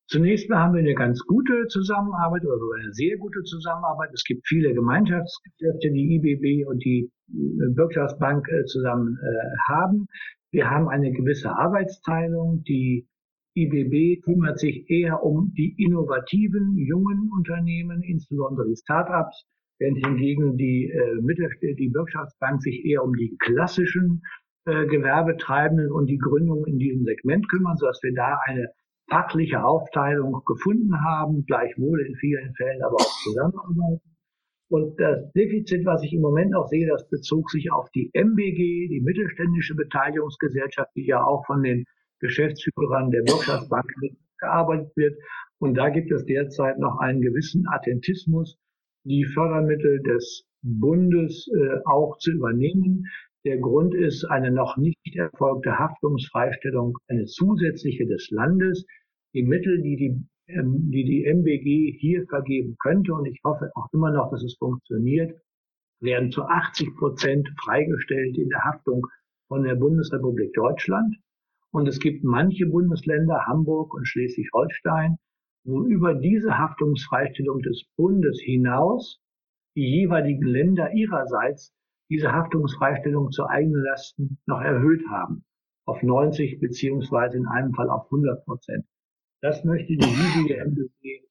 Zunächst 0.09 0.51
mal 0.51 0.59
haben 0.59 0.75
wir 0.75 0.81
eine 0.81 0.95
ganz 0.95 1.21
gute 1.21 1.69
Zusammenarbeit 1.69 2.45
oder 2.45 2.59
sogar 2.59 2.81
eine 2.81 2.93
sehr 2.93 3.17
gute 3.17 3.43
Zusammenarbeit. 3.45 4.11
Es 4.13 4.25
gibt 4.25 4.47
viele 4.47 4.75
Gemeinschaftsgeschäfte, 4.75 5.91
die 5.91 6.17
IBB 6.17 6.69
und 6.69 6.85
die 6.85 7.11
äh, 7.31 7.73
Bürgschaftsbank 7.75 8.47
äh, 8.49 8.65
zusammen 8.67 9.19
äh, 9.23 9.73
haben. 9.73 10.07
Wir 10.51 10.69
haben 10.69 10.91
eine 10.91 11.13
gewisse 11.13 11.57
Arbeitsteilung. 11.57 12.63
Die 12.65 13.09
IBB 13.55 14.23
kümmert 14.23 14.59
sich 14.59 14.89
eher 14.89 15.23
um 15.23 15.53
die 15.55 15.75
innovativen 15.79 16.77
jungen 16.77 17.31
Unternehmen, 17.37 18.03
insbesondere 18.03 18.69
die 18.69 18.77
Start-ups, 18.77 19.45
während 19.79 20.05
hingegen 20.05 20.57
die, 20.57 20.91
äh, 20.91 21.75
die 21.75 21.93
Wirtschaftsbank 21.93 22.63
sich 22.63 22.85
eher 22.85 23.05
um 23.05 23.15
die 23.15 23.37
klassischen 23.39 24.23
äh, 24.65 24.87
Gewerbetreibenden 24.87 25.91
und 25.91 26.07
die 26.07 26.19
Gründung 26.19 26.65
in 26.67 26.79
diesem 26.79 27.05
Segment 27.05 27.49
kümmern, 27.49 27.77
sodass 27.77 28.01
wir 28.03 28.15
da 28.15 28.39
eine 28.47 28.69
fachliche 29.11 29.63
Aufteilung 29.65 30.43
gefunden 30.47 31.01
haben, 31.05 31.45
gleichwohl 31.47 32.01
in 32.07 32.15
vielen 32.17 32.55
Fällen 32.55 32.83
aber 32.83 32.95
auch 32.95 33.23
zusammenarbeiten. 33.25 34.13
Und 34.69 34.99
das 34.99 35.31
Defizit, 35.33 35.85
was 35.85 36.03
ich 36.03 36.15
im 36.15 36.23
Moment 36.23 36.55
auch 36.55 36.67
sehe, 36.69 36.87
das 36.87 37.07
bezog 37.11 37.51
sich 37.51 37.71
auf 37.71 37.91
die 37.91 38.11
MBG, 38.15 38.89
die 38.89 39.03
mittelständische 39.05 39.75
Beteiligungsgesellschaft, 39.75 40.91
die 40.97 41.07
ja 41.07 41.23
auch 41.23 41.45
von 41.45 41.63
den 41.63 41.85
Geschäftsführern 42.23 43.11
der 43.11 43.23
Wirtschaftsbank 43.23 43.85
gearbeitet 44.39 44.97
wird. 44.97 45.19
Und 45.59 45.75
da 45.75 45.91
gibt 45.91 46.11
es 46.11 46.25
derzeit 46.25 46.79
noch 46.79 46.99
einen 46.99 47.21
gewissen 47.21 47.67
Attentismus, 47.69 48.57
die 49.05 49.25
Fördermittel 49.25 50.03
des 50.03 50.45
Bundes 50.63 51.49
äh, 51.55 51.81
auch 51.85 52.19
zu 52.19 52.33
übernehmen. 52.33 53.07
Der 53.45 53.59
Grund 53.59 53.95
ist 53.95 54.25
eine 54.25 54.53
noch 54.53 54.77
nicht 54.77 55.17
erfolgte 55.17 55.79
Haftungsfreistellung, 55.79 56.97
eine 57.09 57.27
zusätzliche 57.27 58.07
des 58.07 58.31
Landes. 58.31 58.87
Die 59.35 59.43
Mittel, 59.43 59.83
die 59.83 59.97
die, 59.97 60.53
ähm, 60.53 60.91
die, 60.91 61.05
die 61.05 61.25
MBG 61.25 61.99
hier 61.99 62.25
vergeben 62.29 62.77
könnte, 62.79 63.13
und 63.15 63.27
ich 63.27 63.41
hoffe 63.45 63.71
auch 63.75 63.89
immer 63.93 64.13
noch, 64.13 64.31
dass 64.31 64.45
es 64.45 64.57
funktioniert, 64.57 65.37
werden 66.01 66.31
zu 66.31 66.43
80 66.43 66.95
Prozent 66.97 67.49
freigestellt 67.65 68.37
in 68.37 68.49
der 68.49 68.65
Haftung 68.65 69.07
von 69.49 69.65
der 69.65 69.75
Bundesrepublik 69.75 70.53
Deutschland. 70.55 71.17
Und 71.73 71.89
es 71.89 71.99
gibt 71.99 72.23
manche 72.23 72.67
Bundesländer, 72.67 73.47
Hamburg 73.47 73.95
und 73.95 74.07
Schleswig-Holstein, 74.07 75.17
wo 75.65 75.83
über 75.85 76.15
diese 76.15 76.59
Haftungsfreistellung 76.59 77.61
des 77.63 77.85
Bundes 77.97 78.41
hinaus 78.43 79.21
die 79.75 80.01
jeweiligen 80.01 80.47
Länder 80.47 80.93
ihrerseits 80.93 81.73
diese 82.11 82.33
Haftungsfreistellung 82.33 83.31
zu 83.31 83.47
eigenen 83.47 83.83
Lasten 83.83 84.39
noch 84.47 84.61
erhöht 84.61 85.03
haben 85.09 85.45
auf 85.85 86.03
90 86.03 86.61
beziehungsweise 86.61 87.37
in 87.37 87.47
einem 87.47 87.73
Fall 87.73 87.91
auf 87.91 88.05
100 88.05 88.45
Prozent. 88.45 88.87
Das 89.41 89.65
möchte 89.65 89.97
die 89.97 90.07
hiesige 90.07 90.57
MDG 90.65 91.27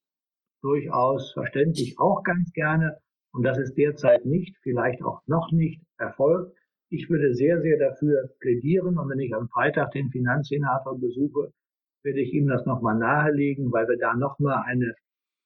durchaus 0.60 1.32
verständlich 1.32 1.98
auch 1.98 2.22
ganz 2.22 2.52
gerne 2.52 2.98
und 3.32 3.42
das 3.44 3.58
ist 3.58 3.76
derzeit 3.76 4.26
nicht, 4.26 4.56
vielleicht 4.62 5.02
auch 5.02 5.22
noch 5.26 5.50
nicht 5.50 5.82
erfolgt. 5.98 6.56
Ich 6.94 7.08
würde 7.08 7.34
sehr, 7.34 7.62
sehr 7.62 7.78
dafür 7.78 8.28
plädieren 8.38 8.98
und 8.98 9.08
wenn 9.08 9.18
ich 9.18 9.34
am 9.34 9.48
Freitag 9.48 9.92
den 9.92 10.10
Finanzsenator 10.10 11.00
besuche, 11.00 11.50
werde 12.04 12.20
ich 12.20 12.34
ihm 12.34 12.48
das 12.48 12.66
nochmal 12.66 12.98
nahelegen, 12.98 13.72
weil 13.72 13.88
wir 13.88 13.96
da 13.96 14.14
nochmal 14.14 14.62
eine 14.66 14.94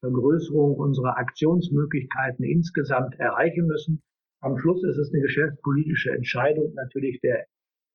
Vergrößerung 0.00 0.74
unserer 0.74 1.16
Aktionsmöglichkeiten 1.18 2.44
insgesamt 2.44 3.14
erreichen 3.20 3.68
müssen. 3.68 4.02
Am 4.40 4.58
Schluss 4.58 4.82
ist 4.82 4.98
es 4.98 5.12
eine 5.12 5.22
geschäftspolitische 5.22 6.10
Entscheidung 6.10 6.74
natürlich 6.74 7.20
der 7.20 7.46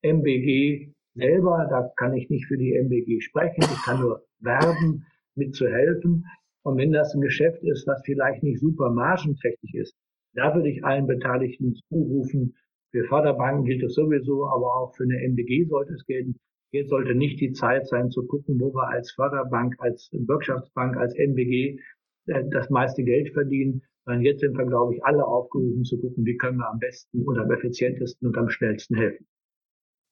MBG 0.01 0.93
selber. 1.15 1.67
Da 1.69 1.91
kann 1.97 2.13
ich 2.13 2.29
nicht 2.29 2.45
für 2.45 2.57
die 2.57 2.73
MBG 2.77 3.19
sprechen. 3.19 3.63
Ich 3.63 3.83
kann 3.83 3.99
nur 3.99 4.23
werben, 4.39 5.05
mitzuhelfen. 5.35 6.25
Und 6.63 6.77
wenn 6.77 6.93
das 6.93 7.13
ein 7.13 7.21
Geschäft 7.21 7.61
ist, 7.63 7.85
was 7.85 8.01
vielleicht 8.05 8.43
nicht 8.43 8.61
super 8.61 8.91
margenträchtig 8.91 9.75
ist, 9.75 9.93
da 10.35 10.55
würde 10.55 10.69
ich 10.69 10.85
allen 10.85 11.07
Beteiligten 11.07 11.75
zurufen, 11.89 12.55
für 12.91 13.05
Förderbanken 13.05 13.65
gilt 13.65 13.83
es 13.83 13.95
sowieso, 13.95 14.45
aber 14.45 14.75
auch 14.75 14.95
für 14.95 15.03
eine 15.03 15.17
MDG 15.27 15.65
sollte 15.65 15.93
es 15.93 16.05
gelten. 16.05 16.35
Jetzt 16.71 16.89
sollte 16.89 17.15
nicht 17.15 17.39
die 17.39 17.51
Zeit 17.51 17.87
sein 17.87 18.11
zu 18.11 18.25
gucken, 18.25 18.59
wo 18.59 18.73
wir 18.73 18.87
als 18.89 19.11
Förderbank, 19.11 19.75
als 19.79 20.09
Wirtschaftsbank, 20.11 20.97
als 20.97 21.13
MBG 21.15 21.79
äh, 22.27 22.43
das 22.49 22.69
meiste 22.69 23.03
Geld 23.03 23.33
verdienen, 23.33 23.81
sondern 24.05 24.23
jetzt 24.23 24.39
sind 24.41 24.57
wir, 24.57 24.65
glaube 24.65 24.95
ich, 24.95 25.03
alle 25.03 25.25
aufgerufen 25.25 25.83
zu 25.83 25.99
gucken, 25.99 26.25
wie 26.25 26.37
können 26.37 26.57
wir 26.57 26.69
am 26.69 26.79
besten 26.79 27.23
und 27.23 27.37
am 27.37 27.51
effizientesten 27.51 28.27
und 28.27 28.37
am 28.37 28.49
schnellsten 28.49 28.95
helfen. 28.95 29.25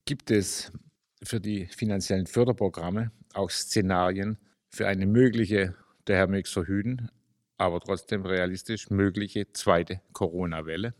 Gibt 0.06 0.30
es 0.30 0.72
für 1.22 1.40
die 1.40 1.66
finanziellen 1.66 2.26
Förderprogramme 2.26 3.12
auch 3.34 3.50
Szenarien 3.50 4.38
für 4.68 4.86
eine 4.86 5.06
mögliche, 5.06 5.74
der 6.06 6.16
Herr 6.16 6.28
möge 6.28 6.48
verhüten, 6.48 7.10
aber 7.56 7.80
trotzdem 7.80 8.24
realistisch 8.24 8.90
mögliche 8.90 9.52
zweite 9.52 10.00
Corona-Welle? 10.12 10.94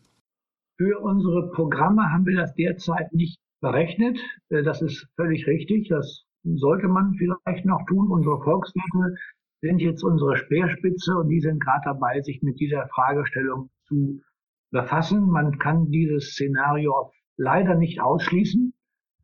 Für 0.80 0.98
unsere 0.98 1.50
Programme 1.50 2.10
haben 2.10 2.24
wir 2.24 2.38
das 2.38 2.54
derzeit 2.54 3.12
nicht 3.12 3.38
berechnet. 3.60 4.18
Äh, 4.48 4.62
das 4.62 4.80
ist 4.80 5.06
völlig 5.14 5.46
richtig. 5.46 5.88
Das 5.88 6.24
sollte 6.42 6.88
man 6.88 7.12
vielleicht 7.18 7.66
noch 7.66 7.84
tun. 7.86 8.10
Unsere 8.10 8.40
Volkswirte 8.42 9.14
sind 9.60 9.82
jetzt 9.82 10.02
unsere 10.02 10.38
Speerspitze 10.38 11.16
und 11.16 11.28
die 11.28 11.40
sind 11.40 11.62
gerade 11.62 11.82
dabei, 11.84 12.22
sich 12.22 12.40
mit 12.40 12.58
dieser 12.60 12.88
Fragestellung 12.94 13.68
zu 13.88 14.22
befassen. 14.70 15.28
Man 15.28 15.58
kann 15.58 15.90
dieses 15.90 16.30
Szenario 16.30 17.12
leider 17.36 17.74
nicht 17.74 18.00
ausschließen. 18.00 18.72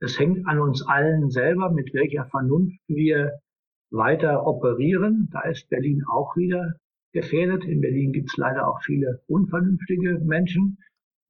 Es 0.01 0.21
hängt 0.21 0.47
an 0.47 0.61
uns 0.61 0.87
allen 0.87 1.31
selber, 1.31 1.71
mit 1.71 1.95
welcher 1.95 2.27
Vernunft 2.27 2.79
wir 2.87 3.33
weiter 3.91 4.47
operieren. 4.47 5.31
Da 5.33 5.41
ist 5.49 5.71
Berlin 5.71 6.03
auch 6.13 6.37
wieder 6.37 6.75
gefährdet. 7.15 7.65
In 7.65 7.81
Berlin 7.81 8.13
gibt 8.13 8.29
es 8.29 8.37
leider 8.37 8.69
auch 8.69 8.83
viele 8.83 9.23
unvernünftige 9.27 10.19
Menschen, 10.23 10.77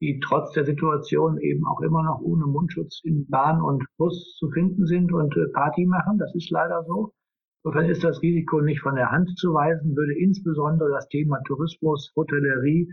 die 0.00 0.20
trotz 0.20 0.52
der 0.52 0.64
Situation 0.64 1.38
eben 1.38 1.66
auch 1.66 1.80
immer 1.80 2.02
noch 2.02 2.20
ohne 2.20 2.46
Mundschutz 2.46 3.00
in 3.04 3.26
Bahn 3.28 3.62
und 3.62 3.84
Bus 3.96 4.36
zu 4.38 4.50
finden 4.50 4.86
sind 4.86 5.12
und 5.12 5.36
äh, 5.36 5.48
Party 5.52 5.86
machen. 5.86 6.18
Das 6.18 6.34
ist 6.34 6.50
leider 6.50 6.84
so. 6.84 7.12
Insofern 7.64 7.90
ist 7.90 8.04
das 8.04 8.22
Risiko 8.22 8.60
nicht 8.60 8.80
von 8.80 8.94
der 8.94 9.10
Hand 9.10 9.36
zu 9.38 9.52
weisen, 9.52 9.96
würde 9.96 10.16
insbesondere 10.18 10.90
das 10.90 11.08
Thema 11.08 11.40
Tourismus, 11.46 12.12
Hotellerie, 12.14 12.92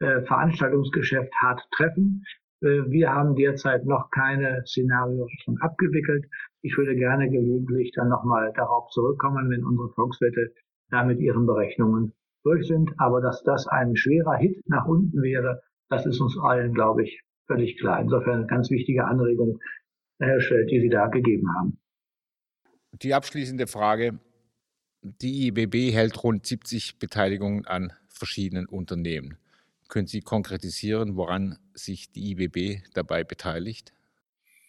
äh, 0.00 0.22
Veranstaltungsgeschäft 0.22 1.32
hart 1.42 1.60
treffen. 1.76 2.22
Äh, 2.60 2.84
wir 2.88 3.12
haben 3.12 3.34
derzeit 3.34 3.84
noch 3.86 4.10
keine 4.10 4.62
Szenarios 4.66 5.30
schon 5.42 5.58
abgewickelt. 5.58 6.26
Ich 6.62 6.76
würde 6.76 6.94
gerne 6.94 7.30
gelegentlich 7.30 7.92
dann 7.96 8.08
nochmal 8.08 8.52
darauf 8.54 8.88
zurückkommen, 8.90 9.50
wenn 9.50 9.64
unsere 9.64 9.88
Volkswirte 9.94 10.52
da 10.90 11.04
mit 11.04 11.18
ihren 11.18 11.46
Berechnungen 11.46 12.12
durch 12.44 12.66
sind. 12.66 12.92
Aber 12.98 13.20
dass 13.20 13.42
das 13.42 13.66
ein 13.66 13.96
schwerer 13.96 14.36
Hit 14.36 14.62
nach 14.68 14.86
unten 14.86 15.22
wäre, 15.22 15.62
das 15.88 16.06
ist 16.06 16.20
uns 16.20 16.36
allen, 16.38 16.72
glaube 16.72 17.04
ich, 17.04 17.20
völlig 17.46 17.78
klar. 17.78 18.00
Insofern 18.00 18.38
eine 18.38 18.46
ganz 18.46 18.70
wichtige 18.70 19.04
Anregung, 19.04 19.58
Herr 20.18 20.40
Schelt, 20.40 20.70
die 20.70 20.80
Sie 20.80 20.88
da 20.88 21.06
gegeben 21.06 21.46
haben. 21.58 21.78
Die 23.02 23.14
abschließende 23.14 23.66
Frage. 23.66 24.18
Die 25.02 25.48
IBB 25.48 25.92
hält 25.92 26.22
rund 26.24 26.46
70 26.46 26.98
Beteiligungen 26.98 27.64
an 27.66 27.92
verschiedenen 28.08 28.66
Unternehmen. 28.66 29.36
Können 29.88 30.08
Sie 30.08 30.20
konkretisieren, 30.20 31.16
woran 31.16 31.58
sich 31.74 32.10
die 32.10 32.32
IBB 32.32 32.82
dabei 32.94 33.22
beteiligt? 33.22 33.92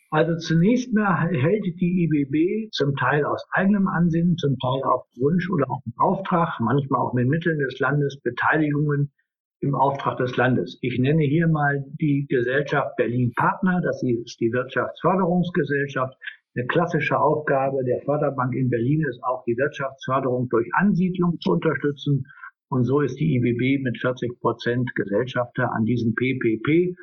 Also 0.09 0.37
zunächst 0.37 0.93
mal 0.93 1.27
hält 1.31 1.65
die 1.65 2.03
IBB 2.03 2.71
zum 2.71 2.95
Teil 2.95 3.25
aus 3.25 3.43
eigenem 3.51 3.87
Ansinnen, 3.87 4.37
zum 4.37 4.57
Teil 4.59 4.83
auf 4.83 5.05
Wunsch 5.17 5.49
oder 5.49 5.69
auf 5.69 5.81
Auftrag, 5.97 6.59
manchmal 6.59 7.01
auch 7.01 7.13
mit 7.13 7.27
Mitteln 7.27 7.59
des 7.59 7.79
Landes 7.79 8.19
Beteiligungen 8.21 9.11
im 9.59 9.75
Auftrag 9.75 10.17
des 10.17 10.37
Landes. 10.37 10.77
Ich 10.81 10.99
nenne 10.99 11.23
hier 11.23 11.47
mal 11.47 11.83
die 11.99 12.25
Gesellschaft 12.29 12.95
Berlin 12.97 13.33
Partner, 13.35 13.81
das 13.83 14.03
ist 14.03 14.39
die 14.39 14.51
Wirtschaftsförderungsgesellschaft, 14.51 16.15
eine 16.57 16.65
klassische 16.65 17.19
Aufgabe 17.19 17.83
der 17.83 18.01
Förderbank 18.03 18.55
in 18.55 18.71
Berlin 18.71 19.05
ist 19.07 19.23
auch 19.23 19.43
die 19.45 19.55
Wirtschaftsförderung 19.57 20.49
durch 20.49 20.67
Ansiedlung 20.73 21.39
zu 21.39 21.51
unterstützen. 21.51 22.25
Und 22.69 22.83
so 22.85 23.01
ist 23.01 23.19
die 23.19 23.35
IBB 23.35 23.83
mit 23.83 23.99
40 23.99 24.39
Prozent 24.39 24.89
Gesellschafter 24.95 25.71
an 25.71 25.85
diesem 25.85 26.15
PPP. 26.15 26.95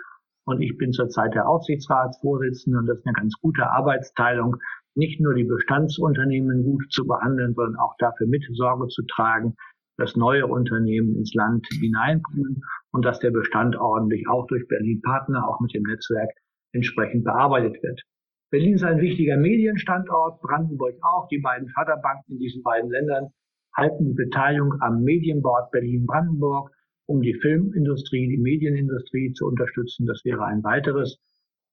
Und 0.45 0.61
ich 0.61 0.77
bin 0.77 0.91
zurzeit 0.91 1.35
der 1.35 1.49
Aufsichtsratsvorsitzende 1.49 2.81
und 2.81 2.87
das 2.87 2.99
ist 2.99 3.07
eine 3.07 3.15
ganz 3.15 3.35
gute 3.41 3.71
Arbeitsteilung, 3.71 4.57
nicht 4.97 5.21
nur 5.21 5.35
die 5.35 5.45
Bestandsunternehmen 5.45 6.65
gut 6.65 6.91
zu 6.91 7.07
behandeln, 7.07 7.55
sondern 7.55 7.77
auch 7.81 7.95
dafür 7.99 8.27
mit 8.27 8.45
Sorge 8.55 8.89
zu 8.89 9.03
tragen, 9.07 9.55
dass 9.97 10.17
neue 10.17 10.47
Unternehmen 10.47 11.17
ins 11.17 11.35
Land 11.35 11.67
hineinkommen 11.81 12.63
und 12.93 13.05
dass 13.05 13.21
der 13.21 13.31
Bestand 13.31 13.77
ordentlich 13.77 14.27
auch 14.29 14.47
durch 14.47 14.67
Berlin 14.69 15.01
Partner, 15.03 15.49
auch 15.49 15.61
mit 15.61 15.75
dem 15.75 15.85
Netzwerk 15.85 16.31
entsprechend 16.73 17.25
bearbeitet 17.25 17.83
wird. 17.83 18.03
Berlin 18.51 18.75
ist 18.75 18.85
ein 18.85 19.01
wichtiger 19.01 19.37
Medienstandort, 19.37 20.41
Brandenburg 20.41 20.95
auch. 21.03 21.29
Die 21.29 21.39
beiden 21.39 21.69
Förderbanken 21.69 22.35
in 22.35 22.39
diesen 22.39 22.63
beiden 22.63 22.91
Ländern 22.91 23.31
halten 23.77 24.05
die 24.07 24.15
Beteiligung 24.15 24.75
am 24.81 25.03
Medienboard 25.03 25.71
Berlin-Brandenburg, 25.73 26.71
um 27.07 27.21
die 27.21 27.35
Filmindustrie, 27.35 28.29
die 28.29 28.39
Medienindustrie 28.39 29.33
zu 29.33 29.47
unterstützen. 29.47 30.07
Das 30.07 30.25
wäre 30.25 30.45
ein 30.45 30.63
weiteres 30.63 31.19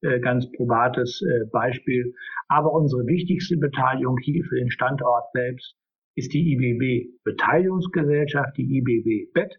äh, 0.02 0.18
ganz 0.18 0.50
probates 0.52 1.22
äh, 1.22 1.46
Beispiel. 1.52 2.12
Aber 2.48 2.72
unsere 2.72 3.06
wichtigste 3.06 3.56
Beteiligung 3.56 4.18
hier 4.18 4.44
für 4.44 4.56
den 4.56 4.70
Standort 4.70 5.30
selbst 5.32 5.76
ist 6.14 6.32
die 6.32 6.52
IBB 6.52 7.18
Beteiligungsgesellschaft, 7.24 8.56
die 8.56 8.78
IBB 8.78 9.32
BET. 9.32 9.58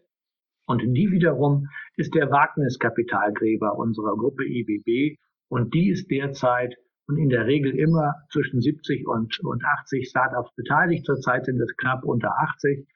Und 0.66 0.82
die 0.82 1.10
wiederum 1.10 1.68
ist 1.96 2.14
der 2.14 2.30
Wagniskapitalgräber 2.30 3.76
unserer 3.76 4.16
Gruppe 4.16 4.44
IBB. 4.44 5.18
Und 5.48 5.74
die 5.74 5.90
ist 5.90 6.10
derzeit 6.10 6.74
und 7.06 7.18
in 7.18 7.28
der 7.28 7.46
Regel 7.46 7.78
immer 7.78 8.14
zwischen 8.32 8.60
70 8.60 9.06
und, 9.06 9.38
und 9.40 9.62
80 9.64 10.08
Startups 10.08 10.54
beteiligt. 10.54 11.04
Zurzeit 11.04 11.44
sind 11.44 11.60
es 11.60 11.76
knapp 11.76 12.02
unter 12.04 12.32
80. 12.38 12.86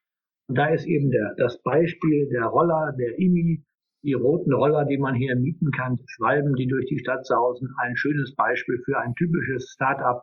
Und 0.48 0.56
da 0.56 0.68
ist 0.68 0.86
eben 0.86 1.10
der, 1.10 1.34
das 1.36 1.60
Beispiel 1.62 2.28
der 2.30 2.44
Roller, 2.44 2.94
der 2.98 3.18
IMI, 3.18 3.62
die 4.02 4.14
roten 4.14 4.54
Roller, 4.54 4.86
die 4.86 4.96
man 4.96 5.14
hier 5.14 5.36
mieten 5.36 5.70
kann, 5.72 5.98
Schwalben, 6.06 6.54
die 6.54 6.66
durch 6.66 6.86
die 6.86 6.98
Stadt 6.98 7.26
sausen, 7.26 7.74
ein 7.78 7.96
schönes 7.96 8.34
Beispiel 8.34 8.80
für 8.84 8.98
ein 8.98 9.14
typisches 9.14 9.70
Startup, 9.74 10.22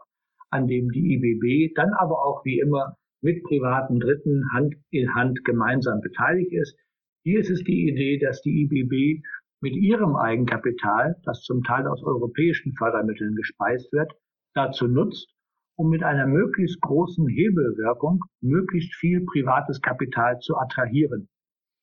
an 0.50 0.68
dem 0.68 0.90
die 0.90 1.14
IBB 1.16 1.76
dann 1.76 1.94
aber 1.94 2.18
auch 2.26 2.44
wie 2.44 2.60
immer 2.60 2.98
mit 3.26 3.44
privaten 3.44 4.00
Dritten 4.00 4.46
Hand 4.54 4.76
in 4.92 5.16
Hand 5.16 5.44
gemeinsam 5.46 6.00
beteiligt 6.00 6.54
ist. 6.54 6.78
Hier 7.24 7.40
ist 7.40 7.50
es 7.50 7.64
die 7.64 7.90
Idee, 7.90 8.20
dass 8.20 8.44
die 8.44 8.62
IBB 8.62 9.24
mit 9.62 9.76
ihrem 9.76 10.16
Eigenkapital, 10.16 11.16
das 11.24 11.42
zum 11.42 11.64
Teil 11.64 11.88
aus 11.88 12.04
europäischen 12.04 12.74
Fördermitteln 12.74 13.36
gespeist 13.36 13.92
wird, 13.92 14.14
dazu 14.54 14.88
nutzt, 14.88 15.34
um 15.76 15.90
mit 15.90 16.04
einer 16.04 16.28
möglichst 16.28 16.80
großen 16.82 17.28
Hebelwirkung 17.28 18.24
möglichst 18.42 18.94
viel 18.94 19.26
privates 19.26 19.82
Kapital 19.82 20.38
zu 20.38 20.56
attrahieren. 20.56 21.28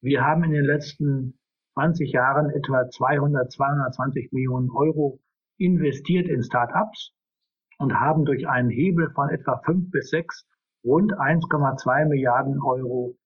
Wir 0.01 0.25
haben 0.25 0.45
in 0.45 0.53
den 0.53 0.65
letzten 0.65 1.41
20 1.75 2.13
Jahren 2.13 2.51
etwa 2.51 2.89
200, 2.89 3.51
220 3.51 4.31
Millionen 4.31 4.71
Euro 4.71 5.19
investiert 5.59 6.29
in 6.29 6.45
Start-ups 6.45 7.13
und 7.79 7.99
haben 7.99 8.27
durch 8.27 8.47
einen 8.47 8.71
Hebel 8.71 9.11
von 9.11 9.29
etwa 9.29 9.61
5 9.65 9.91
bis 9.91 10.11
6 10.11 10.47
rund 10.85 11.13
1,2 11.15 12.09
Milliarden 12.09 12.61
Euro 12.63 13.17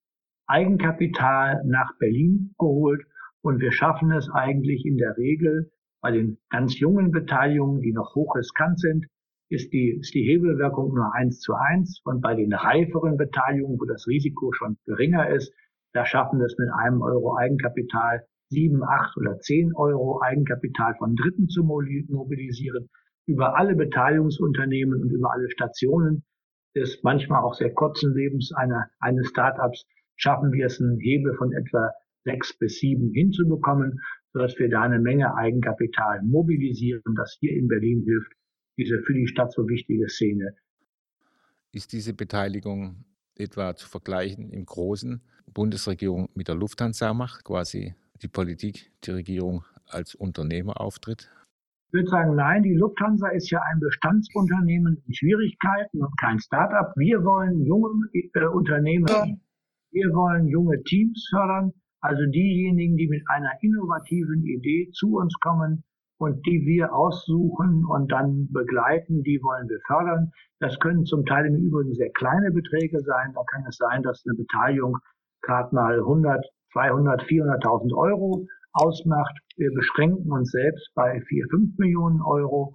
Eigenkapital 0.46 1.62
nach 1.64 1.92
Berlin 1.98 2.54
geholt 2.58 3.02
und 3.42 3.60
wir 3.60 3.72
schaffen 3.72 4.12
es 4.12 4.30
eigentlich 4.30 4.84
in 4.84 4.96
der 4.96 5.16
Regel 5.16 5.70
bei 6.00 6.12
den 6.12 6.38
ganz 6.50 6.78
jungen 6.78 7.10
Beteiligungen, 7.10 7.80
die 7.80 7.92
noch 7.92 8.14
hochriskant 8.14 8.78
sind, 8.78 9.06
ist 9.48 9.72
die, 9.72 9.98
ist 10.00 10.14
die 10.14 10.24
Hebelwirkung 10.24 10.94
nur 10.94 11.14
eins 11.14 11.40
zu 11.40 11.54
eins. 11.54 12.00
Und 12.04 12.20
bei 12.20 12.34
den 12.34 12.52
reiferen 12.52 13.16
Beteiligungen, 13.16 13.78
wo 13.80 13.84
das 13.86 14.06
Risiko 14.06 14.52
schon 14.52 14.76
geringer 14.84 15.28
ist, 15.30 15.52
da 15.92 16.04
schaffen 16.04 16.38
wir 16.38 16.46
es 16.46 16.56
mit 16.58 16.68
einem 16.78 17.02
Euro 17.02 17.36
Eigenkapital 17.36 18.24
sieben, 18.48 18.82
acht 18.84 19.16
oder 19.16 19.38
zehn 19.38 19.74
Euro 19.74 20.20
Eigenkapital 20.22 20.94
von 20.98 21.16
Dritten 21.16 21.48
zu 21.48 21.64
mobilisieren. 21.64 22.88
Über 23.26 23.56
alle 23.56 23.74
Beteiligungsunternehmen 23.74 25.00
und 25.00 25.10
über 25.10 25.32
alle 25.32 25.50
Stationen 25.50 26.24
des 26.76 27.02
manchmal 27.02 27.42
auch 27.42 27.54
sehr 27.54 27.72
kurzen 27.72 28.14
Lebens 28.14 28.52
einer, 28.52 28.88
eines 29.00 29.28
Startups 29.28 29.84
schaffen 30.16 30.52
wir 30.52 30.66
es, 30.66 30.80
einen 30.80 31.00
Hebel 31.00 31.34
von 31.36 31.52
etwa 31.52 31.90
sechs 32.24 32.56
bis 32.58 32.78
sieben 32.78 33.12
hinzubekommen, 33.12 34.00
sodass 34.32 34.58
wir 34.58 34.68
da 34.68 34.82
eine 34.82 34.98
Menge 34.98 35.34
Eigenkapital 35.34 36.22
mobilisieren, 36.22 37.02
das 37.16 37.36
hier 37.40 37.52
in 37.56 37.68
Berlin 37.68 38.02
hilft, 38.04 38.32
diese 38.76 39.00
für 39.06 39.14
die 39.14 39.26
Stadt 39.26 39.52
so 39.52 39.68
wichtige 39.68 40.08
Szene. 40.08 40.54
Ist 41.72 41.92
diese 41.92 42.14
Beteiligung 42.14 43.04
etwa 43.34 43.74
zu 43.74 43.88
vergleichen 43.88 44.50
im 44.50 44.66
Großen 44.66 45.22
Bundesregierung 45.46 46.28
mit 46.34 46.48
der 46.48 46.54
Lufthansa 46.54 47.14
macht, 47.14 47.44
quasi 47.44 47.94
die 48.22 48.28
Politik, 48.28 48.90
die 49.04 49.12
Regierung 49.12 49.64
als 49.86 50.14
Unternehmer 50.14 50.80
auftritt? 50.80 51.30
Ich 51.88 51.92
würde 51.92 52.08
sagen, 52.08 52.34
nein, 52.34 52.64
die 52.64 52.74
Lufthansa 52.74 53.28
ist 53.28 53.48
ja 53.50 53.60
ein 53.70 53.78
Bestandsunternehmen 53.78 55.00
in 55.06 55.14
Schwierigkeiten 55.14 56.02
und 56.02 56.18
kein 56.18 56.40
Start-up. 56.40 56.92
Wir 56.96 57.22
wollen 57.22 57.64
junge 57.64 58.08
äh, 58.12 58.44
Unternehmen, 58.46 59.40
wir 59.92 60.10
wollen 60.10 60.48
junge 60.48 60.82
Teams 60.82 61.28
fördern. 61.30 61.72
Also 62.00 62.26
diejenigen, 62.26 62.96
die 62.96 63.06
mit 63.06 63.22
einer 63.28 63.52
innovativen 63.60 64.44
Idee 64.44 64.90
zu 64.92 65.16
uns 65.16 65.32
kommen 65.40 65.84
und 66.18 66.44
die 66.44 66.66
wir 66.66 66.92
aussuchen 66.92 67.84
und 67.84 68.10
dann 68.10 68.48
begleiten, 68.50 69.22
die 69.22 69.40
wollen 69.42 69.68
wir 69.68 69.78
fördern. 69.86 70.32
Das 70.58 70.78
können 70.80 71.04
zum 71.04 71.24
Teil 71.24 71.46
im 71.46 71.54
Übrigen 71.54 71.94
sehr 71.94 72.10
kleine 72.10 72.50
Beträge 72.50 73.00
sein. 73.00 73.32
Da 73.32 73.42
kann 73.44 73.64
es 73.68 73.76
sein, 73.76 74.02
dass 74.02 74.24
eine 74.26 74.36
Beteiligung 74.36 74.98
gerade 75.42 75.72
mal 75.72 75.98
100, 75.98 76.44
200, 76.72 77.22
400.000 77.22 77.96
Euro 77.96 78.44
ausmacht. 78.76 79.36
Wir 79.56 79.72
beschränken 79.72 80.30
uns 80.30 80.50
selbst 80.50 80.90
bei 80.94 81.20
4, 81.20 81.46
5 81.50 81.78
Millionen 81.78 82.20
Euro. 82.22 82.74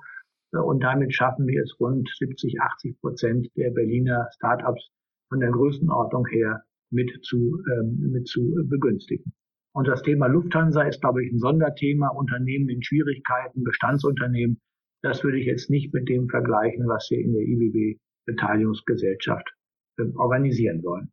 Und 0.51 0.83
damit 0.83 1.13
schaffen 1.13 1.47
wir 1.47 1.61
es 1.61 1.79
rund 1.79 2.09
70, 2.19 2.59
80 2.59 2.99
Prozent 2.99 3.47
der 3.55 3.71
Berliner 3.71 4.27
Startups 4.35 4.89
von 5.29 5.39
der 5.39 5.51
Größenordnung 5.51 6.25
her 6.27 6.63
mit 6.91 7.09
zu, 7.23 7.63
ähm, 7.71 8.11
mit 8.11 8.27
zu 8.27 8.53
begünstigen. 8.67 9.33
Und 9.73 9.87
das 9.87 10.01
Thema 10.01 10.27
Lufthansa 10.27 10.81
ist, 10.83 10.99
glaube 10.99 11.23
ich, 11.23 11.31
ein 11.31 11.39
Sonderthema. 11.39 12.09
Unternehmen 12.09 12.67
in 12.67 12.83
Schwierigkeiten, 12.83 13.63
Bestandsunternehmen. 13.63 14.59
Das 15.01 15.23
würde 15.23 15.39
ich 15.39 15.45
jetzt 15.45 15.69
nicht 15.69 15.93
mit 15.93 16.09
dem 16.09 16.27
vergleichen, 16.27 16.87
was 16.87 17.07
wir 17.09 17.19
in 17.19 17.33
der 17.33 17.43
IBB 17.43 17.99
Beteiligungsgesellschaft 18.25 19.49
äh, 19.97 20.03
organisieren 20.15 20.83
wollen. 20.83 21.11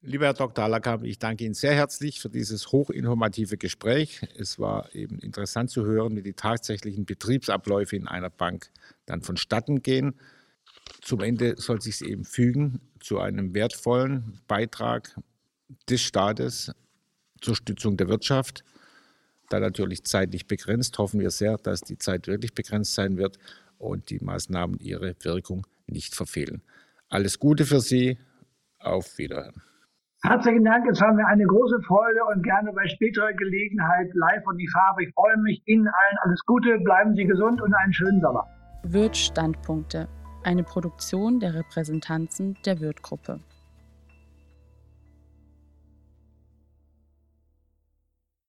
Lieber 0.00 0.26
Herr 0.26 0.34
Dr. 0.34 0.64
Allerkamp, 0.64 1.02
ich 1.02 1.18
danke 1.18 1.44
Ihnen 1.44 1.54
sehr 1.54 1.74
herzlich 1.74 2.20
für 2.20 2.28
dieses 2.28 2.70
hochinformative 2.70 3.56
Gespräch. 3.56 4.20
Es 4.36 4.60
war 4.60 4.94
eben 4.94 5.18
interessant 5.18 5.70
zu 5.70 5.84
hören, 5.84 6.14
wie 6.14 6.22
die 6.22 6.34
tatsächlichen 6.34 7.04
Betriebsabläufe 7.04 7.96
in 7.96 8.06
einer 8.06 8.30
Bank 8.30 8.70
dann 9.06 9.22
vonstatten 9.22 9.82
gehen. 9.82 10.14
Zum 11.02 11.20
Ende 11.20 11.56
soll 11.56 11.82
sich 11.82 12.00
eben 12.02 12.24
fügen 12.24 12.80
zu 13.00 13.18
einem 13.18 13.54
wertvollen 13.54 14.40
Beitrag 14.46 15.18
des 15.90 16.00
Staates 16.00 16.70
zur 17.40 17.56
Stützung 17.56 17.96
der 17.96 18.08
Wirtschaft. 18.08 18.62
Da 19.48 19.58
natürlich 19.58 20.04
zeitlich 20.04 20.46
begrenzt, 20.46 20.96
hoffen 20.98 21.18
wir 21.18 21.32
sehr, 21.32 21.56
dass 21.56 21.80
die 21.80 21.98
Zeit 21.98 22.28
wirklich 22.28 22.54
begrenzt 22.54 22.94
sein 22.94 23.16
wird 23.16 23.38
und 23.78 24.10
die 24.10 24.20
Maßnahmen 24.20 24.78
ihre 24.78 25.16
Wirkung 25.22 25.66
nicht 25.88 26.14
verfehlen. 26.14 26.62
Alles 27.08 27.40
Gute 27.40 27.66
für 27.66 27.80
Sie. 27.80 28.16
Auf 28.78 29.18
Wiederhören. 29.18 29.60
Herzlichen 30.24 30.64
Dank, 30.64 30.84
es 30.90 31.00
war 31.00 31.12
mir 31.12 31.24
eine 31.28 31.44
große 31.44 31.80
Freude 31.86 32.18
und 32.34 32.42
gerne 32.42 32.72
bei 32.72 32.88
späterer 32.88 33.32
Gelegenheit 33.34 34.10
live 34.14 34.44
und 34.46 34.58
die 34.58 34.68
Farbe. 34.68 35.04
Ich 35.04 35.14
freue 35.14 35.36
mich 35.36 35.62
Ihnen 35.66 35.86
allen 35.86 36.18
alles 36.22 36.40
Gute, 36.44 36.76
bleiben 36.80 37.14
Sie 37.14 37.24
gesund 37.24 37.62
und 37.62 37.72
einen 37.72 37.92
schönen 37.92 38.20
Sommer. 38.20 38.44
Wirt 38.82 39.16
Standpunkte, 39.16 40.08
eine 40.42 40.64
Produktion 40.64 41.38
der 41.38 41.54
Repräsentanzen 41.54 42.56
der 42.66 42.80
Wirt-Gruppe. 42.80 43.38